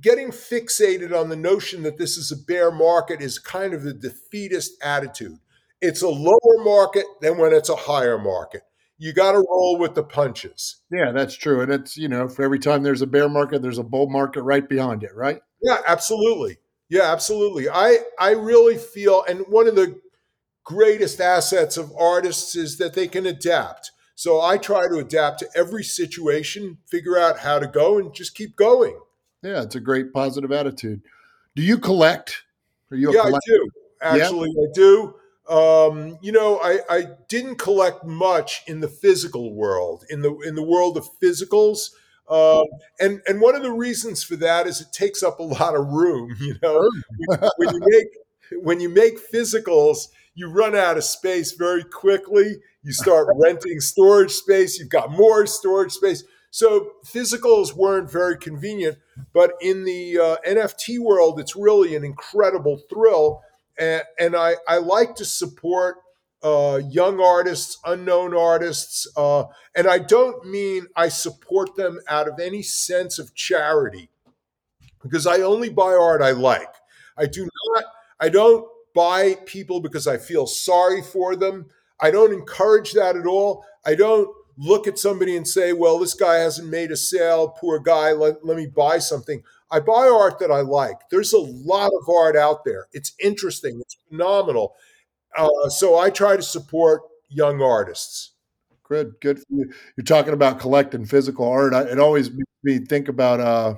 getting 0.00 0.30
fixated 0.30 1.16
on 1.16 1.28
the 1.28 1.36
notion 1.36 1.82
that 1.84 1.98
this 1.98 2.16
is 2.16 2.32
a 2.32 2.36
bear 2.36 2.72
market 2.72 3.22
is 3.22 3.38
kind 3.38 3.72
of 3.72 3.84
the 3.84 3.94
defeatist 3.94 4.72
attitude 4.82 5.38
it's 5.82 6.00
a 6.00 6.08
lower 6.08 6.64
market 6.64 7.04
than 7.20 7.36
when 7.36 7.52
it's 7.52 7.68
a 7.68 7.76
higher 7.76 8.16
market. 8.16 8.62
You 8.98 9.12
got 9.12 9.32
to 9.32 9.38
roll 9.38 9.78
with 9.78 9.96
the 9.96 10.04
punches. 10.04 10.76
Yeah, 10.90 11.10
that's 11.10 11.34
true. 11.34 11.60
And 11.60 11.72
it's, 11.72 11.96
you 11.96 12.08
know, 12.08 12.28
for 12.28 12.44
every 12.44 12.60
time 12.60 12.84
there's 12.84 13.02
a 13.02 13.06
bear 13.06 13.28
market, 13.28 13.60
there's 13.60 13.78
a 13.78 13.82
bull 13.82 14.08
market 14.08 14.42
right 14.42 14.66
behind 14.66 15.02
it, 15.02 15.14
right? 15.14 15.40
Yeah, 15.60 15.78
absolutely. 15.86 16.58
Yeah, 16.88 17.10
absolutely. 17.10 17.68
I 17.68 17.98
I 18.18 18.30
really 18.30 18.76
feel 18.78 19.24
and 19.28 19.40
one 19.48 19.66
of 19.66 19.74
the 19.74 20.00
greatest 20.64 21.20
assets 21.20 21.76
of 21.76 21.92
artists 21.98 22.54
is 22.54 22.78
that 22.78 22.94
they 22.94 23.08
can 23.08 23.26
adapt. 23.26 23.90
So 24.14 24.40
I 24.40 24.58
try 24.58 24.86
to 24.86 24.98
adapt 24.98 25.40
to 25.40 25.48
every 25.56 25.82
situation, 25.82 26.78
figure 26.86 27.18
out 27.18 27.40
how 27.40 27.58
to 27.58 27.66
go 27.66 27.98
and 27.98 28.14
just 28.14 28.36
keep 28.36 28.54
going. 28.54 28.96
Yeah, 29.42 29.62
it's 29.62 29.74
a 29.74 29.80
great 29.80 30.12
positive 30.12 30.52
attitude. 30.52 31.02
Do 31.56 31.62
you 31.62 31.78
collect? 31.78 32.44
Are 32.92 32.96
you 32.96 33.12
yeah, 33.12 33.22
I 33.22 33.38
do. 33.46 33.70
Actually, 34.00 34.52
yeah. 34.54 34.62
I 34.62 34.72
do. 34.74 35.14
Um, 35.48 36.18
you 36.22 36.32
know, 36.32 36.58
I, 36.62 36.78
I 36.88 37.06
didn't 37.28 37.56
collect 37.56 38.04
much 38.04 38.62
in 38.66 38.80
the 38.80 38.88
physical 38.88 39.52
world, 39.54 40.04
in 40.08 40.22
the 40.22 40.34
in 40.40 40.54
the 40.54 40.62
world 40.62 40.96
of 40.96 41.08
physicals. 41.22 41.90
Um, 42.28 42.64
and 43.00 43.20
and 43.26 43.40
one 43.40 43.54
of 43.54 43.62
the 43.62 43.72
reasons 43.72 44.22
for 44.22 44.36
that 44.36 44.66
is 44.66 44.80
it 44.80 44.92
takes 44.92 45.22
up 45.22 45.40
a 45.40 45.42
lot 45.42 45.74
of 45.74 45.88
room. 45.88 46.36
You 46.40 46.54
know, 46.62 46.88
when 47.56 47.74
you 47.74 47.80
make 47.80 48.62
when 48.62 48.80
you 48.80 48.88
make 48.88 49.18
physicals, 49.32 50.08
you 50.34 50.48
run 50.48 50.74
out 50.74 50.96
of 50.96 51.04
space 51.04 51.52
very 51.52 51.84
quickly. 51.84 52.58
You 52.82 52.92
start 52.92 53.28
renting 53.36 53.80
storage 53.80 54.32
space. 54.32 54.78
You've 54.78 54.88
got 54.88 55.10
more 55.10 55.46
storage 55.46 55.92
space. 55.92 56.24
So 56.50 56.92
physicals 57.06 57.74
weren't 57.74 58.10
very 58.10 58.36
convenient, 58.36 58.98
but 59.32 59.52
in 59.62 59.84
the 59.84 60.18
uh, 60.18 60.36
NFT 60.46 60.98
world, 60.98 61.40
it's 61.40 61.56
really 61.56 61.96
an 61.96 62.04
incredible 62.04 62.78
thrill 62.90 63.42
and, 63.78 64.02
and 64.18 64.36
I, 64.36 64.56
I 64.68 64.78
like 64.78 65.14
to 65.16 65.24
support 65.24 65.96
uh, 66.42 66.80
young 66.90 67.20
artists, 67.20 67.78
unknown 67.84 68.36
artists, 68.36 69.06
uh, 69.16 69.44
and 69.76 69.86
I 69.86 69.98
don't 69.98 70.44
mean 70.44 70.86
I 70.96 71.08
support 71.08 71.76
them 71.76 72.00
out 72.08 72.28
of 72.28 72.40
any 72.40 72.62
sense 72.62 73.18
of 73.18 73.34
charity, 73.34 74.10
because 75.02 75.26
I 75.26 75.40
only 75.40 75.68
buy 75.68 75.92
art 75.92 76.22
I 76.22 76.32
like. 76.32 76.74
I 77.16 77.26
do 77.26 77.48
not. 77.74 77.84
I 78.18 78.28
don't 78.28 78.66
buy 78.94 79.36
people 79.46 79.80
because 79.80 80.06
I 80.06 80.18
feel 80.18 80.46
sorry 80.46 81.02
for 81.02 81.36
them. 81.36 81.66
I 82.00 82.10
don't 82.10 82.32
encourage 82.32 82.92
that 82.92 83.16
at 83.16 83.26
all. 83.26 83.64
I 83.86 83.94
don't 83.94 84.28
look 84.58 84.86
at 84.86 84.98
somebody 84.98 85.36
and 85.36 85.46
say, 85.46 85.72
well, 85.72 85.98
this 85.98 86.14
guy 86.14 86.36
hasn't 86.36 86.68
made 86.68 86.90
a 86.90 86.96
sale, 86.96 87.48
poor 87.48 87.78
guy, 87.78 88.12
let, 88.12 88.44
let 88.44 88.56
me 88.56 88.66
buy 88.66 88.98
something. 88.98 89.42
I 89.72 89.80
buy 89.80 90.06
art 90.06 90.38
that 90.40 90.50
I 90.50 90.60
like. 90.60 91.08
There's 91.10 91.32
a 91.32 91.38
lot 91.38 91.90
of 91.98 92.06
art 92.08 92.36
out 92.36 92.64
there. 92.64 92.88
It's 92.92 93.14
interesting, 93.18 93.80
it's 93.80 93.96
phenomenal. 94.08 94.74
Uh, 95.34 95.48
so 95.70 95.98
I 95.98 96.10
try 96.10 96.36
to 96.36 96.42
support 96.42 97.00
young 97.30 97.62
artists. 97.62 98.32
Good, 98.84 99.14
good 99.22 99.38
for 99.38 99.46
you. 99.48 99.72
You're 99.96 100.04
talking 100.04 100.34
about 100.34 100.60
collecting 100.60 101.06
physical 101.06 101.48
art. 101.48 101.72
I, 101.72 101.84
it 101.84 101.98
always 101.98 102.30
makes 102.30 102.50
me 102.62 102.80
think 102.80 103.08
about 103.08 103.40
uh, 103.40 103.76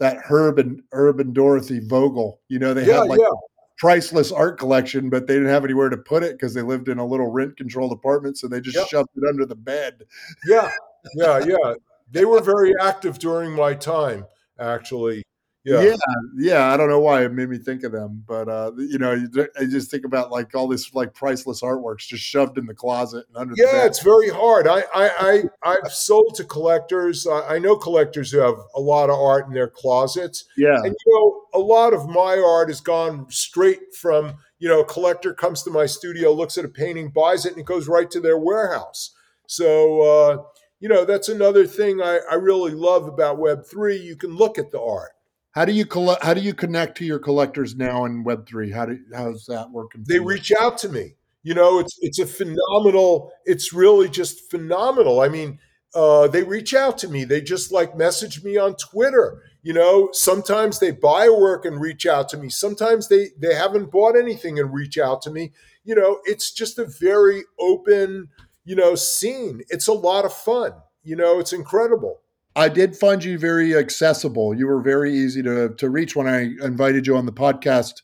that 0.00 0.16
Herb 0.28 0.58
and 0.58 0.82
Herb 0.90 1.20
and 1.20 1.32
Dorothy 1.32 1.78
Vogel. 1.78 2.40
You 2.48 2.58
know, 2.58 2.74
they 2.74 2.84
yeah, 2.84 2.98
had 2.98 3.08
like 3.08 3.20
yeah. 3.20 3.30
priceless 3.78 4.32
art 4.32 4.58
collection, 4.58 5.08
but 5.08 5.28
they 5.28 5.34
didn't 5.34 5.50
have 5.50 5.64
anywhere 5.64 5.90
to 5.90 5.96
put 5.96 6.24
it 6.24 6.32
because 6.32 6.54
they 6.54 6.62
lived 6.62 6.88
in 6.88 6.98
a 6.98 7.06
little 7.06 7.30
rent 7.30 7.56
controlled 7.56 7.92
apartment, 7.92 8.38
so 8.38 8.48
they 8.48 8.60
just 8.60 8.90
shoved 8.90 9.10
it 9.14 9.28
under 9.28 9.46
the 9.46 9.54
bed. 9.54 10.02
Yeah, 10.44 10.72
yeah, 11.14 11.44
yeah. 11.46 11.74
They 12.10 12.24
were 12.24 12.40
very 12.40 12.74
active 12.80 13.20
during 13.20 13.52
my 13.52 13.74
time 13.74 14.26
actually. 14.62 15.22
Yeah. 15.64 15.82
yeah, 15.82 15.96
yeah. 16.36 16.72
I 16.72 16.76
don't 16.76 16.88
know 16.88 16.98
why 16.98 17.24
it 17.24 17.32
made 17.32 17.48
me 17.48 17.56
think 17.56 17.84
of 17.84 17.92
them, 17.92 18.24
but 18.26 18.48
uh, 18.48 18.72
you 18.76 18.98
know, 18.98 19.12
I 19.56 19.64
just 19.64 19.92
think 19.92 20.04
about 20.04 20.32
like 20.32 20.56
all 20.56 20.66
this 20.66 20.92
like 20.92 21.14
priceless 21.14 21.62
artworks 21.62 22.08
just 22.08 22.24
shoved 22.24 22.58
in 22.58 22.66
the 22.66 22.74
closet 22.74 23.26
and 23.28 23.36
under. 23.36 23.54
Yeah, 23.56 23.86
it's 23.86 24.02
very 24.02 24.28
hard. 24.28 24.66
I 24.66 24.82
I, 24.92 25.44
I 25.62 25.76
have 25.84 25.92
sold 25.92 26.34
to 26.36 26.44
collectors. 26.44 27.28
I, 27.28 27.54
I 27.54 27.58
know 27.60 27.76
collectors 27.76 28.32
who 28.32 28.38
have 28.38 28.56
a 28.74 28.80
lot 28.80 29.08
of 29.08 29.20
art 29.20 29.46
in 29.46 29.52
their 29.52 29.68
closets. 29.68 30.46
Yeah, 30.56 30.78
and 30.82 30.96
you 31.06 31.46
know, 31.54 31.60
a 31.60 31.62
lot 31.62 31.94
of 31.94 32.08
my 32.08 32.42
art 32.44 32.68
has 32.68 32.80
gone 32.80 33.30
straight 33.30 33.94
from 33.94 34.34
you 34.58 34.68
know, 34.68 34.80
a 34.80 34.84
collector 34.84 35.32
comes 35.32 35.62
to 35.62 35.70
my 35.70 35.86
studio, 35.86 36.32
looks 36.32 36.58
at 36.58 36.64
a 36.64 36.68
painting, 36.68 37.10
buys 37.10 37.46
it, 37.46 37.52
and 37.52 37.60
it 37.60 37.66
goes 37.66 37.86
right 37.86 38.10
to 38.10 38.20
their 38.20 38.38
warehouse. 38.38 39.14
So. 39.46 40.02
Uh, 40.02 40.42
you 40.82 40.88
know, 40.88 41.04
that's 41.04 41.28
another 41.28 41.64
thing 41.64 42.02
I, 42.02 42.18
I 42.28 42.34
really 42.34 42.72
love 42.72 43.06
about 43.06 43.38
Web 43.38 43.64
three. 43.64 43.96
You 43.96 44.16
can 44.16 44.34
look 44.34 44.58
at 44.58 44.72
the 44.72 44.80
art. 44.80 45.12
How 45.52 45.64
do 45.64 45.70
you 45.70 45.86
collect? 45.86 46.24
How 46.24 46.34
do 46.34 46.40
you 46.40 46.54
connect 46.54 46.98
to 46.98 47.04
your 47.04 47.20
collectors 47.20 47.76
now 47.76 48.04
in 48.04 48.24
Web 48.24 48.48
three? 48.48 48.72
How 48.72 48.86
do 48.86 48.98
how's 49.14 49.46
that 49.46 49.70
working? 49.70 50.04
They 50.08 50.18
reach 50.18 50.52
out 50.60 50.78
to 50.78 50.88
me. 50.88 51.14
You 51.44 51.54
know, 51.54 51.78
it's 51.78 51.96
it's 52.00 52.18
a 52.18 52.26
phenomenal. 52.26 53.30
It's 53.44 53.72
really 53.72 54.08
just 54.08 54.50
phenomenal. 54.50 55.20
I 55.20 55.28
mean, 55.28 55.60
uh, 55.94 56.26
they 56.26 56.42
reach 56.42 56.74
out 56.74 56.98
to 56.98 57.08
me. 57.08 57.22
They 57.22 57.40
just 57.40 57.70
like 57.70 57.96
message 57.96 58.42
me 58.42 58.56
on 58.56 58.74
Twitter. 58.74 59.40
You 59.62 59.74
know, 59.74 60.08
sometimes 60.12 60.80
they 60.80 60.90
buy 60.90 61.26
a 61.26 61.32
work 61.32 61.64
and 61.64 61.80
reach 61.80 62.06
out 62.06 62.28
to 62.30 62.36
me. 62.36 62.48
Sometimes 62.48 63.06
they 63.06 63.28
they 63.38 63.54
haven't 63.54 63.92
bought 63.92 64.16
anything 64.16 64.58
and 64.58 64.74
reach 64.74 64.98
out 64.98 65.22
to 65.22 65.30
me. 65.30 65.52
You 65.84 65.94
know, 65.94 66.18
it's 66.24 66.50
just 66.50 66.80
a 66.80 66.86
very 66.86 67.44
open 67.60 68.30
you 68.64 68.76
know, 68.76 68.94
scene. 68.94 69.62
It's 69.68 69.86
a 69.86 69.92
lot 69.92 70.24
of 70.24 70.32
fun. 70.32 70.72
You 71.02 71.16
know, 71.16 71.38
it's 71.38 71.52
incredible. 71.52 72.20
I 72.54 72.68
did 72.68 72.96
find 72.96 73.24
you 73.24 73.38
very 73.38 73.74
accessible. 73.76 74.54
You 74.54 74.66
were 74.66 74.80
very 74.80 75.14
easy 75.14 75.42
to 75.42 75.70
to 75.70 75.90
reach 75.90 76.14
when 76.14 76.26
I 76.26 76.50
invited 76.64 77.06
you 77.06 77.16
on 77.16 77.26
the 77.26 77.32
podcast. 77.32 78.02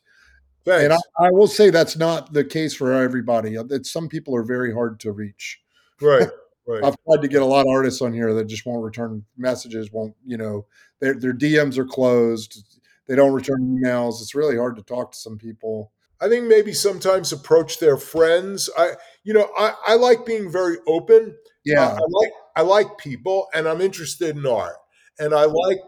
Thanks. 0.65 0.83
And 0.83 0.93
I, 0.93 1.27
I 1.27 1.31
will 1.31 1.47
say 1.47 1.69
that's 1.69 1.97
not 1.97 2.33
the 2.33 2.43
case 2.43 2.73
for 2.73 2.91
everybody. 2.91 3.57
Uh, 3.57 3.63
that 3.63 3.85
some 3.85 4.09
people 4.09 4.35
are 4.35 4.43
very 4.43 4.73
hard 4.73 4.99
to 5.01 5.11
reach. 5.11 5.59
Right. 6.01 6.27
Right. 6.67 6.83
I've 6.83 6.95
tried 7.03 7.23
to 7.23 7.27
get 7.27 7.41
a 7.41 7.45
lot 7.45 7.61
of 7.61 7.71
artists 7.71 7.99
on 7.99 8.13
here 8.13 8.31
that 8.35 8.45
just 8.45 8.63
won't 8.63 8.83
return 8.83 9.25
messages. 9.35 9.91
Won't 9.91 10.13
you 10.23 10.37
know? 10.37 10.67
Their 10.99 11.15
their 11.15 11.33
DMs 11.33 11.79
are 11.79 11.85
closed. 11.85 12.79
They 13.07 13.15
don't 13.15 13.33
return 13.33 13.79
emails. 13.81 14.21
It's 14.21 14.35
really 14.35 14.55
hard 14.55 14.75
to 14.75 14.83
talk 14.83 15.13
to 15.13 15.17
some 15.17 15.39
people. 15.39 15.91
I 16.21 16.27
think 16.27 16.45
maybe 16.45 16.73
sometimes 16.73 17.31
approach 17.31 17.79
their 17.79 17.97
friends. 17.97 18.69
I, 18.77 18.91
you 19.23 19.33
know, 19.33 19.49
I, 19.57 19.73
I 19.87 19.95
like 19.95 20.25
being 20.25 20.51
very 20.51 20.77
open. 20.87 21.35
Yeah, 21.65 21.85
uh, 21.85 21.95
I 21.95 22.05
like 22.09 22.31
I 22.57 22.61
like 22.61 22.97
people, 22.97 23.47
and 23.53 23.67
I'm 23.67 23.81
interested 23.81 24.35
in 24.35 24.45
art, 24.45 24.75
and 25.17 25.33
I 25.33 25.45
like 25.45 25.79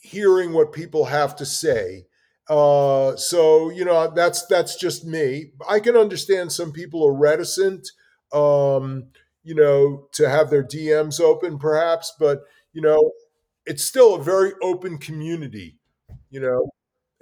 hearing 0.00 0.52
what 0.52 0.72
people 0.72 1.06
have 1.06 1.34
to 1.36 1.46
say. 1.46 2.06
Uh, 2.48 3.16
so 3.16 3.70
you 3.70 3.84
know, 3.84 4.12
that's 4.14 4.46
that's 4.46 4.76
just 4.76 5.04
me. 5.04 5.52
I 5.68 5.80
can 5.80 5.96
understand 5.96 6.52
some 6.52 6.72
people 6.72 7.06
are 7.06 7.14
reticent, 7.14 7.88
um, 8.32 9.06
you 9.42 9.54
know, 9.54 10.08
to 10.12 10.28
have 10.28 10.50
their 10.50 10.64
DMs 10.64 11.20
open, 11.20 11.58
perhaps, 11.58 12.12
but 12.18 12.42
you 12.72 12.82
know, 12.82 13.12
it's 13.66 13.84
still 13.84 14.14
a 14.14 14.22
very 14.22 14.52
open 14.62 14.98
community. 14.98 15.78
You 16.30 16.40
know, 16.40 16.70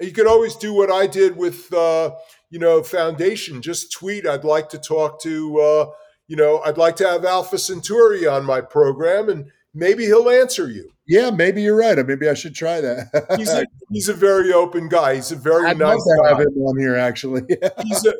you 0.00 0.12
could 0.12 0.26
always 0.26 0.57
do 0.57 0.72
what 0.72 0.90
I 0.90 1.07
did 1.07 1.36
with, 1.36 1.72
uh, 1.72 2.12
you 2.53 2.59
know, 2.59 2.82
Foundation. 2.82 3.62
Just 3.62 3.90
tweet. 3.90 4.26
I'd 4.26 4.44
like 4.44 4.68
to 4.68 4.78
talk 4.78 5.22
to, 5.22 5.59
uh, 5.59 5.86
you 6.28 6.36
know, 6.36 6.61
I'd 6.61 6.76
like 6.76 6.96
to 6.96 7.09
have 7.09 7.24
Alpha 7.24 7.57
Centauri 7.57 8.26
on 8.26 8.44
my 8.44 8.61
program, 8.61 9.30
and 9.30 9.50
maybe 9.72 10.05
he'll 10.05 10.28
answer 10.28 10.68
you. 10.68 10.92
Yeah, 11.07 11.30
maybe 11.30 11.62
you're 11.62 11.78
right. 11.78 11.96
Maybe 12.07 12.28
I 12.28 12.34
should 12.34 12.55
try 12.55 12.82
that. 12.82 13.34
he's 13.38 13.48
a 13.48 13.66
he's 13.90 14.11
a 14.11 14.14
very 14.14 14.53
open 14.53 14.90
guy. 14.90 15.14
He's 15.14 15.32
a 15.32 15.36
very 15.36 15.66
I'd 15.66 15.78
nice 15.78 15.96
love 15.96 16.05
to 16.05 16.22
guy. 16.22 16.28
Have 16.28 16.40
him 16.40 16.62
on 16.62 16.78
here, 16.78 16.94
actually. 16.94 17.40
he's 17.84 18.05
a 18.05 18.12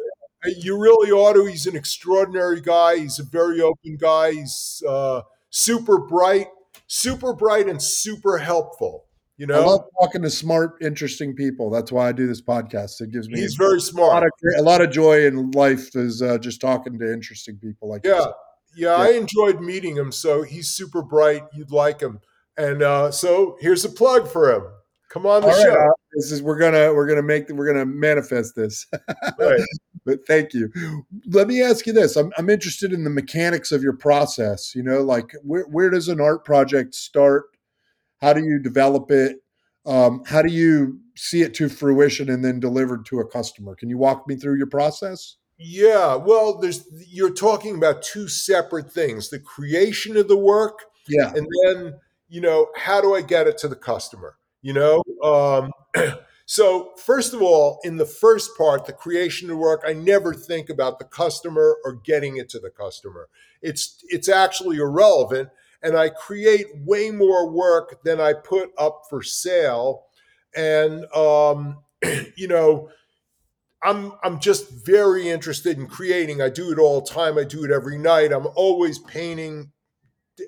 you 0.57 0.81
really 0.81 1.13
ought 1.13 1.35
to. 1.35 1.45
He's 1.45 1.67
an 1.67 1.77
extraordinary 1.77 2.63
guy. 2.63 2.97
He's 2.99 3.19
a 3.19 3.25
very 3.25 3.61
open 3.61 3.99
guy. 3.99 4.33
He's 4.33 4.83
uh, 4.89 5.21
super 5.51 5.99
bright, 5.99 6.47
super 6.87 7.35
bright, 7.35 7.69
and 7.69 7.81
super 7.83 8.39
helpful. 8.39 9.05
You 9.39 9.47
know, 9.47 9.63
I 9.63 9.65
love 9.65 9.85
talking 10.01 10.23
to 10.23 10.31
smart, 10.31 10.75
interesting 10.83 11.35
people. 11.35 11.71
That's 11.71 11.91
why 11.91 12.09
I 12.09 12.13
do 12.13 12.27
this 12.27 12.43
podcast. 12.43 13.01
It 13.01 13.11
gives 13.11 13.29
me 13.29 13.41
he's 13.41 13.55
very 13.55 13.81
smart. 13.81 14.11
A 14.11 14.15
lot 14.15 14.25
of, 14.25 14.31
a 14.59 14.63
lot 14.63 14.81
of 14.83 14.91
joy 14.91 15.27
in 15.27 15.51
life 15.53 15.97
is 15.97 16.21
uh, 16.21 16.39
just 16.39 16.61
talking 16.61 16.99
to 16.99 17.13
interesting 17.13 17.57
people 17.57 17.89
like 17.89 18.05
yeah. 18.05 18.27
yeah, 18.77 18.89
yeah. 18.89 18.95
I 18.95 19.09
enjoyed 19.13 19.61
meeting 19.61 19.97
him. 19.97 20.13
So 20.13 20.43
he's 20.43 20.69
super 20.69 21.03
bright. 21.03 21.45
You'd 21.55 21.73
like 21.73 22.01
him. 22.01 22.21
And 22.57 22.83
uh, 22.83 23.11
so 23.11 23.57
here's 23.61 23.85
a 23.85 23.89
plug 23.89 24.29
for 24.29 24.53
him. 24.53 24.65
Come 25.09 25.27
on 25.27 25.43
the 25.43 25.49
All 25.49 25.63
show. 25.63 25.75
Right, 25.75 25.89
uh, 25.89 25.93
this 26.15 26.33
is 26.33 26.43
we're 26.43 26.59
gonna 26.59 26.93
we're 26.93 27.07
gonna 27.07 27.23
make 27.23 27.49
we're 27.51 27.67
gonna 27.67 27.87
manifest 27.87 28.55
this. 28.55 28.87
right. 29.39 29.61
But 30.05 30.27
thank 30.27 30.53
you. 30.53 30.69
Let 31.29 31.47
me 31.47 31.63
ask 31.63 31.87
you 31.87 31.93
this: 31.93 32.17
I'm 32.17 32.33
I'm 32.37 32.51
interested 32.51 32.93
in 32.93 33.05
the 33.05 33.11
mechanics 33.11 33.71
of 33.71 33.85
your 33.85 33.93
process. 33.93 34.75
You 34.75 34.83
know, 34.83 35.01
like 35.01 35.33
where 35.45 35.63
where 35.67 35.91
does 35.91 36.09
an 36.09 36.21
art 36.21 36.45
project 36.45 36.97
start? 36.97 37.45
How 38.23 38.33
do 38.33 38.43
you 38.45 38.61
develop 38.61 39.11
it? 39.11 39.43
Um, 39.85 40.23
how 40.25 40.43
do 40.43 40.51
you 40.51 41.01
see 41.17 41.43
it 41.43 41.55
to 41.55 41.69
fruition 41.69 42.31
and 42.31 42.45
then 42.45 42.61
delivered 42.61 43.05
to 43.07 43.19
a 43.19 43.27
customer? 43.27 43.75
Can 43.75 43.91
you 43.91 43.99
walk 43.99 44.29
me 44.29 44.37
through 44.37 44.57
your 44.59 44.69
process? 44.69 45.37
Yeah, 45.59 46.15
well, 46.15 46.59
there's 46.59 46.87
you're 47.09 47.35
talking 47.35 47.77
about 47.77 48.03
two 48.03 48.29
separate 48.29 48.93
things: 48.93 49.29
the 49.29 49.41
creation 49.41 50.17
of 50.17 50.29
the 50.29 50.37
work, 50.37 50.85
yeah, 51.09 51.33
and 51.35 51.47
then 51.65 52.01
you 52.29 52.41
know 52.41 52.69
how 52.77 53.01
do 53.01 53.15
I 53.15 53.23
get 53.23 53.49
it 53.49 53.59
to 53.59 53.69
the 53.69 53.77
customer? 53.77 54.37
You 54.63 54.73
know, 54.73 55.03
um, 55.23 55.73
so 56.47 56.93
first 56.97 57.35
of 57.35 57.43
all, 57.43 57.81
in 57.83 57.97
the 57.97 58.07
first 58.07 58.57
part, 58.57 58.87
the 58.87 58.93
creation 58.93 59.51
of 59.51 59.57
the 59.57 59.63
work, 59.63 59.83
I 59.85 59.93
never 59.93 60.33
think 60.33 60.71
about 60.71 61.01
the 61.01 61.05
customer 61.05 61.77
or 61.85 61.95
getting 61.95 62.37
it 62.37 62.49
to 62.51 62.61
the 62.61 62.71
customer. 62.71 63.29
It's 63.61 64.05
it's 64.09 64.29
actually 64.29 64.79
irrelevant 64.79 65.51
and 65.83 65.97
I 65.97 66.09
create 66.09 66.67
way 66.85 67.11
more 67.11 67.51
work 67.51 68.03
than 68.05 68.21
I 68.21 68.35
put 68.35 68.71
up 68.79 69.03
for 69.11 69.23
sale. 69.23 70.07
And 70.57 71.05
um, 71.15 71.79
you 72.37 72.49
know, 72.49 72.89
I'm 73.83 74.13
I'm 74.23 74.39
just 74.39 74.71
very 74.71 75.29
interested 75.29 75.79
in 75.79 75.87
creating. 75.87 76.41
I 76.41 76.49
do 76.49 76.71
it 76.71 76.79
all 76.79 77.01
the 77.01 77.11
time. 77.11 77.39
I 77.39 77.45
do 77.45 77.65
it 77.65 77.71
every 77.71 77.99
night. 77.99 78.33
I'm 78.33 78.47
always 78.55 78.99
painting 78.99 79.73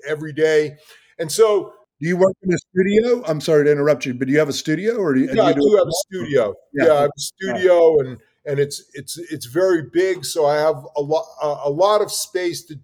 every 0.07 0.33
day. 0.33 0.77
And 1.19 1.31
so 1.31 1.73
do 2.01 2.07
you 2.07 2.17
work 2.17 2.35
in 2.43 2.53
a 2.53 2.57
studio? 2.57 3.23
I'm 3.25 3.41
sorry 3.41 3.65
to 3.65 3.71
interrupt 3.71 4.05
you, 4.05 4.13
but 4.13 4.27
do 4.27 4.33
you 4.33 4.39
have 4.39 4.49
a 4.49 4.53
studio 4.53 4.95
or 4.95 5.13
do 5.13 5.21
you, 5.21 5.27
yeah, 5.27 5.33
do 5.33 5.37
you 5.37 5.43
I 5.43 5.53
do, 5.53 5.75
have 5.77 5.87
a 5.87 5.91
studio. 5.91 6.53
Yeah. 6.73 6.85
yeah, 6.85 6.93
I 6.93 7.01
have 7.01 7.11
a 7.15 7.21
studio 7.21 7.99
and 7.99 8.17
and 8.45 8.59
it's 8.59 8.83
it's 8.93 9.17
it's 9.17 9.45
very 9.45 9.83
big, 9.91 10.23
so 10.23 10.45
I 10.45 10.57
have 10.57 10.85
a 10.95 11.01
lot 11.01 11.25
a 11.41 11.69
lot 11.69 12.01
of 12.01 12.11
space 12.11 12.63
to 12.65 12.79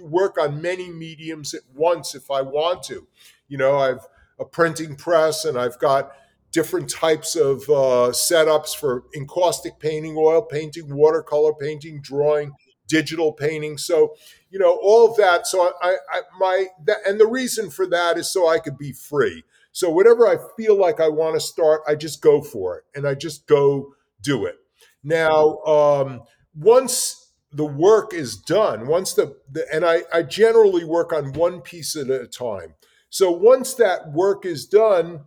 work 0.00 0.38
on 0.38 0.62
many 0.62 0.90
mediums 0.90 1.54
at 1.54 1.62
once 1.74 2.14
if 2.14 2.30
I 2.30 2.42
want 2.42 2.82
to. 2.84 3.06
You 3.48 3.58
know, 3.58 3.78
I've 3.78 4.06
a 4.38 4.44
printing 4.44 4.96
press 4.96 5.44
and 5.44 5.58
I've 5.58 5.78
got 5.78 6.12
different 6.52 6.88
types 6.88 7.36
of 7.36 7.62
uh, 7.68 8.12
setups 8.12 8.76
for 8.76 9.04
encaustic 9.14 9.78
painting, 9.78 10.16
oil 10.16 10.42
painting, 10.42 10.94
watercolor 10.94 11.54
painting, 11.54 12.00
drawing, 12.00 12.52
digital 12.88 13.32
painting. 13.32 13.78
So, 13.78 14.14
you 14.50 14.58
know, 14.58 14.78
all 14.82 15.14
that. 15.16 15.46
So 15.46 15.72
I, 15.82 15.96
I 16.10 16.20
my 16.38 16.66
that, 16.86 16.98
and 17.06 17.20
the 17.20 17.26
reason 17.26 17.70
for 17.70 17.86
that 17.88 18.16
is 18.16 18.30
so 18.30 18.48
I 18.48 18.58
could 18.58 18.78
be 18.78 18.92
free. 18.92 19.44
So 19.72 19.90
whatever 19.90 20.26
I 20.26 20.36
feel 20.56 20.78
like 20.78 21.00
I 21.00 21.08
want 21.08 21.34
to 21.34 21.40
start, 21.40 21.82
I 21.86 21.94
just 21.94 22.22
go 22.22 22.40
for 22.40 22.78
it 22.78 22.84
and 22.94 23.06
I 23.06 23.14
just 23.14 23.46
go 23.46 23.94
do 24.22 24.46
it. 24.46 24.56
Now, 25.04 25.58
um, 25.58 26.22
once 26.54 27.25
the 27.52 27.64
work 27.64 28.12
is 28.12 28.36
done. 28.36 28.86
Once 28.86 29.14
the, 29.14 29.36
the 29.50 29.66
and 29.72 29.84
I, 29.84 30.02
I 30.12 30.22
generally 30.22 30.84
work 30.84 31.12
on 31.12 31.32
one 31.32 31.60
piece 31.60 31.96
at 31.96 32.10
a 32.10 32.26
time. 32.26 32.74
So 33.08 33.30
once 33.30 33.74
that 33.74 34.12
work 34.12 34.44
is 34.44 34.66
done 34.66 35.24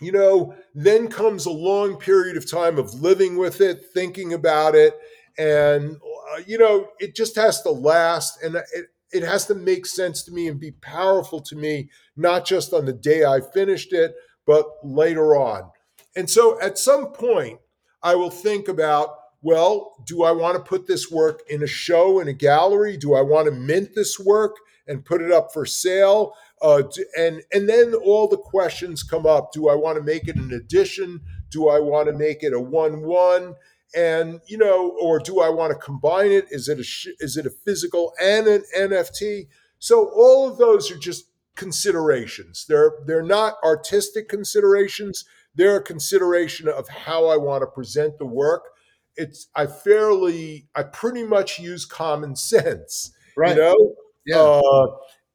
you 0.00 0.12
know 0.12 0.54
then 0.74 1.08
comes 1.08 1.46
a 1.46 1.50
long 1.50 1.96
period 1.96 2.36
of 2.36 2.50
time 2.50 2.78
of 2.78 2.92
living 3.00 3.38
with 3.38 3.62
it 3.62 3.82
thinking 3.94 4.34
about 4.34 4.74
it 4.74 4.94
and 5.38 5.96
uh, 6.32 6.40
you 6.46 6.58
know 6.58 6.88
it 6.98 7.16
just 7.16 7.34
has 7.34 7.62
to 7.62 7.70
last 7.70 8.42
and 8.42 8.56
it, 8.56 8.86
it 9.10 9.22
has 9.22 9.46
to 9.46 9.54
make 9.54 9.86
sense 9.86 10.22
to 10.22 10.32
me 10.32 10.48
and 10.48 10.60
be 10.60 10.70
powerful 10.70 11.40
to 11.40 11.56
me 11.56 11.88
not 12.14 12.44
just 12.44 12.74
on 12.74 12.84
the 12.84 12.92
day 12.92 13.24
i 13.24 13.40
finished 13.54 13.94
it 13.94 14.14
but 14.46 14.64
later 14.84 15.34
on. 15.34 15.70
And 16.14 16.30
so 16.30 16.58
at 16.60 16.78
some 16.78 17.12
point 17.12 17.60
i 18.02 18.14
will 18.14 18.30
think 18.30 18.68
about 18.68 19.15
well, 19.42 19.94
do 20.04 20.22
I 20.22 20.32
want 20.32 20.56
to 20.56 20.68
put 20.68 20.86
this 20.86 21.10
work 21.10 21.42
in 21.48 21.62
a 21.62 21.66
show 21.66 22.20
in 22.20 22.28
a 22.28 22.32
gallery? 22.32 22.96
Do 22.96 23.14
I 23.14 23.22
want 23.22 23.46
to 23.46 23.52
mint 23.52 23.94
this 23.94 24.18
work 24.18 24.56
and 24.86 25.04
put 25.04 25.22
it 25.22 25.30
up 25.30 25.52
for 25.52 25.66
sale? 25.66 26.34
Uh, 26.62 26.82
and 27.18 27.42
and 27.52 27.68
then 27.68 27.94
all 27.94 28.28
the 28.28 28.38
questions 28.38 29.02
come 29.02 29.26
up. 29.26 29.52
Do 29.52 29.68
I 29.68 29.74
want 29.74 29.98
to 29.98 30.02
make 30.02 30.26
it 30.26 30.36
an 30.36 30.52
edition? 30.52 31.20
Do 31.50 31.68
I 31.68 31.80
want 31.80 32.08
to 32.08 32.14
make 32.14 32.42
it 32.42 32.54
a 32.54 32.60
one-one? 32.60 33.54
And 33.94 34.40
you 34.46 34.58
know, 34.58 34.96
or 35.00 35.18
do 35.18 35.40
I 35.40 35.48
want 35.48 35.72
to 35.72 35.78
combine 35.78 36.32
it? 36.32 36.46
Is 36.50 36.68
it 36.68 36.78
a 36.78 37.24
is 37.24 37.36
it 37.36 37.46
a 37.46 37.50
physical 37.50 38.14
and 38.20 38.46
an 38.46 38.64
NFT? 38.76 39.48
So 39.78 40.10
all 40.14 40.50
of 40.50 40.58
those 40.58 40.90
are 40.90 40.98
just 40.98 41.26
considerations. 41.56 42.64
They're 42.68 42.94
they're 43.06 43.22
not 43.22 43.56
artistic 43.62 44.28
considerations. 44.28 45.24
They're 45.54 45.76
a 45.76 45.82
consideration 45.82 46.68
of 46.68 46.88
how 46.88 47.26
I 47.26 47.36
want 47.36 47.62
to 47.62 47.66
present 47.66 48.18
the 48.18 48.26
work 48.26 48.64
it's 49.16 49.48
I 49.54 49.66
fairly 49.66 50.68
I 50.74 50.84
pretty 50.84 51.24
much 51.24 51.58
use 51.58 51.84
common 51.84 52.36
sense, 52.36 53.12
right? 53.36 53.56
You 53.56 53.62
know, 53.62 53.94
yeah. 54.26 54.36
Uh, 54.38 54.86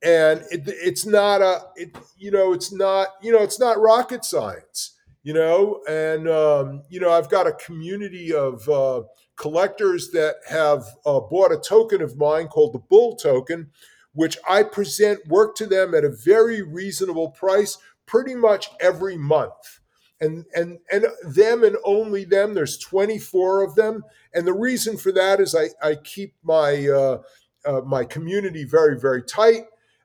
and 0.03 0.41
it, 0.49 0.63
it's 0.65 1.05
not 1.05 1.41
a 1.41 1.61
it, 1.75 1.95
you 2.17 2.31
know 2.31 2.53
it's 2.53 2.73
not 2.73 3.09
you 3.21 3.31
know 3.31 3.43
it's 3.43 3.59
not 3.59 3.79
rocket 3.79 4.25
science 4.25 4.97
you 5.23 5.33
know 5.33 5.79
and 5.87 6.27
um, 6.27 6.81
you 6.89 6.99
know 6.99 7.11
i've 7.11 7.29
got 7.29 7.47
a 7.47 7.53
community 7.53 8.33
of 8.33 8.67
uh, 8.69 9.01
collectors 9.35 10.09
that 10.11 10.35
have 10.47 10.83
uh, 11.05 11.19
bought 11.19 11.51
a 11.51 11.57
token 11.57 12.01
of 12.01 12.17
mine 12.17 12.47
called 12.47 12.73
the 12.73 12.79
bull 12.79 13.15
token 13.15 13.69
which 14.13 14.37
i 14.49 14.63
present 14.63 15.19
work 15.27 15.55
to 15.55 15.67
them 15.67 15.93
at 15.93 16.03
a 16.03 16.09
very 16.09 16.61
reasonable 16.61 17.29
price 17.29 17.77
pretty 18.05 18.35
much 18.35 18.69
every 18.79 19.17
month 19.17 19.80
and 20.21 20.45
and 20.55 20.79
and 20.91 21.07
them 21.23 21.63
and 21.63 21.75
only 21.83 22.23
them. 22.23 22.53
There's 22.53 22.77
24 22.77 23.63
of 23.63 23.75
them, 23.75 24.05
and 24.33 24.47
the 24.47 24.53
reason 24.53 24.97
for 24.97 25.11
that 25.11 25.41
is 25.41 25.55
I 25.55 25.69
I 25.85 25.95
keep 25.95 26.35
my 26.43 26.87
uh, 26.87 27.21
uh, 27.65 27.81
my 27.81 28.05
community 28.05 28.63
very 28.63 28.97
very 28.97 29.23
tight. 29.23 29.63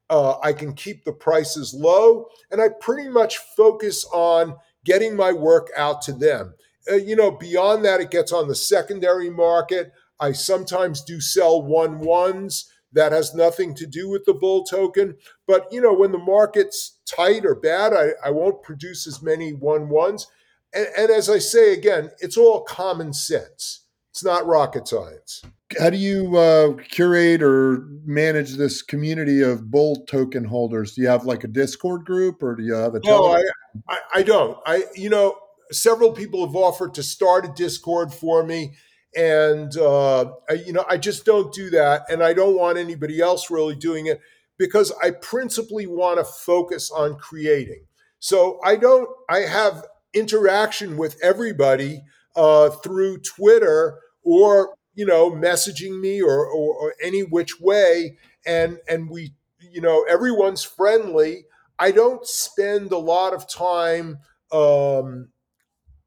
Uh, 0.08 0.38
I 0.42 0.52
can 0.52 0.72
keep 0.72 1.04
the 1.04 1.12
prices 1.12 1.74
low, 1.74 2.26
and 2.50 2.60
I 2.60 2.68
pretty 2.80 3.08
much 3.08 3.38
focus 3.38 4.04
on 4.12 4.56
getting 4.84 5.16
my 5.16 5.32
work 5.32 5.68
out 5.76 6.00
to 6.02 6.12
them. 6.12 6.54
Uh, 6.90 6.94
you 6.94 7.16
know, 7.16 7.32
beyond 7.32 7.84
that, 7.84 8.00
it 8.00 8.10
gets 8.10 8.32
on 8.32 8.48
the 8.48 8.54
secondary 8.54 9.30
market. 9.30 9.92
I 10.18 10.32
sometimes 10.32 11.02
do 11.02 11.20
sell 11.20 11.60
one 11.60 11.98
ones 11.98 12.70
that 12.96 13.12
has 13.12 13.34
nothing 13.34 13.74
to 13.74 13.86
do 13.86 14.08
with 14.08 14.24
the 14.24 14.34
bull 14.34 14.64
token. 14.64 15.16
But 15.46 15.66
you 15.70 15.80
know, 15.80 15.94
when 15.94 16.12
the 16.12 16.18
market's 16.18 16.98
tight 17.06 17.44
or 17.44 17.54
bad, 17.54 17.92
I, 17.92 18.08
I 18.24 18.30
won't 18.30 18.62
produce 18.62 19.06
as 19.06 19.22
many 19.22 19.52
one 19.52 19.88
ones. 19.88 20.26
And, 20.74 20.88
and 20.98 21.10
as 21.10 21.30
I 21.30 21.38
say 21.38 21.74
again, 21.74 22.10
it's 22.18 22.36
all 22.36 22.62
common 22.62 23.12
sense. 23.12 23.84
It's 24.10 24.24
not 24.24 24.46
rocket 24.46 24.88
science. 24.88 25.42
How 25.78 25.90
do 25.90 25.98
you 25.98 26.36
uh, 26.38 26.72
curate 26.88 27.42
or 27.42 27.86
manage 28.04 28.54
this 28.54 28.80
community 28.80 29.42
of 29.42 29.70
bull 29.70 30.06
token 30.06 30.44
holders? 30.44 30.94
Do 30.94 31.02
you 31.02 31.08
have 31.08 31.24
like 31.24 31.44
a 31.44 31.48
Discord 31.48 32.06
group, 32.06 32.42
or 32.42 32.56
do 32.56 32.62
you 32.62 32.72
have 32.72 32.94
a? 32.94 33.00
No, 33.04 33.34
I, 33.34 33.42
I, 33.88 33.98
I 34.14 34.22
don't. 34.22 34.58
I 34.64 34.84
you 34.94 35.10
know 35.10 35.36
several 35.70 36.12
people 36.12 36.46
have 36.46 36.56
offered 36.56 36.94
to 36.94 37.02
start 37.02 37.44
a 37.44 37.52
Discord 37.54 38.14
for 38.14 38.42
me 38.42 38.74
and 39.16 39.76
uh, 39.76 40.32
I, 40.48 40.54
you 40.54 40.72
know 40.72 40.84
i 40.88 40.96
just 40.96 41.24
don't 41.24 41.52
do 41.52 41.70
that 41.70 42.02
and 42.10 42.22
i 42.22 42.32
don't 42.32 42.56
want 42.56 42.78
anybody 42.78 43.20
else 43.20 43.50
really 43.50 43.74
doing 43.74 44.06
it 44.06 44.20
because 44.58 44.92
i 45.02 45.10
principally 45.10 45.86
want 45.86 46.18
to 46.18 46.24
focus 46.24 46.90
on 46.90 47.16
creating. 47.16 47.84
So 48.18 48.60
i 48.64 48.76
don't 48.76 49.08
i 49.28 49.40
have 49.40 49.84
interaction 50.14 50.96
with 50.96 51.18
everybody 51.22 52.02
uh, 52.36 52.70
through 52.70 53.18
twitter 53.18 53.98
or 54.22 54.74
you 54.94 55.06
know 55.06 55.30
messaging 55.30 56.00
me 56.00 56.20
or, 56.22 56.46
or, 56.46 56.74
or 56.74 56.94
any 57.02 57.20
which 57.20 57.60
way 57.60 58.16
and 58.46 58.78
and 58.88 59.10
we 59.10 59.34
you 59.60 59.80
know 59.80 60.04
everyone's 60.08 60.62
friendly. 60.62 61.44
I 61.78 61.90
don't 61.90 62.26
spend 62.26 62.92
a 62.92 62.98
lot 62.98 63.34
of 63.34 63.48
time 63.48 64.18
um, 64.50 65.28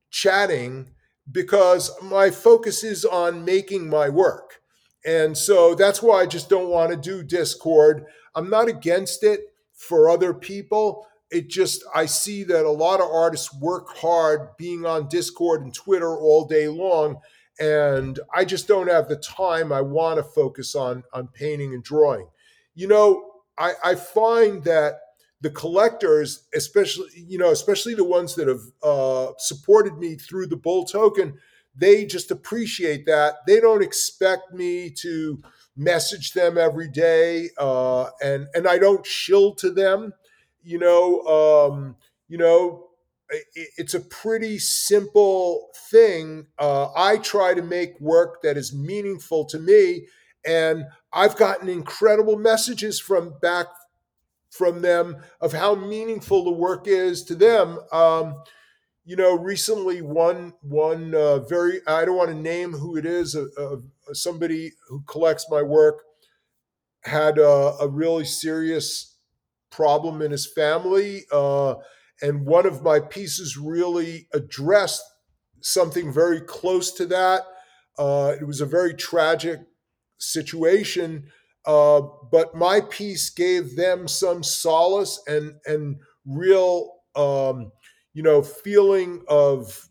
chatting 0.09 0.89
because 1.31 1.91
my 2.01 2.29
focus 2.29 2.83
is 2.83 3.05
on 3.05 3.45
making 3.45 3.89
my 3.89 4.09
work. 4.09 4.61
And 5.05 5.37
so 5.37 5.75
that's 5.75 6.01
why 6.01 6.21
I 6.21 6.25
just 6.25 6.49
don't 6.49 6.69
want 6.69 6.91
to 6.91 6.97
do 6.97 7.23
Discord. 7.23 8.05
I'm 8.35 8.49
not 8.49 8.67
against 8.67 9.23
it 9.23 9.41
for 9.73 10.09
other 10.09 10.33
people. 10.33 11.05
It 11.31 11.49
just, 11.49 11.83
I 11.93 12.05
see 12.07 12.43
that 12.45 12.65
a 12.65 12.71
lot 12.71 12.99
of 12.99 13.09
artists 13.09 13.53
work 13.53 13.95
hard 13.97 14.57
being 14.57 14.85
on 14.85 15.07
Discord 15.07 15.61
and 15.61 15.73
Twitter 15.73 16.15
all 16.17 16.45
day 16.45 16.67
long. 16.67 17.19
and 17.59 18.19
I 18.33 18.45
just 18.45 18.67
don't 18.67 18.89
have 18.89 19.09
the 19.09 19.17
time. 19.17 19.71
I 19.71 19.81
want 19.81 20.17
to 20.17 20.23
focus 20.23 20.75
on 20.75 21.03
on 21.13 21.27
painting 21.27 21.73
and 21.73 21.83
drawing. 21.83 22.27
You 22.73 22.87
know, 22.87 23.31
I, 23.57 23.73
I 23.83 23.95
find 23.95 24.63
that 24.63 24.99
the 25.41 25.49
collectors, 25.49 26.47
especially 26.53 27.07
you 27.15 27.37
know, 27.37 27.51
especially 27.51 27.93
the 27.93 28.03
ones 28.03 28.35
that 28.35 28.47
have 28.47 28.61
uh, 28.83 29.33
supported 29.37 29.97
me 29.97 30.15
through 30.15 30.47
the 30.47 30.57
bull 30.57 30.85
token, 30.85 31.37
they 31.75 32.05
just 32.05 32.31
appreciate 32.31 33.05
that. 33.05 33.35
They 33.47 33.59
don't 33.59 33.83
expect 33.83 34.53
me 34.53 34.89
to 35.01 35.41
message 35.77 36.33
them 36.33 36.57
every 36.57 36.89
day, 36.89 37.49
uh, 37.57 38.09
and 38.21 38.47
and 38.53 38.67
I 38.67 38.77
don't 38.77 39.05
shill 39.05 39.53
to 39.55 39.71
them. 39.71 40.13
You 40.61 40.79
know, 40.79 41.21
um, 41.21 41.95
you 42.27 42.37
know, 42.37 42.89
it's 43.53 43.93
a 43.93 43.99
pretty 44.01 44.59
simple 44.59 45.69
thing. 45.89 46.47
Uh, 46.57 46.89
I 46.95 47.17
try 47.17 47.53
to 47.53 47.61
make 47.61 47.99
work 48.01 48.41
that 48.41 48.57
is 48.57 48.73
meaningful 48.73 49.45
to 49.45 49.59
me, 49.59 50.07
and 50.45 50.85
I've 51.13 51.37
gotten 51.37 51.69
incredible 51.69 52.37
messages 52.37 52.99
from 52.99 53.35
back 53.41 53.67
from 54.49 54.81
them 54.81 55.17
of 55.39 55.53
how 55.53 55.75
meaningful 55.75 56.43
the 56.43 56.51
work 56.51 56.87
is 56.87 57.23
to 57.23 57.35
them. 57.35 57.79
Um, 57.91 58.41
you 59.05 59.15
know, 59.15 59.35
recently 59.35 60.01
one 60.01 60.53
one 60.61 61.15
uh, 61.15 61.39
very 61.39 61.81
I 61.87 62.05
don't 62.05 62.17
want 62.17 62.29
to 62.29 62.35
name 62.35 62.73
who 62.73 62.95
it 62.95 63.05
is, 63.05 63.35
uh, 63.35 63.45
uh, 63.57 63.77
somebody 64.13 64.71
who 64.87 65.01
collects 65.07 65.47
my 65.49 65.63
work 65.63 66.03
had 67.03 67.37
a, 67.37 67.75
a 67.81 67.87
really 67.87 68.25
serious 68.25 69.17
problem 69.71 70.21
in 70.21 70.31
his 70.31 70.45
family, 70.45 71.23
uh, 71.31 71.75
and 72.21 72.45
one 72.45 72.65
of 72.65 72.83
my 72.83 72.99
pieces 72.99 73.57
really 73.57 74.27
addressed 74.33 75.03
something 75.61 76.13
very 76.13 76.41
close 76.41 76.91
to 76.93 77.05
that. 77.05 77.43
Uh, 77.97 78.35
it 78.39 78.45
was 78.45 78.61
a 78.61 78.65
very 78.65 78.93
tragic 78.93 79.59
situation, 80.17 81.31
uh, 81.65 82.01
but 82.31 82.55
my 82.55 82.81
piece 82.81 83.29
gave 83.29 83.75
them 83.75 84.07
some 84.07 84.43
solace 84.43 85.21
and 85.27 85.55
and 85.65 85.97
real, 86.25 86.95
um, 87.15 87.71
you 88.13 88.23
know, 88.23 88.41
feeling 88.41 89.23
of 89.27 89.89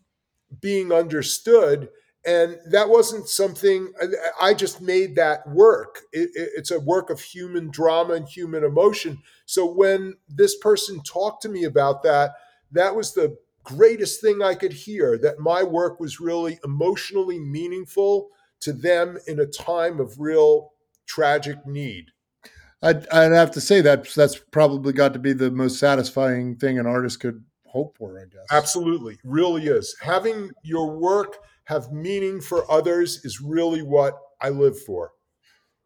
being 0.61 0.91
understood. 0.91 1.89
And 2.25 2.57
that 2.71 2.89
wasn't 2.89 3.29
something 3.29 3.93
I 4.41 4.53
just 4.53 4.81
made 4.81 5.15
that 5.15 5.47
work. 5.49 6.01
It, 6.11 6.29
it, 6.35 6.49
it's 6.57 6.71
a 6.71 6.79
work 6.79 7.09
of 7.09 7.21
human 7.21 7.71
drama 7.71 8.13
and 8.15 8.27
human 8.27 8.63
emotion. 8.63 9.19
So 9.45 9.65
when 9.65 10.15
this 10.27 10.57
person 10.57 11.01
talked 11.03 11.41
to 11.43 11.49
me 11.49 11.63
about 11.63 12.03
that, 12.03 12.31
that 12.71 12.93
was 12.95 13.13
the 13.13 13.37
greatest 13.63 14.21
thing 14.21 14.41
I 14.41 14.55
could 14.55 14.73
hear 14.73 15.17
that 15.19 15.39
my 15.39 15.63
work 15.63 15.99
was 15.99 16.19
really 16.19 16.59
emotionally 16.65 17.39
meaningful 17.39 18.29
to 18.61 18.73
them 18.73 19.17
in 19.27 19.39
a 19.39 19.45
time 19.45 19.99
of 19.99 20.19
real 20.19 20.71
tragic 21.09 21.65
need. 21.65 22.11
I'd, 22.81 23.07
I'd 23.09 23.33
have 23.33 23.51
to 23.51 23.61
say 23.61 23.81
that 23.81 24.07
that's 24.15 24.37
probably 24.37 24.93
got 24.93 25.11
to 25.13 25.19
be 25.19 25.33
the 25.33 25.51
most 25.51 25.79
satisfying 25.79 26.55
thing 26.55 26.79
an 26.79 26.85
artist 26.85 27.19
could 27.19 27.43
hope 27.65 27.97
for, 27.97 28.17
I 28.17 28.23
guess. 28.23 28.45
Absolutely. 28.51 29.17
Really 29.23 29.67
is. 29.67 29.95
Having 30.01 30.51
your 30.63 30.97
work 30.97 31.37
have 31.65 31.91
meaning 31.91 32.39
for 32.39 32.69
others 32.71 33.25
is 33.25 33.41
really 33.41 33.81
what 33.81 34.17
I 34.41 34.49
live 34.49 34.79
for. 34.79 35.11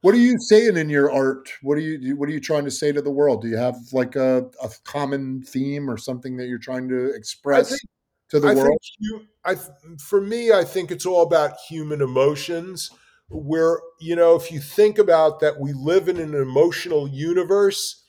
What 0.01 0.13
are 0.13 0.19
you 0.19 0.38
saying 0.38 0.76
in 0.76 0.89
your 0.89 1.11
art? 1.11 1.49
What 1.61 1.78
are 1.78 1.82
you 1.82 2.17
what 2.17 2.28
are 2.28 2.34
you 2.34 2.41
trying 2.41 2.65
to 2.65 2.71
say 2.71 2.91
to 2.91 3.01
the 3.01 3.09
world? 3.09 3.41
Do 3.41 3.47
you 3.47 3.55
have 3.55 3.78
like 3.93 4.17
a, 4.17 4.45
a 4.61 4.69
common 4.84 5.41
theme 5.43 5.89
or 5.89 5.97
something 5.97 6.36
that 6.38 6.47
you're 6.47 6.59
trying 6.59 6.89
to 6.89 7.13
express 7.15 7.69
think, 7.69 7.82
to 8.30 8.39
the 8.41 8.49
I 8.49 8.55
world? 8.55 8.78
You, 8.99 9.21
I, 9.45 9.55
for 9.97 10.19
me, 10.19 10.51
I 10.51 10.65
think 10.65 10.91
it's 10.91 11.05
all 11.05 11.24
about 11.24 11.57
human 11.69 12.01
emotions. 12.01 12.91
Where 13.30 13.80
you 13.99 14.15
know, 14.15 14.36
if 14.36 14.51
you 14.51 14.59
think 14.59 14.99
about 14.99 15.39
that, 15.39 15.59
we 15.59 15.74
live 15.74 16.07
in 16.07 16.17
an 16.17 16.36
emotional 16.36 17.07
universe, 17.07 18.03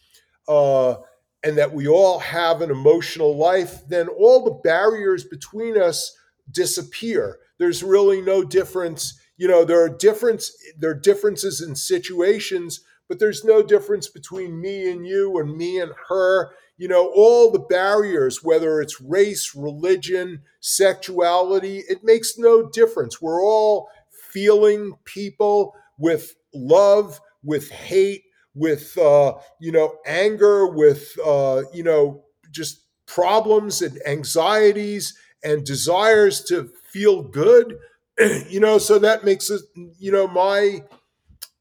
uh, 0.49 0.97
and 1.43 1.57
that 1.59 1.73
we 1.73 1.89
all 1.89 2.19
have 2.19 2.61
an 2.63 2.71
emotional 2.71 3.37
life. 3.37 3.87
Then 3.89 4.09
all 4.09 4.45
the 4.45 4.61
barriers 4.63 5.25
between 5.25 5.81
us 5.81 6.17
disappear. 6.51 7.39
There's 7.59 7.83
really 7.83 8.21
no 8.21 8.45
difference 8.45 9.19
you 9.37 9.49
know 9.49 9.65
there 9.65 9.83
are 9.83 9.89
difference 9.89 10.53
there 10.79 10.91
are 10.91 11.01
differences 11.01 11.61
in 11.61 11.75
situations 11.75 12.81
but 13.09 13.19
there's 13.19 13.45
no 13.45 13.63
difference 13.63 14.09
between 14.09 14.61
me 14.61 14.91
and 14.91 15.07
you 15.07 15.39
and 15.39 15.57
me 15.57 15.81
and 15.81 15.93
her 16.09 16.53
you 16.77 16.89
know 16.89 17.11
all 17.15 17.51
the 17.51 17.59
barriers 17.59 18.43
whether 18.43 18.81
it's 18.81 19.01
race 19.01 19.55
religion 19.55 20.43
sexuality 20.61 21.83
it 21.89 22.05
makes 22.05 22.39
no 22.39 22.69
difference 22.71 23.21
we're 23.21 23.43
all 23.43 23.89
feeling 24.35 24.95
people 25.05 25.75
with 25.99 26.35
love 26.53 27.19
with 27.43 27.71
hate 27.71 28.25
with 28.55 28.99
uh, 28.99 29.33
you 29.61 29.73
know 29.73 29.97
anger 30.07 30.67
with 30.67 31.17
uh, 31.25 31.63
you 31.73 31.83
know 31.83 32.25
just 32.51 32.83
problems 33.07 33.81
and 33.81 33.99
anxieties 34.07 35.17
and 35.43 35.65
desires 35.65 36.43
to 36.45 36.71
feel 36.93 37.23
good 37.23 37.79
you 38.49 38.61
know, 38.61 38.79
so 38.79 38.99
that 38.99 39.25
makes 39.25 39.51
it, 39.51 39.63
you 39.99 40.13
know, 40.13 40.29
my 40.29 40.83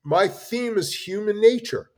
my 0.03 0.27
theme 0.27 0.77
is 0.77 1.07
human 1.07 1.41
nature. 1.41 1.89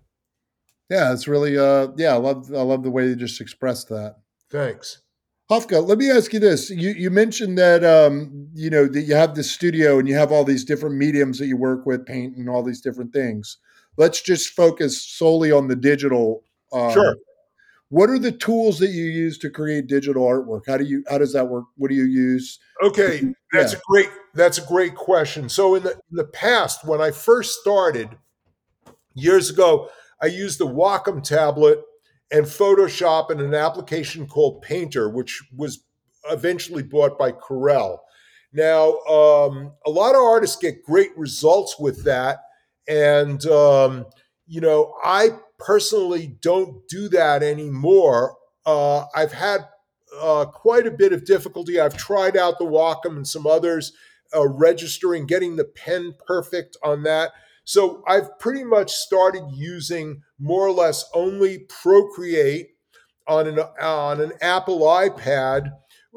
Yeah, 0.90 1.12
it's 1.12 1.28
really 1.28 1.58
uh 1.58 1.90
yeah, 1.98 2.14
I 2.14 2.18
love 2.18 2.52
I 2.54 2.62
love 2.62 2.84
the 2.84 2.92
way 2.92 3.08
you 3.08 3.16
just 3.16 3.42
expressed 3.42 3.90
that. 3.90 4.18
Thanks. 4.50 5.02
Hafftka, 5.50 5.86
let 5.86 6.00
me 6.00 6.10
ask 6.10 6.34
you 6.34 6.40
this. 6.40 6.70
You 6.72 6.92
you 6.92 7.12
mentioned 7.12 7.58
that 7.58 7.84
um, 7.84 8.48
you 8.54 8.70
know, 8.70 8.88
that 8.88 9.02
you 9.02 9.14
have 9.14 9.36
this 9.36 9.52
studio 9.52 10.00
and 10.00 10.08
you 10.08 10.16
have 10.16 10.32
all 10.32 10.44
these 10.44 10.64
different 10.64 10.96
mediums 10.96 11.38
that 11.40 11.48
you 11.48 11.58
work 11.58 11.86
with, 11.86 12.06
paint 12.06 12.36
and 12.36 12.50
all 12.50 12.64
these 12.64 12.82
different 12.82 13.14
things. 13.14 13.58
Let's 13.98 14.22
just 14.22 14.50
focus 14.50 15.02
solely 15.02 15.52
on 15.52 15.68
the 15.68 15.76
digital 15.76 16.44
um, 16.74 16.92
sure. 16.92 17.16
What 17.90 18.10
are 18.10 18.18
the 18.18 18.32
tools 18.32 18.80
that 18.80 18.90
you 18.90 19.04
use 19.06 19.38
to 19.40 19.50
create 19.50 19.88
digital 19.88 20.26
artwork? 20.26 20.64
How 20.68 20.78
do 20.78 20.84
you 20.84 21.04
how 21.08 21.20
does 21.20 21.34
that 21.34 21.48
work? 21.48 21.66
What 21.78 21.90
do 21.90 21.96
you 21.96 22.06
use? 22.06 22.60
Okay, 22.82 23.34
that's 23.54 23.74
yeah. 23.74 23.80
a 23.80 23.82
great 23.88 24.10
that's 24.34 24.58
a 24.58 24.66
great 24.66 24.96
question. 24.96 25.48
So 25.48 25.76
in 25.76 25.84
the 25.84 25.92
in 25.92 26.18
the 26.18 26.26
past, 26.26 26.86
when 26.86 27.00
I 27.00 27.12
first 27.12 27.60
started 27.62 28.10
years 29.14 29.52
ago, 29.52 29.90
I 30.22 30.26
used 30.26 30.60
the 30.60 30.68
Wacom 30.68 31.22
tablet 31.22 31.80
and 32.32 32.46
Photoshop 32.46 33.30
and 33.30 33.40
an 33.40 33.54
application 33.54 34.28
called 34.28 34.62
Painter, 34.62 35.10
which 35.10 35.44
was 35.56 35.84
eventually 36.30 36.84
bought 36.84 37.18
by 37.18 37.32
Corel. 37.32 38.00
Now, 38.52 38.98
um, 39.00 39.74
a 39.86 39.90
lot 39.90 40.16
of 40.16 40.22
artists 40.22 40.56
get 40.56 40.84
great 40.84 41.16
results 41.18 41.78
with 41.80 42.04
that, 42.06 42.40
and 42.88 43.46
um, 43.48 44.06
you 44.48 44.62
know, 44.62 44.94
I 45.04 45.32
personally 45.60 46.38
don't 46.42 46.88
do 46.88 47.10
that 47.10 47.44
anymore. 47.44 48.38
Uh, 48.66 49.06
I've 49.16 49.34
had 49.34 49.62
uh, 50.22 50.46
quite 50.46 50.88
a 50.88 50.92
bit 50.92 51.14
of 51.14 51.26
difficulty. 51.26 51.80
I've 51.80 51.98
tried 51.98 52.38
out 52.38 52.58
the 52.58 52.66
Wacom 52.66 53.18
and 53.18 53.28
some 53.28 53.46
others, 53.46 53.94
uh, 54.36 54.48
registering, 54.48 55.26
getting 55.26 55.56
the 55.56 55.66
pen 55.66 56.16
perfect 56.26 56.78
on 56.84 57.04
that. 57.04 57.32
So 57.66 58.04
I've 58.08 58.38
pretty 58.40 58.64
much 58.64 58.92
started 58.94 59.44
using 59.52 60.22
more 60.40 60.66
or 60.66 60.72
less 60.72 61.04
only 61.14 61.66
Procreate 61.68 62.70
on 63.28 63.48
an 63.48 63.60
on 63.82 64.22
an 64.22 64.34
Apple 64.42 64.82
iPad, 64.82 65.72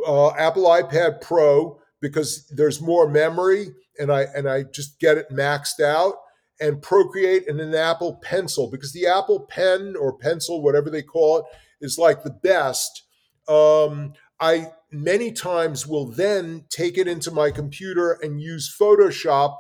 uh, 0.07 0.31
Apple 0.33 0.65
iPad 0.65 1.21
Pro, 1.23 1.81
because 2.01 2.47
there's 2.55 2.81
more 2.81 3.09
memory, 3.09 3.69
and 3.99 4.13
I 4.13 4.27
and 4.35 4.49
I 4.49 4.65
just 4.65 5.01
get 5.01 5.17
it 5.17 5.31
maxed 5.31 5.81
out 5.81 6.15
and 6.61 6.83
Procreate 6.83 7.49
and 7.49 7.61
an 7.61 7.75
Apple 7.75 8.17
Pencil 8.23 8.71
because 8.71 8.93
the 8.93 9.07
Apple 9.07 9.47
Pen 9.49 9.95
or 9.99 10.19
Pencil, 10.19 10.63
whatever 10.63 10.91
they 10.91 11.03
call 11.03 11.39
it, 11.39 11.45
is 11.81 11.99
like 11.99 12.23
the 12.23 12.31
best. 12.31 13.05
Um, 13.49 14.13
I 14.41 14.73
many 14.91 15.33
times 15.33 15.87
will 15.87 16.11
then 16.11 16.65
take 16.71 16.99
it 16.99 17.09
into 17.09 17.31
my 17.31 17.51
computer 17.51 18.19
and 18.23 18.41
use 18.41 18.75
Photoshop 18.79 19.57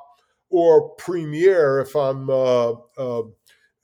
or 0.51 0.91
Premiere 0.97 1.81
if 1.81 1.95
I'm 1.95 2.31
uh, 2.31 2.73
uh, 2.97 3.23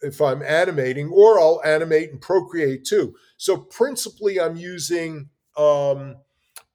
if 0.03 0.21
I'm 0.21 0.43
animating, 0.43 1.09
or 1.09 1.39
I'll 1.39 1.63
animate 1.65 2.11
and 2.11 2.21
Procreate 2.21 2.85
too. 2.85 3.15
So 3.37 3.57
principally, 3.57 4.41
I'm 4.41 4.57
using 4.57 5.29
um, 5.57 6.17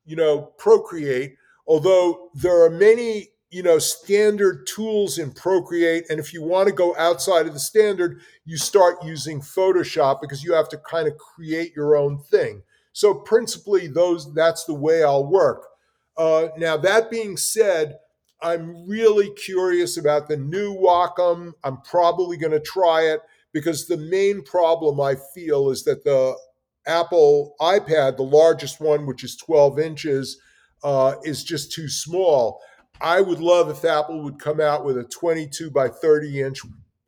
you 0.05 0.15
know 0.15 0.53
Procreate. 0.57 1.35
Although 1.67 2.31
there 2.33 2.63
are 2.63 2.69
many 2.69 3.29
you 3.51 3.63
know 3.63 3.79
standard 3.79 4.67
tools 4.67 5.17
in 5.17 5.31
procreate 5.31 6.05
and 6.09 6.19
if 6.19 6.33
you 6.33 6.43
want 6.43 6.67
to 6.67 6.73
go 6.73 6.95
outside 6.97 7.47
of 7.47 7.53
the 7.53 7.59
standard 7.59 8.21
you 8.45 8.57
start 8.57 9.03
using 9.03 9.41
photoshop 9.41 10.21
because 10.21 10.43
you 10.43 10.53
have 10.53 10.69
to 10.69 10.77
kind 10.77 11.07
of 11.07 11.17
create 11.17 11.73
your 11.75 11.95
own 11.95 12.19
thing 12.19 12.61
so 12.91 13.13
principally 13.13 13.87
those 13.87 14.31
that's 14.33 14.65
the 14.65 14.73
way 14.73 15.03
i'll 15.03 15.25
work 15.25 15.65
uh, 16.17 16.49
now 16.57 16.77
that 16.77 17.09
being 17.09 17.37
said 17.37 17.97
i'm 18.41 18.87
really 18.87 19.31
curious 19.31 19.97
about 19.97 20.27
the 20.27 20.37
new 20.37 20.75
wacom 20.75 21.51
i'm 21.63 21.77
probably 21.81 22.37
going 22.37 22.51
to 22.51 22.59
try 22.59 23.01
it 23.01 23.21
because 23.53 23.87
the 23.87 23.97
main 23.97 24.41
problem 24.43 24.99
i 24.99 25.15
feel 25.33 25.69
is 25.69 25.83
that 25.83 26.03
the 26.03 26.35
apple 26.87 27.55
ipad 27.61 28.17
the 28.17 28.23
largest 28.23 28.79
one 28.79 29.05
which 29.05 29.23
is 29.23 29.35
12 29.37 29.79
inches 29.79 30.39
uh, 30.81 31.15
is 31.25 31.43
just 31.43 31.73
too 31.73 31.89
small 31.89 32.61
I 33.01 33.21
would 33.21 33.39
love 33.39 33.69
if 33.69 33.85
Apple 33.85 34.23
would 34.23 34.39
come 34.39 34.59
out 34.59 34.83
with 34.83 34.97
a 34.97 35.03
22 35.03 35.71
by 35.71 35.87
30 35.87 36.41
inch 36.41 36.61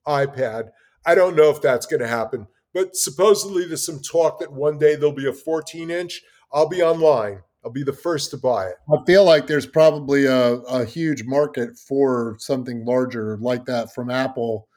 iPad. 0.08 0.70
I 1.06 1.16
don't 1.16 1.36
know 1.36 1.50
if 1.50 1.62
that's 1.62 1.86
going 1.86 2.00
to 2.00 2.08
happen, 2.08 2.48
but 2.74 2.96
supposedly 2.96 3.66
there's 3.66 3.86
some 3.86 4.02
talk 4.02 4.40
that 4.40 4.54
one 4.54 4.78
day 4.78 4.96
there'll 4.96 5.12
be 5.12 5.28
a 5.28 5.34
14 5.34 5.90
inch. 5.90 6.22
I'll 6.54 6.70
be 6.70 6.82
online. 6.82 7.42
I'll 7.64 7.72
be 7.72 7.84
the 7.84 7.93
first 7.93 8.32
to 8.32 8.38
buy 8.38 8.68
it. 8.68 8.76
I 8.91 8.97
feel 9.05 9.24
like 9.24 9.47
there's 9.47 9.68
probably 9.68 10.26
a, 10.26 10.53
a 10.53 10.86
huge 10.86 11.24
market 11.26 11.78
for 11.78 12.36
something 12.39 12.86
larger 12.86 13.38
like 13.38 13.66
that 13.66 13.93
from 13.93 14.09
Apple. 14.09 14.68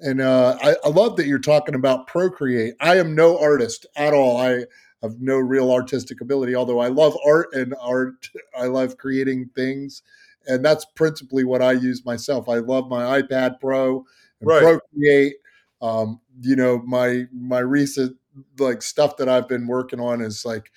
And 0.00 0.20
uh, 0.20 0.58
I, 0.62 0.76
I 0.84 0.88
love 0.88 1.16
that 1.16 1.26
you're 1.26 1.38
talking 1.38 1.74
about 1.74 2.06
Procreate. 2.06 2.74
I 2.80 2.98
am 2.98 3.14
no 3.14 3.38
artist 3.38 3.86
at 3.96 4.12
all. 4.12 4.36
I 4.36 4.64
have 5.02 5.20
no 5.20 5.38
real 5.38 5.70
artistic 5.70 6.20
ability, 6.20 6.54
although 6.54 6.80
I 6.80 6.88
love 6.88 7.16
art 7.26 7.48
and 7.52 7.74
art. 7.80 8.28
I 8.58 8.66
love 8.66 8.98
creating 8.98 9.50
things. 9.54 10.02
And 10.46 10.64
that's 10.64 10.84
principally 10.84 11.44
what 11.44 11.62
I 11.62 11.72
use 11.72 12.04
myself. 12.04 12.48
I 12.48 12.56
love 12.56 12.88
my 12.88 13.22
iPad 13.22 13.60
Pro 13.60 14.04
and 14.40 14.48
Right. 14.48 14.62
Procreate. 14.62 15.36
Um, 15.80 16.20
you 16.40 16.56
know, 16.56 16.82
my 16.84 17.24
my 17.32 17.60
recent 17.60 18.16
like 18.58 18.82
stuff 18.82 19.16
that 19.18 19.28
I've 19.28 19.48
been 19.48 19.66
working 19.66 20.00
on 20.00 20.20
is 20.20 20.44
like 20.44 20.70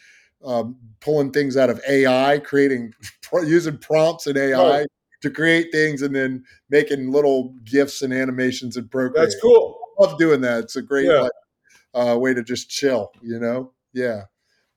um, 0.48 0.78
pulling 1.02 1.32
things 1.32 1.58
out 1.58 1.70
of 1.70 1.82
AI, 1.88 2.40
creating 2.40 2.94
using 3.46 3.78
prompts 3.78 4.26
in 4.28 4.38
AI 4.38 4.86
to 5.22 5.30
create 5.30 5.68
things, 5.72 6.02
and 6.02 6.16
then 6.16 6.44
making 6.70 7.12
little 7.12 7.54
gifs 7.66 8.02
and 8.02 8.14
animations 8.14 8.78
and 8.78 8.90
Procreate. 8.90 9.28
That's 9.28 9.42
cool. 9.42 9.78
I 10.00 10.04
love 10.06 10.18
doing 10.18 10.42
that. 10.42 10.64
It's 10.64 10.76
a 10.76 10.82
great 10.82 11.06
Yeah. 11.06 11.22
like, 11.22 11.32
uh, 11.94 12.18
way 12.18 12.34
to 12.34 12.44
just 12.44 12.70
chill. 12.70 13.12
You 13.22 13.40
know, 13.40 13.74
yeah. 13.94 14.24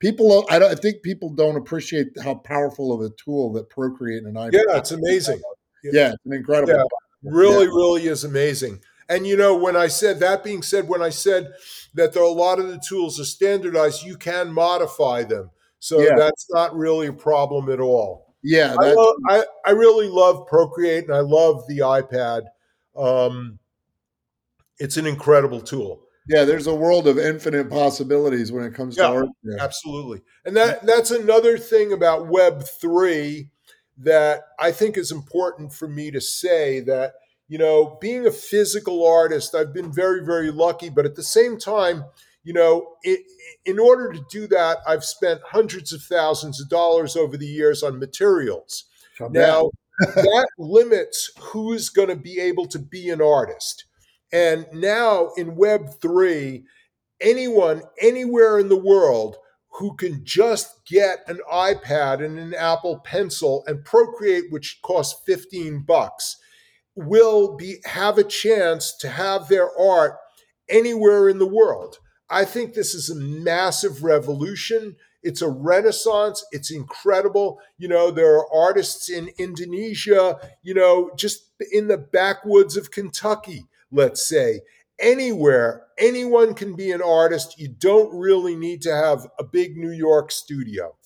People, 0.00 0.46
I 0.50 0.58
don't. 0.58 0.72
I 0.72 0.74
think 0.74 1.02
people 1.02 1.30
don't 1.30 1.56
appreciate 1.56 2.08
how 2.22 2.34
powerful 2.34 2.92
of 2.92 3.02
a 3.02 3.10
tool 3.22 3.52
that 3.52 3.68
Procreate 3.68 4.24
and 4.24 4.34
iPad. 4.34 4.52
Yeah, 4.54 4.78
it's 4.78 4.92
amazing. 4.92 5.40
Yeah, 5.84 6.12
it's 6.12 6.26
an 6.26 6.32
incredible. 6.32 6.72
Yeah. 6.74 6.84
Really, 7.22 7.66
really 7.66 8.06
is 8.06 8.24
amazing. 8.24 8.80
And 9.10 9.26
you 9.26 9.36
know, 9.36 9.56
when 9.56 9.76
I 9.76 9.88
said 9.88 10.20
that 10.20 10.42
being 10.42 10.62
said, 10.62 10.88
when 10.88 11.02
I 11.02 11.10
said 11.10 11.52
that 11.94 12.14
there 12.14 12.22
are 12.22 12.26
a 12.26 12.30
lot 12.30 12.58
of 12.58 12.68
the 12.68 12.78
tools 12.78 13.20
are 13.20 13.24
standardized, 13.24 14.04
you 14.04 14.16
can 14.16 14.52
modify 14.52 15.24
them. 15.24 15.50
So 15.80 16.00
Yeah. 16.00 16.14
that's 16.16 16.46
not 16.50 16.76
really 16.76 17.08
a 17.08 17.12
problem 17.12 17.70
at 17.70 17.80
all. 17.80 18.34
Yeah, 18.42 18.74
I, 18.78 18.92
love, 18.92 19.16
I, 19.28 19.44
I 19.66 19.70
really 19.72 20.08
love 20.08 20.46
Procreate 20.46 21.04
and 21.04 21.14
I 21.14 21.20
love 21.20 21.66
the 21.68 21.78
iPad. 21.80 22.44
Um, 22.96 23.58
it's 24.78 24.96
an 24.96 25.06
incredible 25.06 25.60
tool. 25.60 26.02
yeah. 26.26 26.44
There's 26.44 26.66
a 26.66 26.74
world 26.74 27.06
of 27.06 27.18
infinite 27.18 27.68
possibilities 27.68 28.50
when 28.52 28.64
it 28.64 28.72
comes 28.74 28.96
to 28.96 29.06
art. 29.06 29.28
Yeah. 29.42 29.56
Absolutely. 29.62 30.22
And 30.46 30.56
that 30.56 30.86
that's 30.86 31.10
another 31.10 31.58
thing 31.58 31.92
about 31.92 32.28
web 32.28 32.62
3 32.62 33.50
that 33.98 34.44
I 34.58 34.72
think 34.72 34.96
is 34.96 35.12
important 35.12 35.74
for 35.74 35.86
me 35.88 36.10
to 36.10 36.20
say 36.20 36.80
that 36.80 37.12
you 37.48 37.58
know, 37.58 37.98
being 38.00 38.26
a 38.26 38.30
physical 38.30 39.04
artist, 39.04 39.56
I've 39.56 39.74
been 39.74 39.92
very 39.92 40.24
very 40.24 40.50
lucky, 40.50 40.88
but 40.88 41.04
at 41.04 41.16
the 41.16 41.22
same 41.22 41.58
time, 41.58 42.04
you 42.42 42.52
know, 42.52 42.94
it, 43.02 43.20
in 43.64 43.78
order 43.78 44.12
to 44.12 44.24
do 44.30 44.46
that, 44.48 44.78
I've 44.86 45.04
spent 45.04 45.40
hundreds 45.44 45.92
of 45.92 46.02
thousands 46.02 46.60
of 46.60 46.68
dollars 46.68 47.16
over 47.16 47.36
the 47.36 47.46
years 47.46 47.82
on 47.82 47.98
materials. 47.98 48.84
Bet. 49.18 49.32
Now, 49.32 49.70
that 49.98 50.48
limits 50.58 51.30
who's 51.38 51.90
going 51.90 52.08
to 52.08 52.16
be 52.16 52.40
able 52.40 52.66
to 52.68 52.78
be 52.78 53.10
an 53.10 53.20
artist. 53.20 53.84
And 54.32 54.66
now 54.72 55.30
in 55.36 55.56
Web3, 55.56 56.64
anyone 57.20 57.82
anywhere 58.00 58.58
in 58.58 58.68
the 58.68 58.76
world 58.76 59.36
who 59.72 59.94
can 59.96 60.24
just 60.24 60.84
get 60.86 61.18
an 61.26 61.40
iPad 61.52 62.24
and 62.24 62.38
an 62.38 62.54
Apple 62.54 63.00
Pencil 63.00 63.62
and 63.66 63.84
Procreate, 63.84 64.50
which 64.50 64.80
costs 64.82 65.20
15 65.26 65.84
bucks, 65.86 66.36
will 66.96 67.56
be 67.56 67.76
have 67.84 68.18
a 68.18 68.24
chance 68.24 68.96
to 68.98 69.08
have 69.08 69.48
their 69.48 69.68
art 69.78 70.16
anywhere 70.68 71.28
in 71.28 71.38
the 71.38 71.46
world. 71.46 71.98
I 72.30 72.44
think 72.44 72.74
this 72.74 72.94
is 72.94 73.10
a 73.10 73.16
massive 73.16 74.04
revolution. 74.04 74.96
It's 75.22 75.42
a 75.42 75.50
renaissance. 75.50 76.44
It's 76.52 76.70
incredible. 76.70 77.58
You 77.76 77.88
know, 77.88 78.10
there 78.10 78.36
are 78.36 78.54
artists 78.54 79.10
in 79.10 79.30
Indonesia, 79.38 80.38
you 80.62 80.74
know, 80.74 81.10
just 81.16 81.50
in 81.72 81.88
the 81.88 81.98
backwoods 81.98 82.76
of 82.76 82.90
Kentucky, 82.90 83.66
let's 83.90 84.26
say. 84.26 84.60
Anywhere, 84.98 85.86
anyone 85.98 86.54
can 86.54 86.76
be 86.76 86.92
an 86.92 87.02
artist. 87.02 87.58
You 87.58 87.68
don't 87.68 88.14
really 88.16 88.54
need 88.54 88.82
to 88.82 88.94
have 88.94 89.26
a 89.38 89.44
big 89.44 89.76
New 89.76 89.92
York 89.92 90.30
studio. 90.30 90.96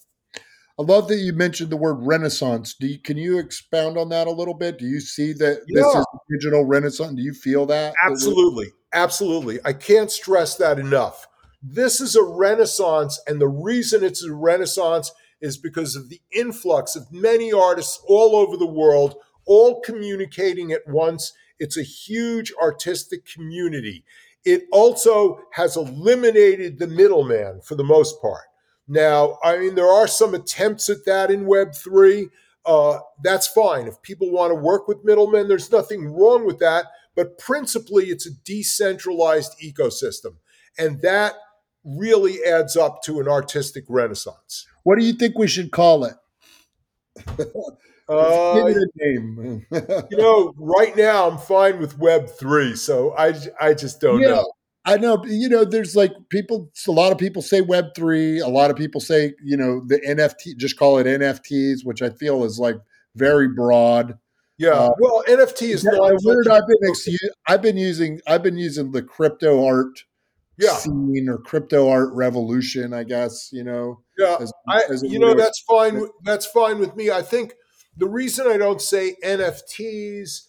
I 0.79 0.83
love 0.83 1.07
that 1.09 1.17
you 1.17 1.33
mentioned 1.33 1.71
the 1.71 1.77
word 1.77 1.99
renaissance. 2.01 2.75
Do 2.75 2.89
you, 2.89 2.99
can 2.99 3.17
you 3.17 3.39
expound 3.39 3.97
on 3.97 4.09
that 4.09 4.27
a 4.27 4.33
little 4.33 4.55
bit? 4.55 4.77
Do 4.77 4.87
you 4.87 5.01
see 5.01 5.33
that 5.35 5.61
this 5.69 5.87
is 5.87 5.95
a 5.95 6.19
digital 6.29 6.65
renaissance? 6.65 7.15
Do 7.15 7.23
you 7.23 7.33
feel 7.33 7.65
that? 7.67 7.95
Absolutely. 8.05 8.73
Absolutely. 8.95 9.59
I 9.65 9.73
can't 9.73 10.11
stress 10.11 10.55
that 10.57 10.79
enough. 10.79 11.27
This 11.61 12.01
is 12.01 12.15
a 12.15 12.23
renaissance, 12.23 13.21
and 13.27 13.41
the 13.41 13.49
reason 13.49 14.05
it's 14.05 14.25
a 14.25 14.33
renaissance 14.33 15.11
is 15.41 15.59
because 15.59 15.97
of 15.97 16.09
the 16.09 16.21
influx 16.31 16.95
of 16.95 17.13
many 17.13 17.53
artists 17.53 18.01
all 18.07 18.37
over 18.37 18.57
the 18.57 18.67
world, 18.67 19.17
all 19.47 19.81
communicating 19.81 20.71
at 20.73 20.87
once. 20.87 21.33
It's 21.59 21.77
a 21.77 21.83
huge 21.83 22.53
artistic 22.63 23.27
community. 23.27 24.05
It 24.45 24.65
also 24.71 25.41
has 25.55 25.77
eliminated 25.77 26.79
the 26.79 26.87
middleman 26.87 27.63
for 27.63 27.75
the 27.75 27.85
most 27.85 28.21
part. 28.23 28.45
Now, 28.87 29.39
I 29.43 29.59
mean, 29.59 29.75
there 29.75 29.91
are 29.91 30.07
some 30.07 30.35
attempts 30.35 30.89
at 30.89 31.05
that 31.07 31.31
in 31.31 31.47
Web3. 31.47 32.31
Uh, 32.67 32.99
that's 33.23 33.49
fine. 33.49 33.87
If 33.87 34.03
people 34.03 34.31
want 34.31 34.51
to 34.51 34.55
work 34.55 34.87
with 34.87 35.05
middlemen, 35.05 35.49
there's 35.49 35.73
nothing 35.73 36.07
wrong 36.07 36.47
with 36.47 36.59
that 36.61 36.87
but 37.17 37.39
principally 37.39 38.05
it's 38.07 38.27
a 38.27 38.31
decentralized 38.45 39.53
ecosystem 39.63 40.37
and 40.79 41.01
that 41.03 41.35
really 41.85 42.43
adds 42.45 42.77
up 42.77 43.03
to 43.03 43.21
an 43.21 43.29
artistic 43.29 43.85
renaissance 43.89 44.67
What 44.83 44.99
do 44.99 45.05
you 45.05 45.13
think 45.13 45.37
we 45.39 45.47
should 45.49 45.71
call 45.71 46.05
it? 46.05 46.15
uh, 48.09 48.55
Give 48.55 48.67
it 48.69 48.77
a 48.77 48.89
name. 48.97 49.67
you 50.11 50.17
know 50.17 50.53
right 50.57 50.97
now 50.97 51.31
i'm 51.31 51.39
fine 51.39 51.79
with 51.79 51.99
web 51.99 52.29
3 52.29 52.75
so 52.77 53.15
i, 53.17 53.35
I 53.61 53.75
just 53.75 54.01
don't 54.01 54.21
Yeah. 54.21 54.29
know 54.29 54.51
I 54.87 54.99
know, 54.99 55.25
you 55.25 55.49
know, 55.49 55.65
there's 55.65 55.97
like 55.97 56.13
people, 56.29 56.71
a 56.87 56.91
lot 56.93 57.11
of 57.11 57.17
people 57.17 57.41
say 57.41 57.63
Web3. 57.63 58.43
A 58.45 58.49
lot 58.51 58.71
of 58.71 58.77
people 58.77 59.01
say, 59.01 59.33
you 59.43 59.57
know, 59.57 59.81
the 59.87 59.99
NFT, 60.01 60.59
just 60.59 60.79
call 60.79 60.99
it 60.99 61.07
NFTs, 61.07 61.87
which 61.87 62.03
I 62.03 62.11
feel 62.11 62.45
is 62.45 62.59
like 62.59 62.77
very 63.17 63.49
broad. 63.49 64.19
Yeah 64.59 64.71
Uh, 64.73 64.91
well 65.01 65.23
nft 65.29 65.63
is 65.63 65.85
not 65.85 66.01
word 66.25 66.49
I've 66.49 66.67
been, 66.67 66.89
ex- 66.89 67.09
I've 67.47 67.63
been 67.63 67.77
using, 67.77 68.21
I've 68.27 68.43
been 68.43 68.57
using 68.59 68.93
the 68.93 69.03
crypto 69.03 69.67
art 69.67 70.05
yeah 70.59 70.75
scene 70.75 71.27
or 71.29 71.39
crypto 71.39 71.89
art 71.89 72.11
revolution, 72.13 72.95
I 72.95 73.03
guess, 73.03 73.51
you 73.53 73.65
know. 73.65 74.03
yeah 74.19 74.37
as- 74.41 74.53
I, 74.69 74.83
as 74.89 75.03
you 75.03 75.19
know 75.19 75.35
that's 75.35 75.61
fine 75.69 76.01
with- 76.01 76.13
that's 76.25 76.47
fine 76.47 76.79
with 76.79 76.95
me 76.97 77.11
i 77.11 77.23
think 77.23 77.55
the 77.97 78.07
reason 78.09 78.47
i 78.47 78.57
don't 78.57 78.81
say 78.81 79.17
nfts 79.25 80.43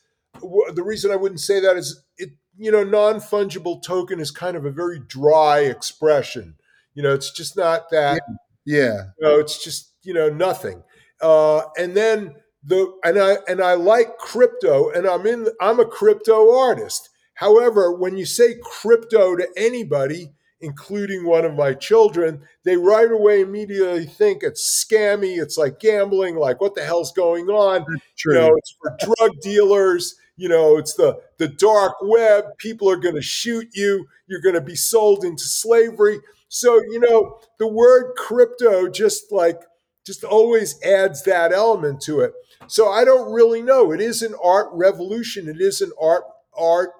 the 0.73 0.83
reason 0.83 1.11
i 1.11 1.15
wouldn't 1.15 1.39
say 1.41 1.59
that 1.59 1.75
is 1.77 2.03
it 2.17 2.29
you 2.57 2.71
know 2.71 2.83
non-fungible 2.83 3.81
token 3.83 4.19
is 4.19 4.31
kind 4.31 4.55
of 4.57 4.65
a 4.65 4.71
very 4.71 4.99
dry 4.99 5.59
expression 5.59 6.55
you 6.93 7.01
know 7.03 7.13
it's 7.13 7.31
just 7.31 7.57
not 7.57 7.89
that 7.91 8.21
Yeah. 8.65 9.05
you 9.19 9.27
know 9.27 9.39
it's 9.39 9.63
just 9.63 9.93
you 10.03 10.13
know 10.13 10.29
nothing 10.29 10.83
uh 11.21 11.61
and 11.77 11.95
then 11.95 12.35
the 12.65 12.91
and 13.03 13.19
i 13.19 13.37
and 13.47 13.61
i 13.61 13.73
like 13.73 14.17
crypto 14.17 14.89
and 14.89 15.05
i'm 15.05 15.25
in 15.27 15.47
i'm 15.61 15.79
a 15.79 15.85
crypto 15.85 16.57
artist. 16.57 17.09
However 17.35 17.91
when 17.91 18.17
you 18.17 18.25
say 18.25 18.55
crypto 18.63 19.35
to 19.35 19.47
anybody 19.55 20.31
including 20.61 21.25
one 21.25 21.45
of 21.45 21.53
my 21.53 21.73
children 21.73 22.41
they 22.63 22.75
right 22.77 23.11
away 23.11 23.41
immediately 23.41 24.05
think 24.05 24.41
it's 24.41 24.85
scammy 24.85 25.37
it's 25.41 25.57
like 25.57 25.79
gambling 25.79 26.35
like 26.35 26.59
what 26.61 26.75
the 26.75 26.83
hell's 26.83 27.11
going 27.11 27.47
on? 27.49 27.85
True. 28.17 28.33
you 28.33 28.39
know 28.39 28.55
it's 28.55 28.75
for 28.81 28.97
drug 28.99 29.31
dealers 29.41 30.15
you 30.37 30.49
know 30.49 30.77
it's 30.77 30.95
the 30.95 31.19
the 31.37 31.47
dark 31.47 31.95
web 32.01 32.45
people 32.57 32.89
are 32.89 32.97
going 32.97 33.15
to 33.15 33.21
shoot 33.21 33.67
you 33.73 34.07
you're 34.27 34.41
going 34.41 34.55
to 34.55 34.61
be 34.61 34.75
sold 34.75 35.23
into 35.23 35.43
slavery. 35.43 36.19
So 36.47 36.75
you 36.75 36.99
know 36.99 37.39
the 37.59 37.67
word 37.67 38.13
crypto 38.15 38.89
just 38.89 39.31
like 39.31 39.61
just 40.05 40.23
always 40.23 40.81
adds 40.83 41.23
that 41.23 41.51
element 41.51 41.99
to 42.01 42.21
it 42.21 42.33
so 42.67 42.89
i 42.89 43.03
don't 43.03 43.31
really 43.31 43.61
know 43.61 43.91
it 43.91 44.01
is 44.01 44.21
an 44.21 44.33
art 44.43 44.67
revolution 44.71 45.47
it 45.47 45.59
is 45.59 45.81
an 45.81 45.91
art 46.01 46.23
art 46.57 46.91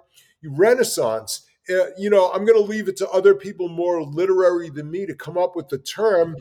renaissance 0.44 1.46
uh, 1.70 1.90
you 1.98 2.10
know 2.10 2.32
i'm 2.32 2.46
going 2.46 2.58
to 2.58 2.72
leave 2.72 2.88
it 2.88 2.98
to 2.98 3.10
other 3.10 3.34
people 3.36 3.68
more 3.68 4.04
literary 4.04 4.70
than 4.70 4.90
me 4.90 5.06
to 5.06 5.16
come 5.16 5.38
up 5.38 5.56
with 5.56 5.68
the 5.70 5.78
term 5.78 6.36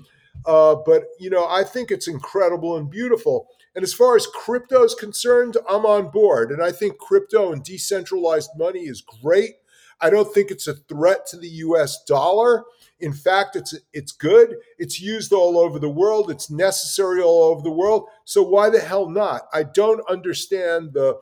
uh, 0.47 0.75
but 0.87 1.05
you 1.19 1.31
know 1.31 1.47
i 1.49 1.63
think 1.65 1.91
it's 1.91 2.09
incredible 2.09 2.77
and 2.77 2.91
beautiful 2.91 3.49
and 3.75 3.83
as 3.83 3.93
far 3.93 4.15
as 4.15 4.27
crypto 4.27 4.85
is 4.85 4.95
concerned, 4.95 5.57
I'm 5.69 5.85
on 5.85 6.11
board. 6.11 6.53
And 6.53 6.63
I 6.63 6.71
think 6.71 6.99
crypto 6.99 7.53
and 7.53 7.63
decentralized 7.63 8.51
money 8.57 8.83
is 8.83 9.03
great. 9.23 9.55
I 10.01 10.11
don't 10.11 10.33
think 10.33 10.51
it's 10.51 10.69
a 10.69 10.75
threat 10.75 11.27
to 11.29 11.37
the 11.37 11.49
US 11.49 12.03
dollar. 12.05 12.65
In 13.01 13.13
fact, 13.13 13.57
it's 13.57 13.75
it's 13.93 14.13
good. 14.13 14.57
It's 14.79 15.01
used 15.01 15.33
all 15.33 15.59
over 15.59 15.79
the 15.79 15.91
world. 15.91 16.31
It's 16.31 16.51
necessary 16.51 17.21
all 17.21 17.45
over 17.45 17.63
the 17.63 17.71
world. 17.71 18.09
So 18.25 18.43
why 18.43 18.71
the 18.71 18.81
hell 18.81 19.11
not? 19.11 19.43
I 19.53 19.65
don't 19.65 20.01
understand 20.09 20.93
the 20.93 21.19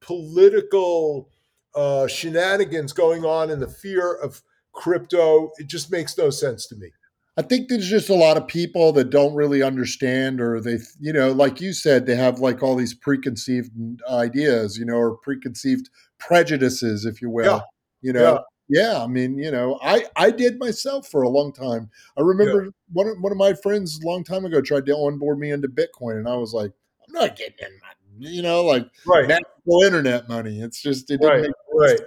political 0.00 1.28
uh, 1.74 2.06
shenanigans 2.06 2.92
going 2.92 3.24
on 3.24 3.50
and 3.50 3.60
the 3.60 3.68
fear 3.68 4.14
of 4.14 4.42
crypto. 4.72 5.50
It 5.58 5.66
just 5.66 5.90
makes 5.90 6.16
no 6.16 6.30
sense 6.30 6.66
to 6.68 6.76
me. 6.76 6.90
I 7.38 7.42
think 7.42 7.68
there's 7.68 7.88
just 7.88 8.08
a 8.08 8.14
lot 8.14 8.38
of 8.38 8.46
people 8.48 8.92
that 8.92 9.10
don't 9.10 9.34
really 9.34 9.62
understand, 9.62 10.40
or 10.40 10.58
they, 10.58 10.78
you 10.98 11.12
know, 11.12 11.32
like 11.32 11.60
you 11.60 11.74
said, 11.74 12.06
they 12.06 12.16
have 12.16 12.38
like 12.38 12.62
all 12.62 12.76
these 12.76 12.94
preconceived 12.94 13.70
ideas, 14.10 14.78
you 14.78 14.86
know, 14.86 14.94
or 14.94 15.18
preconceived 15.18 15.90
prejudices, 16.18 17.04
if 17.04 17.20
you 17.20 17.28
will. 17.28 17.56
Yeah. 17.56 17.60
You 18.00 18.12
know, 18.14 18.44
yeah. 18.68 19.02
I 19.02 19.06
mean, 19.06 19.38
you 19.38 19.50
know, 19.50 19.78
I 19.82 20.06
I 20.16 20.30
did 20.30 20.58
myself 20.58 21.08
for 21.08 21.22
a 21.22 21.28
long 21.28 21.52
time. 21.52 21.90
I 22.16 22.22
remember 22.22 22.64
yeah. 22.64 22.70
one 22.92 23.08
of, 23.08 23.16
one 23.20 23.32
of 23.32 23.38
my 23.38 23.54
friends 23.54 24.00
a 24.02 24.06
long 24.06 24.24
time 24.24 24.44
ago 24.44 24.60
tried 24.60 24.86
to 24.86 24.92
onboard 24.96 25.38
me 25.38 25.50
into 25.50 25.68
Bitcoin, 25.68 26.18
and 26.18 26.28
I 26.28 26.36
was 26.36 26.52
like, 26.52 26.72
I'm 27.06 27.12
not 27.12 27.36
getting 27.36 27.56
in 27.60 27.80
my, 27.80 28.28
you 28.30 28.42
know, 28.42 28.64
like 28.64 28.86
right. 29.06 29.28
natural 29.28 29.82
internet 29.82 30.28
money. 30.28 30.60
It's 30.60 30.82
just 30.82 31.10
it 31.10 31.20
right, 31.22 31.48
right. 31.72 32.00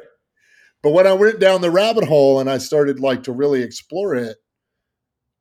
But 0.81 0.91
when 0.91 1.07
I 1.07 1.13
went 1.13 1.39
down 1.39 1.61
the 1.61 1.71
rabbit 1.71 2.05
hole 2.05 2.39
and 2.39 2.49
I 2.49 2.57
started 2.57 2.99
like 2.99 3.23
to 3.23 3.33
really 3.33 3.61
explore 3.63 4.15
it 4.15 4.37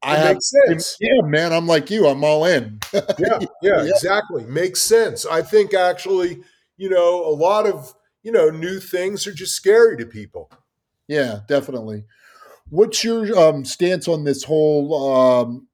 I 0.02 0.16
it 0.16 0.26
have, 0.26 0.38
sense. 0.40 0.96
Yeah, 1.00 1.22
man, 1.24 1.52
I'm 1.52 1.66
like 1.66 1.90
you. 1.90 2.06
I'm 2.06 2.22
all 2.22 2.44
in. 2.44 2.78
yeah, 2.92 3.02
yeah, 3.18 3.46
yeah, 3.62 3.84
exactly. 3.84 4.44
Makes 4.44 4.82
sense. 4.82 5.26
I 5.26 5.42
think 5.42 5.74
actually, 5.74 6.42
you 6.76 6.88
know, 6.88 7.24
a 7.24 7.34
lot 7.34 7.66
of 7.66 7.94
you 8.22 8.32
know 8.32 8.50
new 8.50 8.78
things 8.78 9.26
are 9.26 9.32
just 9.32 9.54
scary 9.54 9.96
to 9.96 10.06
people. 10.06 10.50
Yeah, 11.09 11.40
definitely. 11.48 12.04
What's 12.70 13.02
your 13.02 13.36
um, 13.38 13.64
stance 13.64 14.06
on 14.09 14.24
this 14.24 14.44
whole 14.44 15.16
um, 15.16 15.68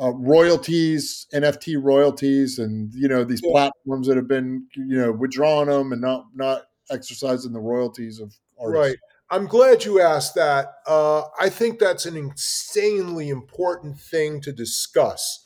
uh, 0.00 0.12
royalties, 0.12 1.26
NFT 1.34 1.82
royalties, 1.82 2.58
and 2.58 2.94
you 2.94 3.08
know 3.08 3.24
these 3.24 3.42
yeah. 3.42 3.50
platforms 3.50 4.06
that 4.06 4.16
have 4.16 4.28
been 4.28 4.66
you 4.76 4.96
know 4.96 5.12
withdrawing 5.12 5.68
them 5.68 5.92
and 5.92 6.00
not 6.00 6.26
not 6.34 6.62
exercising 6.90 7.52
the 7.52 7.60
royalties 7.60 8.20
of 8.20 8.32
artists? 8.58 8.78
Right. 8.78 8.96
I'm 9.30 9.46
glad 9.46 9.84
you 9.84 10.00
asked 10.00 10.36
that. 10.36 10.74
Uh, 10.86 11.24
I 11.38 11.50
think 11.50 11.78
that's 11.78 12.06
an 12.06 12.16
insanely 12.16 13.28
important 13.28 14.00
thing 14.00 14.40
to 14.42 14.52
discuss. 14.52 15.44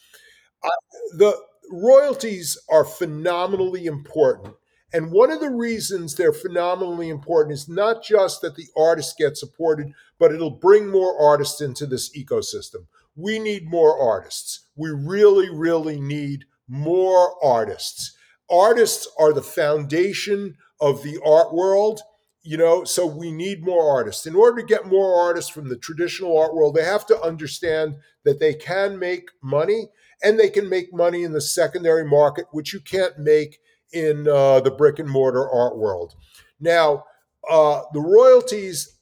Uh, 0.63 0.69
the 1.17 1.37
royalties 1.71 2.57
are 2.71 2.85
phenomenally 2.85 3.87
important. 3.87 4.55
And 4.93 5.11
one 5.11 5.31
of 5.31 5.41
the 5.41 5.51
reasons 5.51 6.15
they're 6.15 6.33
phenomenally 6.33 7.09
important 7.09 7.55
is 7.55 7.69
not 7.69 8.03
just 8.03 8.43
that 8.43 8.57
the 8.57 8.67
artist 8.77 9.17
gets 9.17 9.41
supported, 9.41 9.93
but 10.19 10.33
it'll 10.33 10.51
bring 10.51 10.89
more 10.89 11.19
artists 11.21 11.61
into 11.61 11.87
this 11.87 12.15
ecosystem. 12.17 12.87
We 13.17 13.39
need 13.39 13.71
more 13.71 13.99
artists. 13.99 14.67
We 14.77 14.91
really, 14.91 15.49
really 15.49 16.01
need 16.01 16.45
more 16.69 17.35
artists. 17.43 18.17
Artists 18.51 19.09
are 19.19 19.33
the 19.33 19.43
foundation 19.43 20.57
of 20.81 21.03
the 21.03 21.19
art 21.25 21.55
world 21.55 22.03
you 22.43 22.57
know 22.57 22.83
so 22.85 23.07
we 23.07 23.31
need 23.31 23.65
more 23.65 23.89
artists 23.89 24.27
in 24.27 24.35
order 24.35 24.61
to 24.61 24.67
get 24.67 24.87
more 24.87 25.21
artists 25.21 25.51
from 25.51 25.69
the 25.69 25.77
traditional 25.77 26.37
art 26.37 26.55
world 26.55 26.75
they 26.75 26.85
have 26.85 27.07
to 27.07 27.21
understand 27.23 27.95
that 28.25 28.41
they 28.41 28.53
can 28.53 28.99
make 28.99 29.31
money 29.41 29.89
and 30.23 30.39
they 30.39 30.51
can 30.51 30.69
make 30.69 30.93
money 30.93 31.23
in 31.23 31.33
the 31.33 31.41
secondary 31.41 32.05
market 32.05 32.47
which 32.51 32.73
you 32.73 32.81
can't 32.81 33.19
make 33.19 33.61
in 33.93 34.27
uh, 34.29 34.61
the 34.61 34.71
brick 34.71 34.99
and 34.99 35.09
mortar 35.09 35.49
art 35.49 35.77
world 35.77 36.15
now 36.61 37.05
uh, 37.51 37.83
the 37.93 38.01
royalties 38.01 38.97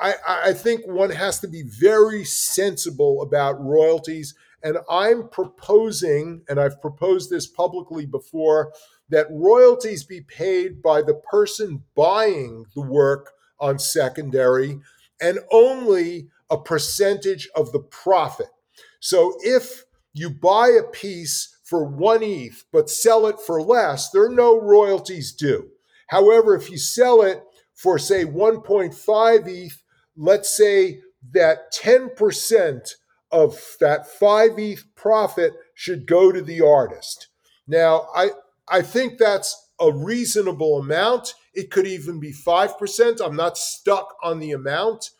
I, 0.00 0.14
I 0.26 0.52
think 0.52 0.86
one 0.86 1.10
has 1.10 1.40
to 1.40 1.48
be 1.48 1.62
very 1.62 2.24
sensible 2.24 3.22
about 3.22 3.64
royalties 3.64 4.34
and 4.62 4.78
i'm 4.90 5.28
proposing 5.28 6.42
and 6.48 6.58
i've 6.58 6.80
proposed 6.80 7.30
this 7.30 7.46
publicly 7.46 8.06
before 8.06 8.72
that 9.08 9.26
royalties 9.30 10.04
be 10.04 10.20
paid 10.20 10.82
by 10.82 11.02
the 11.02 11.14
person 11.30 11.82
buying 11.94 12.66
the 12.74 12.82
work 12.82 13.32
on 13.60 13.78
secondary 13.78 14.80
and 15.20 15.38
only 15.50 16.28
a 16.50 16.58
percentage 16.58 17.48
of 17.54 17.72
the 17.72 17.80
profit. 17.80 18.48
So 19.00 19.36
if 19.40 19.84
you 20.12 20.30
buy 20.30 20.68
a 20.68 20.90
piece 20.90 21.57
for 21.68 21.84
one 21.84 22.22
ETH 22.22 22.64
but 22.72 22.88
sell 22.88 23.26
it 23.26 23.36
for 23.38 23.60
less, 23.60 24.10
there 24.10 24.24
are 24.24 24.34
no 24.34 24.58
royalties 24.58 25.32
due. 25.32 25.68
However, 26.08 26.54
if 26.54 26.70
you 26.70 26.78
sell 26.78 27.20
it 27.22 27.42
for, 27.74 27.98
say, 27.98 28.24
1.5 28.24 29.46
ETH, 29.46 29.82
let's 30.16 30.56
say 30.56 31.00
that 31.32 31.72
10% 31.74 32.94
of 33.30 33.76
that 33.80 34.08
5 34.08 34.58
ETH 34.58 34.84
profit 34.94 35.52
should 35.74 36.06
go 36.06 36.32
to 36.32 36.40
the 36.40 36.62
artist. 36.62 37.28
Now, 37.66 38.08
I, 38.14 38.30
I 38.66 38.80
think 38.80 39.18
that's 39.18 39.70
a 39.78 39.92
reasonable 39.92 40.78
amount. 40.78 41.34
It 41.52 41.70
could 41.70 41.86
even 41.86 42.18
be 42.18 42.32
5%. 42.32 43.20
I'm 43.22 43.36
not 43.36 43.58
stuck 43.58 44.16
on 44.22 44.38
the 44.38 44.52
amount. 44.52 45.10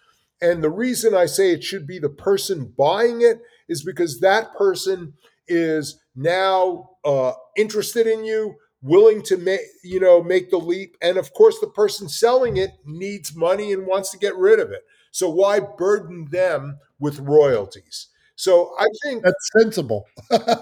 And 0.40 0.64
the 0.64 0.70
reason 0.70 1.14
I 1.14 1.26
say 1.26 1.53
it 1.53 1.62
should 1.62 1.86
be 1.86 1.99
the 1.99 2.09
person 2.09 2.72
buying 2.76 3.20
it 3.20 3.40
is 3.68 3.84
because 3.84 4.20
that 4.20 4.55
person 4.57 5.14
is 5.49 6.01
now 6.14 6.90
uh, 7.05 7.32
interested 7.57 8.07
in 8.07 8.24
you, 8.24 8.57
willing 8.82 9.22
to 9.22 9.36
make 9.36 9.61
you 9.82 10.01
know 10.01 10.22
make 10.22 10.51
the 10.51 10.59
leap, 10.59 10.96
and 11.03 11.16
of 11.18 11.32
course 11.34 11.59
the 11.61 11.68
person 11.68 12.09
selling 12.09 12.57
it 12.57 12.70
needs 12.84 13.34
money 13.34 13.72
and 13.72 13.86
wants 13.86 14.11
to 14.11 14.18
get 14.18 14.36
rid 14.36 14.61
of 14.61 14.70
it. 14.70 14.82
So 15.11 15.28
why 15.30 15.61
burden 15.61 16.28
them 16.30 16.78
with 16.99 17.18
royalties? 17.18 18.09
So 18.36 18.72
I 18.78 18.86
think 19.05 19.24
that's 19.24 19.51
sensible. 19.59 20.07
yeah, 20.30 20.55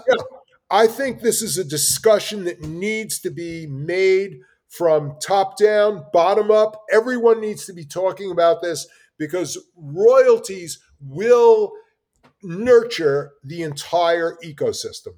I 0.69 0.87
think 0.87 1.21
this 1.21 1.41
is 1.41 1.57
a 1.57 1.63
discussion 1.63 2.45
that 2.45 2.61
needs 2.61 3.19
to 3.19 3.29
be 3.29 3.67
made 3.67 4.39
from 4.69 5.15
top 5.21 5.57
down, 5.57 6.05
bottom 6.11 6.51
up. 6.51 6.83
Everyone 6.91 7.39
needs 7.39 7.65
to 7.65 7.73
be 7.73 7.85
talking 7.85 8.31
about 8.31 8.61
this 8.61 8.87
because 9.17 9.57
royalties 9.75 10.79
will 10.99 11.71
nurture 12.43 13.31
the 13.43 13.63
entire 13.63 14.37
ecosystem. 14.43 15.15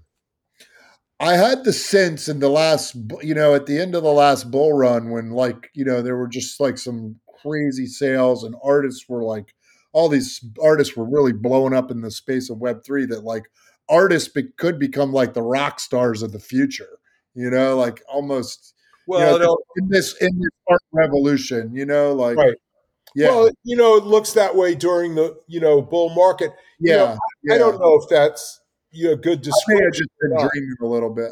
I 1.20 1.34
had 1.34 1.66
the 1.66 1.74
sense 1.74 2.30
in 2.30 2.40
the 2.40 2.50
last, 2.50 2.96
you 3.22 3.34
know, 3.34 3.54
at 3.54 3.66
the 3.66 3.80
end 3.80 3.94
of 3.94 4.04
the 4.04 4.12
last 4.12 4.50
bull 4.50 4.74
run 4.74 5.10
when, 5.10 5.32
like, 5.32 5.70
you 5.74 5.84
know, 5.84 6.02
there 6.02 6.16
were 6.16 6.30
just 6.30 6.60
like 6.60 6.78
some 6.78 7.20
crazy 7.42 7.88
sales 7.88 8.44
and 8.44 8.56
artists 8.64 9.08
were 9.10 9.24
like, 9.24 9.54
all 9.92 10.08
these 10.08 10.44
artists 10.64 10.96
were 10.96 11.10
really 11.10 11.34
blowing 11.34 11.74
up 11.74 11.92
in 11.92 12.02
the 12.02 12.12
space 12.12 12.50
of 12.50 12.60
Web3 12.60 13.10
that, 13.10 13.24
like, 13.24 13.50
artists 13.90 14.30
be, 14.30 14.44
could 14.58 14.80
become 14.80 15.12
like 15.12 15.34
the 15.34 15.42
rock 15.42 15.80
stars 15.80 16.22
of 16.22 16.32
the 16.32 16.40
future. 16.40 17.00
You 17.36 17.50
know, 17.50 17.78
like 17.78 18.02
almost. 18.12 18.74
Well, 19.08 19.34
you 19.34 19.40
know, 19.40 19.58
in 19.78 19.88
this 19.88 20.16
in 20.22 20.30
this 20.40 20.52
art 20.70 20.82
revolution, 20.92 21.74
you 21.74 21.86
know, 21.86 22.14
like 22.14 22.38
right. 22.38 22.56
Yeah. 23.16 23.30
Well, 23.30 23.50
you 23.64 23.76
know, 23.76 23.96
it 23.96 24.04
looks 24.04 24.34
that 24.34 24.56
way 24.56 24.76
during 24.76 25.16
the 25.16 25.38
you 25.48 25.60
know 25.60 25.82
bull 25.82 26.10
market. 26.10 26.52
Yeah, 26.80 26.92
you 26.92 26.98
know, 26.98 27.06
I, 27.06 27.18
yeah. 27.44 27.54
I, 27.54 27.58
don't 27.58 27.80
know 27.80 28.00
if 28.02 28.10
that's 28.10 28.62
you 28.92 29.10
know 29.10 29.16
good 29.16 29.42
description. 29.42 29.88
I 29.88 29.92
just 29.92 30.10
been 30.22 30.50
dreaming 30.50 30.76
a 30.82 30.86
little 30.86 31.14
bit. 31.14 31.32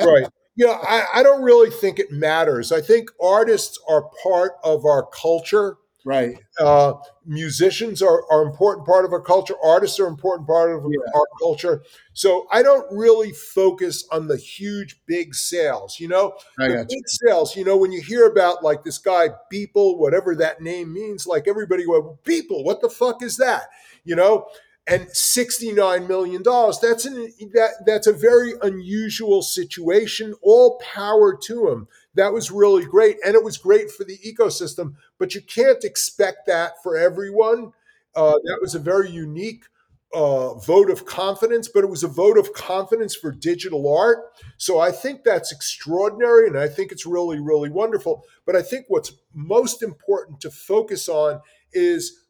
right. 0.00 0.26
Yeah, 0.54 0.78
I, 0.82 1.06
I 1.14 1.22
don't 1.22 1.42
really 1.42 1.70
think 1.70 1.98
it 1.98 2.10
matters. 2.10 2.72
I 2.72 2.82
think 2.82 3.10
artists 3.20 3.78
are 3.88 4.10
part 4.22 4.52
of 4.62 4.84
our 4.84 5.06
culture 5.06 5.78
Right. 6.04 6.36
Uh, 6.58 6.94
musicians 7.24 8.02
are, 8.02 8.24
are 8.30 8.42
important 8.42 8.86
part 8.86 9.04
of 9.04 9.12
our 9.12 9.20
culture. 9.20 9.54
Artists 9.62 10.00
are 10.00 10.06
important 10.06 10.48
part 10.48 10.72
of 10.72 10.84
yeah. 10.90 10.98
our 11.14 11.26
culture. 11.40 11.82
So 12.12 12.46
I 12.50 12.62
don't 12.62 12.86
really 12.90 13.32
focus 13.32 14.06
on 14.10 14.26
the 14.26 14.36
huge 14.36 15.00
big 15.06 15.34
sales. 15.34 16.00
You 16.00 16.08
know, 16.08 16.34
I 16.58 16.68
the 16.68 16.86
big 16.88 16.90
you. 16.90 17.02
sales. 17.06 17.56
You 17.56 17.64
know, 17.64 17.76
when 17.76 17.92
you 17.92 18.00
hear 18.00 18.26
about 18.26 18.64
like 18.64 18.82
this 18.82 18.98
guy 18.98 19.28
Beeple, 19.52 19.98
whatever 19.98 20.34
that 20.36 20.60
name 20.60 20.92
means, 20.92 21.26
like 21.26 21.46
everybody 21.46 21.84
go, 21.84 22.18
Beeple, 22.24 22.64
what 22.64 22.80
the 22.80 22.90
fuck 22.90 23.22
is 23.22 23.36
that? 23.36 23.68
You 24.04 24.16
know, 24.16 24.46
and 24.92 25.06
$69 25.08 26.06
million 26.06 26.42
that's 26.42 27.06
an 27.06 27.32
that 27.54 27.70
that's 27.86 28.06
a 28.06 28.12
very 28.12 28.52
unusual 28.60 29.40
situation 29.40 30.34
all 30.42 30.78
power 30.80 31.34
to 31.44 31.68
him. 31.68 31.88
That 32.14 32.34
was 32.34 32.50
really 32.50 32.84
great 32.84 33.16
and 33.24 33.34
it 33.34 33.42
was 33.42 33.56
great 33.56 33.90
for 33.90 34.04
the 34.04 34.18
ecosystem 34.18 34.96
but 35.18 35.34
you 35.34 35.40
can't 35.40 35.82
expect 35.82 36.46
that 36.46 36.82
for 36.82 36.98
everyone. 36.98 37.72
Uh, 38.14 38.34
that 38.44 38.58
was 38.60 38.74
a 38.74 38.78
very 38.78 39.10
unique 39.10 39.64
uh, 40.12 40.52
vote 40.58 40.90
of 40.90 41.06
confidence 41.06 41.68
but 41.68 41.84
it 41.84 41.90
was 41.90 42.04
a 42.04 42.08
vote 42.08 42.36
of 42.36 42.52
confidence 42.52 43.16
for 43.16 43.32
digital 43.32 43.96
art. 43.96 44.18
So 44.58 44.78
i 44.78 44.92
think 44.92 45.24
that's 45.24 45.52
extraordinary 45.52 46.48
and 46.48 46.58
i 46.58 46.68
think 46.68 46.92
it's 46.92 47.06
really 47.06 47.40
really 47.40 47.70
wonderful. 47.70 48.24
But 48.44 48.56
i 48.56 48.62
think 48.62 48.84
what's 48.88 49.14
most 49.32 49.82
important 49.82 50.42
to 50.42 50.50
focus 50.50 51.08
on 51.08 51.40
is 51.72 52.24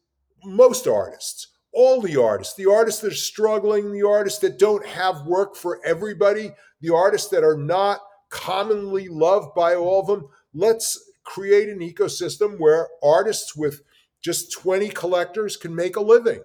most 0.45 0.87
artists 0.87 1.47
all 1.73 2.01
the 2.01 2.21
artists, 2.21 2.55
the 2.55 2.69
artists 2.69 3.01
that 3.01 3.11
are 3.11 3.15
struggling, 3.15 3.91
the 3.91 4.07
artists 4.07 4.39
that 4.39 4.59
don't 4.59 4.85
have 4.85 5.25
work 5.25 5.55
for 5.55 5.79
everybody, 5.85 6.51
the 6.81 6.93
artists 6.93 7.29
that 7.29 7.43
are 7.43 7.57
not 7.57 7.99
commonly 8.29 9.07
loved 9.07 9.55
by 9.55 9.75
all 9.75 10.01
of 10.01 10.07
them. 10.07 10.27
Let's 10.53 10.99
create 11.23 11.69
an 11.69 11.79
ecosystem 11.79 12.59
where 12.59 12.89
artists 13.01 13.55
with 13.55 13.81
just 14.21 14.51
20 14.53 14.89
collectors 14.89 15.57
can 15.57 15.75
make 15.75 15.95
a 15.95 16.01
living. 16.01 16.41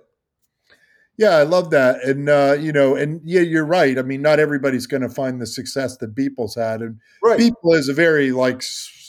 Yeah, 1.16 1.30
I 1.30 1.42
love 1.42 1.70
that, 1.70 2.04
and 2.04 2.28
uh, 2.28 2.56
you 2.60 2.70
know, 2.70 2.94
and 2.94 3.20
yeah, 3.24 3.40
you're 3.40 3.66
right. 3.66 3.98
I 3.98 4.02
mean, 4.02 4.22
not 4.22 4.38
everybody's 4.38 4.86
going 4.86 5.02
to 5.02 5.08
find 5.08 5.40
the 5.40 5.46
success 5.46 5.96
that 5.96 6.14
Beeple's 6.14 6.54
had, 6.54 6.80
and 6.80 7.00
right. 7.24 7.40
Beeple 7.40 7.74
is 7.74 7.88
a 7.88 7.92
very 7.92 8.30
like 8.30 8.62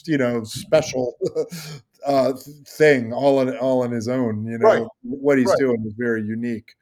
you 0.08 0.18
know 0.18 0.44
special 0.44 1.18
uh, 2.06 2.34
thing 2.68 3.14
all 3.14 3.42
in 3.42 3.56
all 3.58 3.84
on 3.84 3.92
his 3.92 4.08
own. 4.08 4.46
You 4.46 4.58
know, 4.58 4.68
right. 4.68 4.88
what 5.02 5.38
he's 5.38 5.48
right. 5.48 5.60
doing 5.60 5.84
is 5.86 5.94
very 5.98 6.22
unique. 6.22 6.76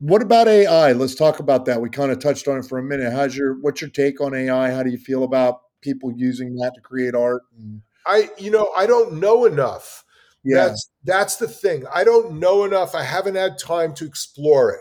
What 0.00 0.22
about 0.22 0.46
AI? 0.46 0.92
Let's 0.92 1.14
talk 1.14 1.40
about 1.40 1.64
that. 1.64 1.80
We 1.80 1.90
kind 1.90 2.12
of 2.12 2.20
touched 2.20 2.46
on 2.46 2.58
it 2.58 2.66
for 2.66 2.78
a 2.78 2.82
minute. 2.82 3.12
How's 3.12 3.36
your 3.36 3.54
what's 3.60 3.80
your 3.80 3.90
take 3.90 4.20
on 4.20 4.34
AI? 4.34 4.70
How 4.70 4.82
do 4.82 4.90
you 4.90 4.98
feel 4.98 5.24
about 5.24 5.60
people 5.80 6.12
using 6.16 6.54
that 6.56 6.72
to 6.74 6.80
create 6.80 7.14
art? 7.14 7.42
And- 7.56 7.82
I 8.06 8.30
you 8.38 8.50
know 8.50 8.70
I 8.76 8.86
don't 8.86 9.14
know 9.14 9.44
enough. 9.44 10.04
Yeah. 10.44 10.68
That's 10.68 10.90
that's 11.04 11.36
the 11.36 11.48
thing. 11.48 11.84
I 11.92 12.04
don't 12.04 12.38
know 12.38 12.64
enough. 12.64 12.94
I 12.94 13.02
haven't 13.02 13.34
had 13.34 13.58
time 13.58 13.94
to 13.94 14.06
explore 14.06 14.72
it. 14.72 14.80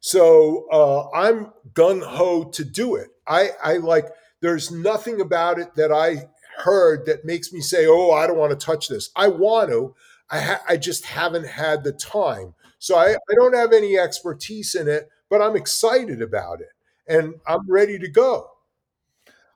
So 0.00 0.66
uh, 0.70 1.10
I'm 1.10 1.52
gung 1.72 2.02
ho 2.02 2.44
to 2.44 2.64
do 2.64 2.96
it. 2.96 3.08
I 3.26 3.50
I 3.62 3.78
like. 3.78 4.06
There's 4.42 4.70
nothing 4.70 5.20
about 5.20 5.58
it 5.58 5.74
that 5.76 5.90
I 5.90 6.28
heard 6.56 7.06
that 7.06 7.24
makes 7.24 7.52
me 7.52 7.60
say, 7.60 7.86
"Oh, 7.86 8.12
I 8.12 8.26
don't 8.26 8.38
want 8.38 8.58
to 8.58 8.66
touch 8.66 8.88
this." 8.88 9.10
I 9.16 9.28
want 9.28 9.70
to. 9.70 9.94
I 10.30 10.40
ha- 10.40 10.62
I 10.68 10.76
just 10.76 11.04
haven't 11.04 11.46
had 11.46 11.84
the 11.84 11.92
time. 11.92 12.54
So 12.78 12.96
I, 12.96 13.12
I 13.12 13.34
don't 13.36 13.54
have 13.54 13.72
any 13.72 13.98
expertise 13.98 14.74
in 14.74 14.88
it, 14.88 15.08
but 15.30 15.40
I'm 15.40 15.56
excited 15.56 16.20
about 16.20 16.60
it 16.60 16.68
and 17.08 17.34
I'm 17.46 17.70
ready 17.70 17.98
to 17.98 18.08
go. 18.08 18.50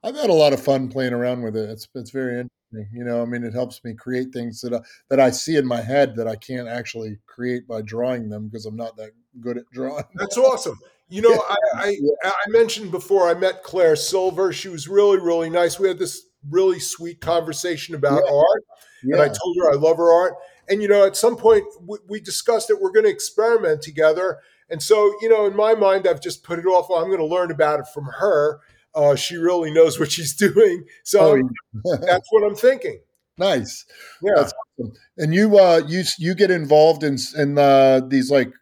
I've 0.02 0.16
had 0.16 0.30
a 0.30 0.34
lot 0.34 0.52
of 0.52 0.62
fun 0.62 0.88
playing 0.88 1.12
around 1.12 1.42
with 1.42 1.56
it. 1.56 1.68
It's 1.68 1.86
it's 1.94 2.10
very 2.10 2.40
interesting. 2.40 2.96
You 2.96 3.04
know, 3.04 3.20
I 3.20 3.24
mean, 3.24 3.42
it 3.42 3.52
helps 3.52 3.82
me 3.84 3.94
create 3.94 4.32
things 4.32 4.60
that 4.60 4.72
I, 4.72 4.80
that 5.10 5.20
I 5.20 5.30
see 5.30 5.56
in 5.56 5.66
my 5.66 5.80
head 5.82 6.14
that 6.16 6.28
I 6.28 6.36
can't 6.36 6.68
actually 6.68 7.18
create 7.26 7.66
by 7.66 7.82
drawing 7.82 8.28
them 8.28 8.46
because 8.46 8.64
I'm 8.64 8.76
not 8.76 8.96
that 8.96 9.10
good 9.40 9.58
at 9.58 9.64
drawing. 9.72 10.04
That's 10.14 10.38
awesome. 10.38 10.78
You 11.08 11.22
know, 11.22 11.44
I, 11.50 11.56
I, 11.74 11.96
I 12.24 12.48
mentioned 12.48 12.92
before 12.92 13.28
I 13.28 13.34
met 13.34 13.64
Claire 13.64 13.96
Silver. 13.96 14.52
She 14.52 14.68
was 14.68 14.88
really 14.88 15.18
really 15.18 15.50
nice. 15.50 15.78
We 15.78 15.88
had 15.88 15.98
this 15.98 16.26
really 16.48 16.80
sweet 16.80 17.20
conversation 17.20 17.94
about 17.94 18.22
yeah. 18.24 18.34
art, 18.34 18.64
yeah. 19.04 19.14
and 19.14 19.22
I 19.22 19.28
told 19.28 19.56
her 19.58 19.72
I 19.72 19.76
love 19.76 19.96
her 19.96 20.12
art. 20.12 20.34
And 20.68 20.80
you 20.80 20.88
know, 20.88 21.04
at 21.04 21.16
some 21.16 21.36
point 21.36 21.64
we, 21.82 21.98
we 22.08 22.20
discussed 22.20 22.68
that 22.68 22.80
we're 22.80 22.92
going 22.92 23.04
to 23.04 23.10
experiment 23.10 23.82
together. 23.82 24.38
And 24.70 24.80
so, 24.80 25.12
you 25.20 25.28
know, 25.28 25.46
in 25.46 25.56
my 25.56 25.74
mind, 25.74 26.06
I've 26.06 26.20
just 26.20 26.44
put 26.44 26.60
it 26.60 26.66
off. 26.66 26.88
Well, 26.88 27.00
I'm 27.00 27.08
going 27.08 27.18
to 27.18 27.26
learn 27.26 27.50
about 27.50 27.80
it 27.80 27.86
from 27.92 28.04
her. 28.04 28.60
Uh, 28.94 29.16
she 29.16 29.36
really 29.36 29.72
knows 29.72 29.98
what 29.98 30.12
she's 30.12 30.34
doing. 30.36 30.84
So 31.04 31.42
oh, 31.84 31.96
that's 32.00 32.28
what 32.30 32.44
I'm 32.44 32.54
thinking. 32.54 33.00
Nice. 33.36 33.84
Yeah. 34.22 34.32
Awesome. 34.42 34.92
And 35.16 35.34
you, 35.34 35.58
uh, 35.58 35.82
you, 35.88 36.04
you 36.18 36.34
get 36.34 36.50
involved 36.50 37.02
in, 37.02 37.16
in, 37.36 37.58
uh, 37.58 38.00
these 38.06 38.30
like 38.30 38.52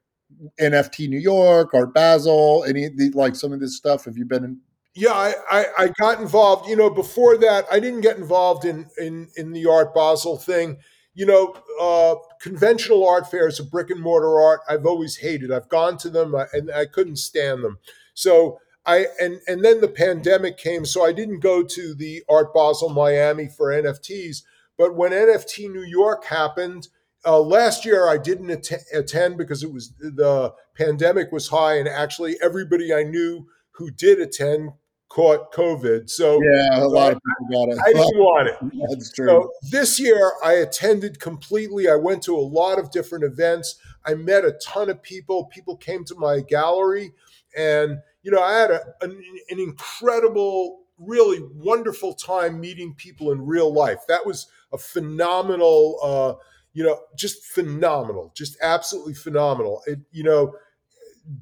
NFT 0.60 1.08
New 1.08 1.18
York, 1.18 1.74
Art 1.74 1.92
Basel, 1.92 2.64
any 2.66 2.88
like 3.12 3.36
some 3.36 3.52
of 3.52 3.60
this 3.60 3.76
stuff? 3.76 4.04
Have 4.04 4.16
you 4.16 4.24
been 4.24 4.44
in, 4.44 4.60
yeah, 4.94 5.12
I, 5.12 5.34
I, 5.50 5.64
I, 5.78 5.88
got 6.00 6.20
involved. 6.20 6.68
You 6.68 6.76
know, 6.76 6.90
before 6.90 7.36
that, 7.38 7.66
I 7.70 7.78
didn't 7.78 8.00
get 8.00 8.16
involved 8.16 8.64
in 8.64 8.86
in 8.98 9.28
in 9.36 9.52
the 9.52 9.66
Art 9.66 9.94
Basel 9.94 10.36
thing. 10.36 10.78
You 11.14 11.26
know, 11.26 11.56
uh, 11.80 12.16
conventional 12.40 13.06
art 13.06 13.30
fairs 13.30 13.58
of 13.58 13.70
brick 13.70 13.90
and 13.90 14.00
mortar 14.00 14.40
art. 14.40 14.60
I've 14.68 14.86
always 14.86 15.16
hated. 15.16 15.52
I've 15.52 15.68
gone 15.68 15.98
to 15.98 16.10
them 16.10 16.34
uh, 16.34 16.44
and 16.52 16.70
I 16.70 16.86
couldn't 16.86 17.16
stand 17.16 17.64
them. 17.64 17.78
So 18.14 18.58
I 18.86 19.06
and 19.20 19.40
and 19.46 19.64
then 19.64 19.80
the 19.80 19.88
pandemic 19.88 20.56
came, 20.56 20.84
so 20.84 21.04
I 21.04 21.12
didn't 21.12 21.40
go 21.40 21.62
to 21.62 21.94
the 21.94 22.22
Art 22.28 22.54
Basel 22.54 22.88
Miami 22.88 23.48
for 23.48 23.68
NFTs. 23.68 24.42
But 24.78 24.94
when 24.94 25.12
NFT 25.12 25.70
New 25.70 25.82
York 25.82 26.24
happened 26.24 26.88
uh, 27.26 27.40
last 27.40 27.84
year, 27.84 28.08
I 28.08 28.16
didn't 28.16 28.50
att- 28.50 28.84
attend 28.94 29.36
because 29.36 29.62
it 29.62 29.72
was 29.72 29.92
the 29.98 30.54
pandemic 30.76 31.30
was 31.32 31.48
high, 31.48 31.74
and 31.74 31.88
actually 31.88 32.36
everybody 32.42 32.94
I 32.94 33.02
knew 33.02 33.46
who 33.78 33.90
did 33.90 34.20
attend 34.20 34.72
caught 35.08 35.52
COVID. 35.52 36.10
So 36.10 36.40
yeah, 36.42 36.80
a 36.80 36.86
lot 36.86 37.12
of 37.12 37.18
people 37.18 37.66
got 37.66 37.72
it. 37.72 37.78
I 37.80 37.92
didn't 37.92 38.18
want 38.18 38.48
it. 38.48 38.88
That's 38.88 39.12
true. 39.12 39.26
So 39.26 39.50
this 39.70 39.98
year 39.98 40.32
I 40.44 40.54
attended 40.54 41.20
completely. 41.20 41.88
I 41.88 41.96
went 41.96 42.22
to 42.24 42.36
a 42.36 42.40
lot 42.40 42.78
of 42.78 42.90
different 42.90 43.24
events. 43.24 43.76
I 44.04 44.14
met 44.14 44.44
a 44.44 44.52
ton 44.62 44.90
of 44.90 45.02
people. 45.02 45.46
People 45.46 45.76
came 45.76 46.04
to 46.04 46.14
my 46.16 46.40
gallery, 46.40 47.12
and 47.56 47.98
you 48.22 48.30
know 48.30 48.42
I 48.42 48.58
had 48.58 48.70
a, 48.70 48.80
an, 49.00 49.22
an 49.50 49.58
incredible, 49.58 50.80
really 50.98 51.40
wonderful 51.54 52.14
time 52.14 52.60
meeting 52.60 52.94
people 52.94 53.32
in 53.32 53.46
real 53.46 53.72
life. 53.72 54.00
That 54.08 54.26
was 54.26 54.46
a 54.72 54.78
phenomenal. 54.78 55.98
Uh, 56.02 56.44
you 56.74 56.84
know, 56.84 57.00
just 57.16 57.44
phenomenal, 57.44 58.30
just 58.36 58.56
absolutely 58.62 59.14
phenomenal. 59.14 59.82
It, 59.86 59.98
you 60.12 60.22
know, 60.22 60.52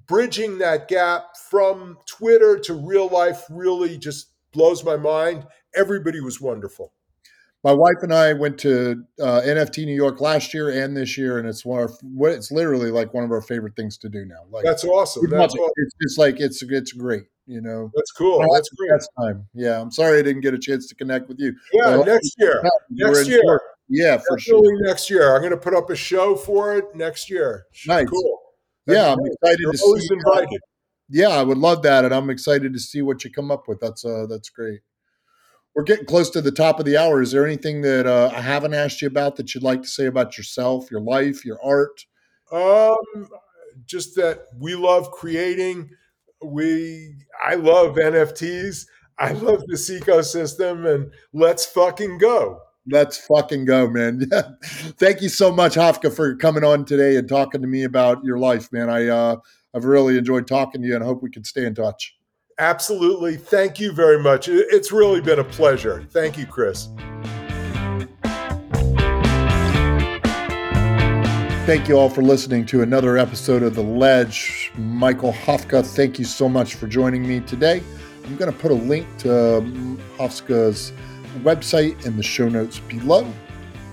bridging 0.07 0.59
that 0.59 0.89
gap 0.89 1.37
from 1.51 1.99
Twitter 2.07 2.59
to 2.59 2.75
real 2.75 3.09
life 3.09 3.45
really 3.51 3.97
just 3.97 4.33
blows 4.53 4.85
my 4.85 4.97
mind. 4.97 5.47
Everybody 5.75 6.21
was 6.21 6.41
wonderful. 6.41 6.93
My 7.65 7.73
wife 7.73 7.97
and 8.03 8.15
I 8.15 8.33
went 8.33 8.59
to 8.59 9.05
uh, 9.21 9.41
NFT 9.45 9.87
New 9.87 9.95
York 9.95 10.21
last 10.21 10.55
year 10.55 10.71
and 10.71 10.97
this 10.97 11.19
year, 11.19 11.39
and 11.39 11.49
it's 11.49 11.65
one 11.65 11.83
of 11.83 11.91
our, 12.21 12.29
it's 12.29 12.53
literally 12.53 12.91
like 12.91 13.13
one 13.13 13.25
of 13.25 13.33
our 13.33 13.41
favorite 13.41 13.75
things 13.75 13.99
to 13.99 14.09
do 14.09 14.25
now. 14.25 14.45
Like 14.51 14.65
that's 14.65 14.85
awesome. 14.85 15.29
That's 15.29 15.55
awesome. 15.55 15.73
It's 15.77 15.95
just 16.01 16.19
like 16.19 16.39
it's 16.39 16.63
it's 16.63 16.93
great. 16.93 17.25
You 17.47 17.61
know, 17.61 17.91
that's 17.95 18.13
cool. 18.13 18.45
That's 18.53 18.69
great. 18.71 18.91
That's 18.91 19.09
time. 19.19 19.49
Yeah, 19.53 19.81
I'm 19.81 19.91
sorry 19.91 20.19
I 20.19 20.23
didn't 20.23 20.43
get 20.43 20.55
a 20.55 20.59
chance 20.59 20.87
to 20.89 20.95
connect 20.95 21.29
with 21.29 21.41
you. 21.41 21.55
Yeah, 21.73 22.03
next 22.03 22.37
year. 22.39 22.63
Next 22.91 23.29
year. 23.29 23.61
Yeah, 23.89 24.19
for 24.29 24.39
sure. 24.39 24.61
Next 24.83 25.11
year, 25.11 25.35
I'm 25.35 25.41
going 25.41 25.53
to 25.53 25.57
put 25.57 25.75
up 25.75 25.91
a 25.91 25.97
show 25.97 26.35
for 26.37 26.77
it 26.77 26.85
next 26.95 27.31
year. 27.31 27.67
Nice. 27.87 28.09
Cool 28.09 28.46
yeah, 28.87 29.13
I'm 29.13 29.19
excited 29.25 29.61
You're 29.61 29.73
to 29.73 29.79
see. 29.79 30.09
Invited. 30.13 30.61
Yeah, 31.09 31.29
I 31.29 31.43
would 31.43 31.59
love 31.59 31.83
that, 31.83 32.05
and 32.05 32.15
I'm 32.15 32.31
excited 32.31 32.73
to 32.73 32.81
see 32.81 33.03
what 33.03 33.25
you 33.25 33.31
come 33.31 33.51
up 33.51 33.69
with. 33.69 33.81
That's 33.81 34.05
uh, 34.05 34.27
that's 34.29 34.51
great. 34.51 34.81
We're 35.75 35.83
getting 35.83 36.07
close 36.07 36.31
to 36.31 36.41
the 36.41 36.51
top 36.51 36.79
of 36.79 36.87
the 36.87 36.97
hour. 36.97 37.21
Is 37.21 37.33
there 37.33 37.45
anything 37.45 37.83
that 37.83 38.07
uh, 38.07 38.31
I 38.35 38.41
haven't 38.41 38.73
asked 38.73 39.03
you 39.03 39.09
about 39.09 39.37
that 39.37 39.55
you'd 39.55 39.63
like 39.63 39.83
to 39.83 39.89
say 39.89 40.07
about 40.07 40.39
yourself, 40.39 40.91
your 40.91 41.03
life, 41.03 41.45
your 41.45 41.63
art? 41.63 42.07
Um, 42.51 43.29
just 43.85 44.17
that 44.17 44.47
we 44.59 44.75
love 44.75 45.11
creating. 45.11 45.91
We, 46.43 47.17
I 47.45 47.57
love 47.57 47.97
NFTs. 47.97 48.87
I 49.19 49.33
love 49.33 49.65
this 49.67 49.91
ecosystem, 49.91 50.93
and 50.93 51.13
let's 51.35 51.67
fucking 51.67 52.19
go. 52.19 52.61
Let's 52.89 53.19
fucking 53.19 53.65
go, 53.65 53.89
man. 53.89 54.29
Thank 54.65 55.21
you 55.21 55.29
so 55.29 55.51
much, 55.51 55.75
Hafftka, 55.75 56.15
for 56.15 56.37
coming 56.37 56.65
on 56.65 56.85
today 56.85 57.17
and 57.17 57.29
talking 57.29 57.61
to 57.61 57.67
me 57.67 57.85
about 57.85 58.25
your 58.25 58.39
life, 58.39 58.73
man. 58.73 58.89
I 58.89 59.09
uh, 59.09 59.37
I've 59.75 59.85
really 59.85 60.17
enjoyed 60.17 60.47
talking 60.47 60.83
to 60.83 60.89
you 60.89 60.95
and 60.95 61.03
I 61.03 61.07
hope 61.07 61.23
we 61.23 61.31
can 61.31 61.45
stay 61.45 61.67
in 61.67 61.75
touch. 61.75 62.17
Absolutely. 62.59 63.37
Thank 63.37 63.79
you 63.79 63.93
very 63.93 64.19
much. 64.19 64.49
It's 64.49 64.91
really 64.91 65.21
been 65.21 65.39
a 65.39 65.45
pleasure. 65.45 66.07
Thank 66.11 66.39
you, 66.39 66.47
Chris. 66.47 66.89
Thank 71.67 71.89
you 71.89 71.99
all 71.99 72.09
for 72.09 72.23
listening 72.23 72.65
to 72.67 72.83
another 72.83 73.19
episode 73.19 73.65
of 73.65 73.75
The 73.75 73.83
Ledge. 73.83 74.71
Michael 74.79 75.33
Hafftka, 75.33 75.85
thank 75.85 76.19
you 76.19 76.25
so 76.25 76.49
much 76.49 76.77
for 76.77 76.87
joining 76.87 77.27
me 77.27 77.41
today. 77.41 77.83
I'm 78.25 78.37
going 78.37 78.53
to 78.53 78.59
put 78.59 78.71
a 78.71 78.75
link 78.75 79.07
to 79.19 79.59
um, 79.59 80.01
Hafftka's 80.17 80.93
website 81.37 82.05
in 82.07 82.17
the 82.17 82.23
show 82.23 82.49
notes 82.49 82.79
below. 82.81 83.31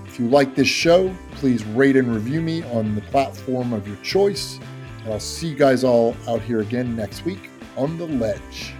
If 0.06 0.20
you 0.20 0.28
like 0.28 0.54
this 0.54 0.68
show, 0.68 1.14
please 1.32 1.64
rate 1.64 1.96
and 1.96 2.12
review 2.12 2.40
me 2.40 2.62
on 2.64 2.94
the 2.94 3.00
platform 3.02 3.72
of 3.72 3.86
your 3.88 3.96
choice. 3.96 4.58
And 5.02 5.12
I'll 5.12 5.20
see 5.20 5.48
you 5.48 5.56
guys 5.56 5.84
all 5.84 6.16
out 6.28 6.40
here 6.40 6.60
again 6.60 6.94
next 6.94 7.24
week 7.24 7.50
on 7.76 7.98
The 7.98 8.06
Ledge. 8.06 8.74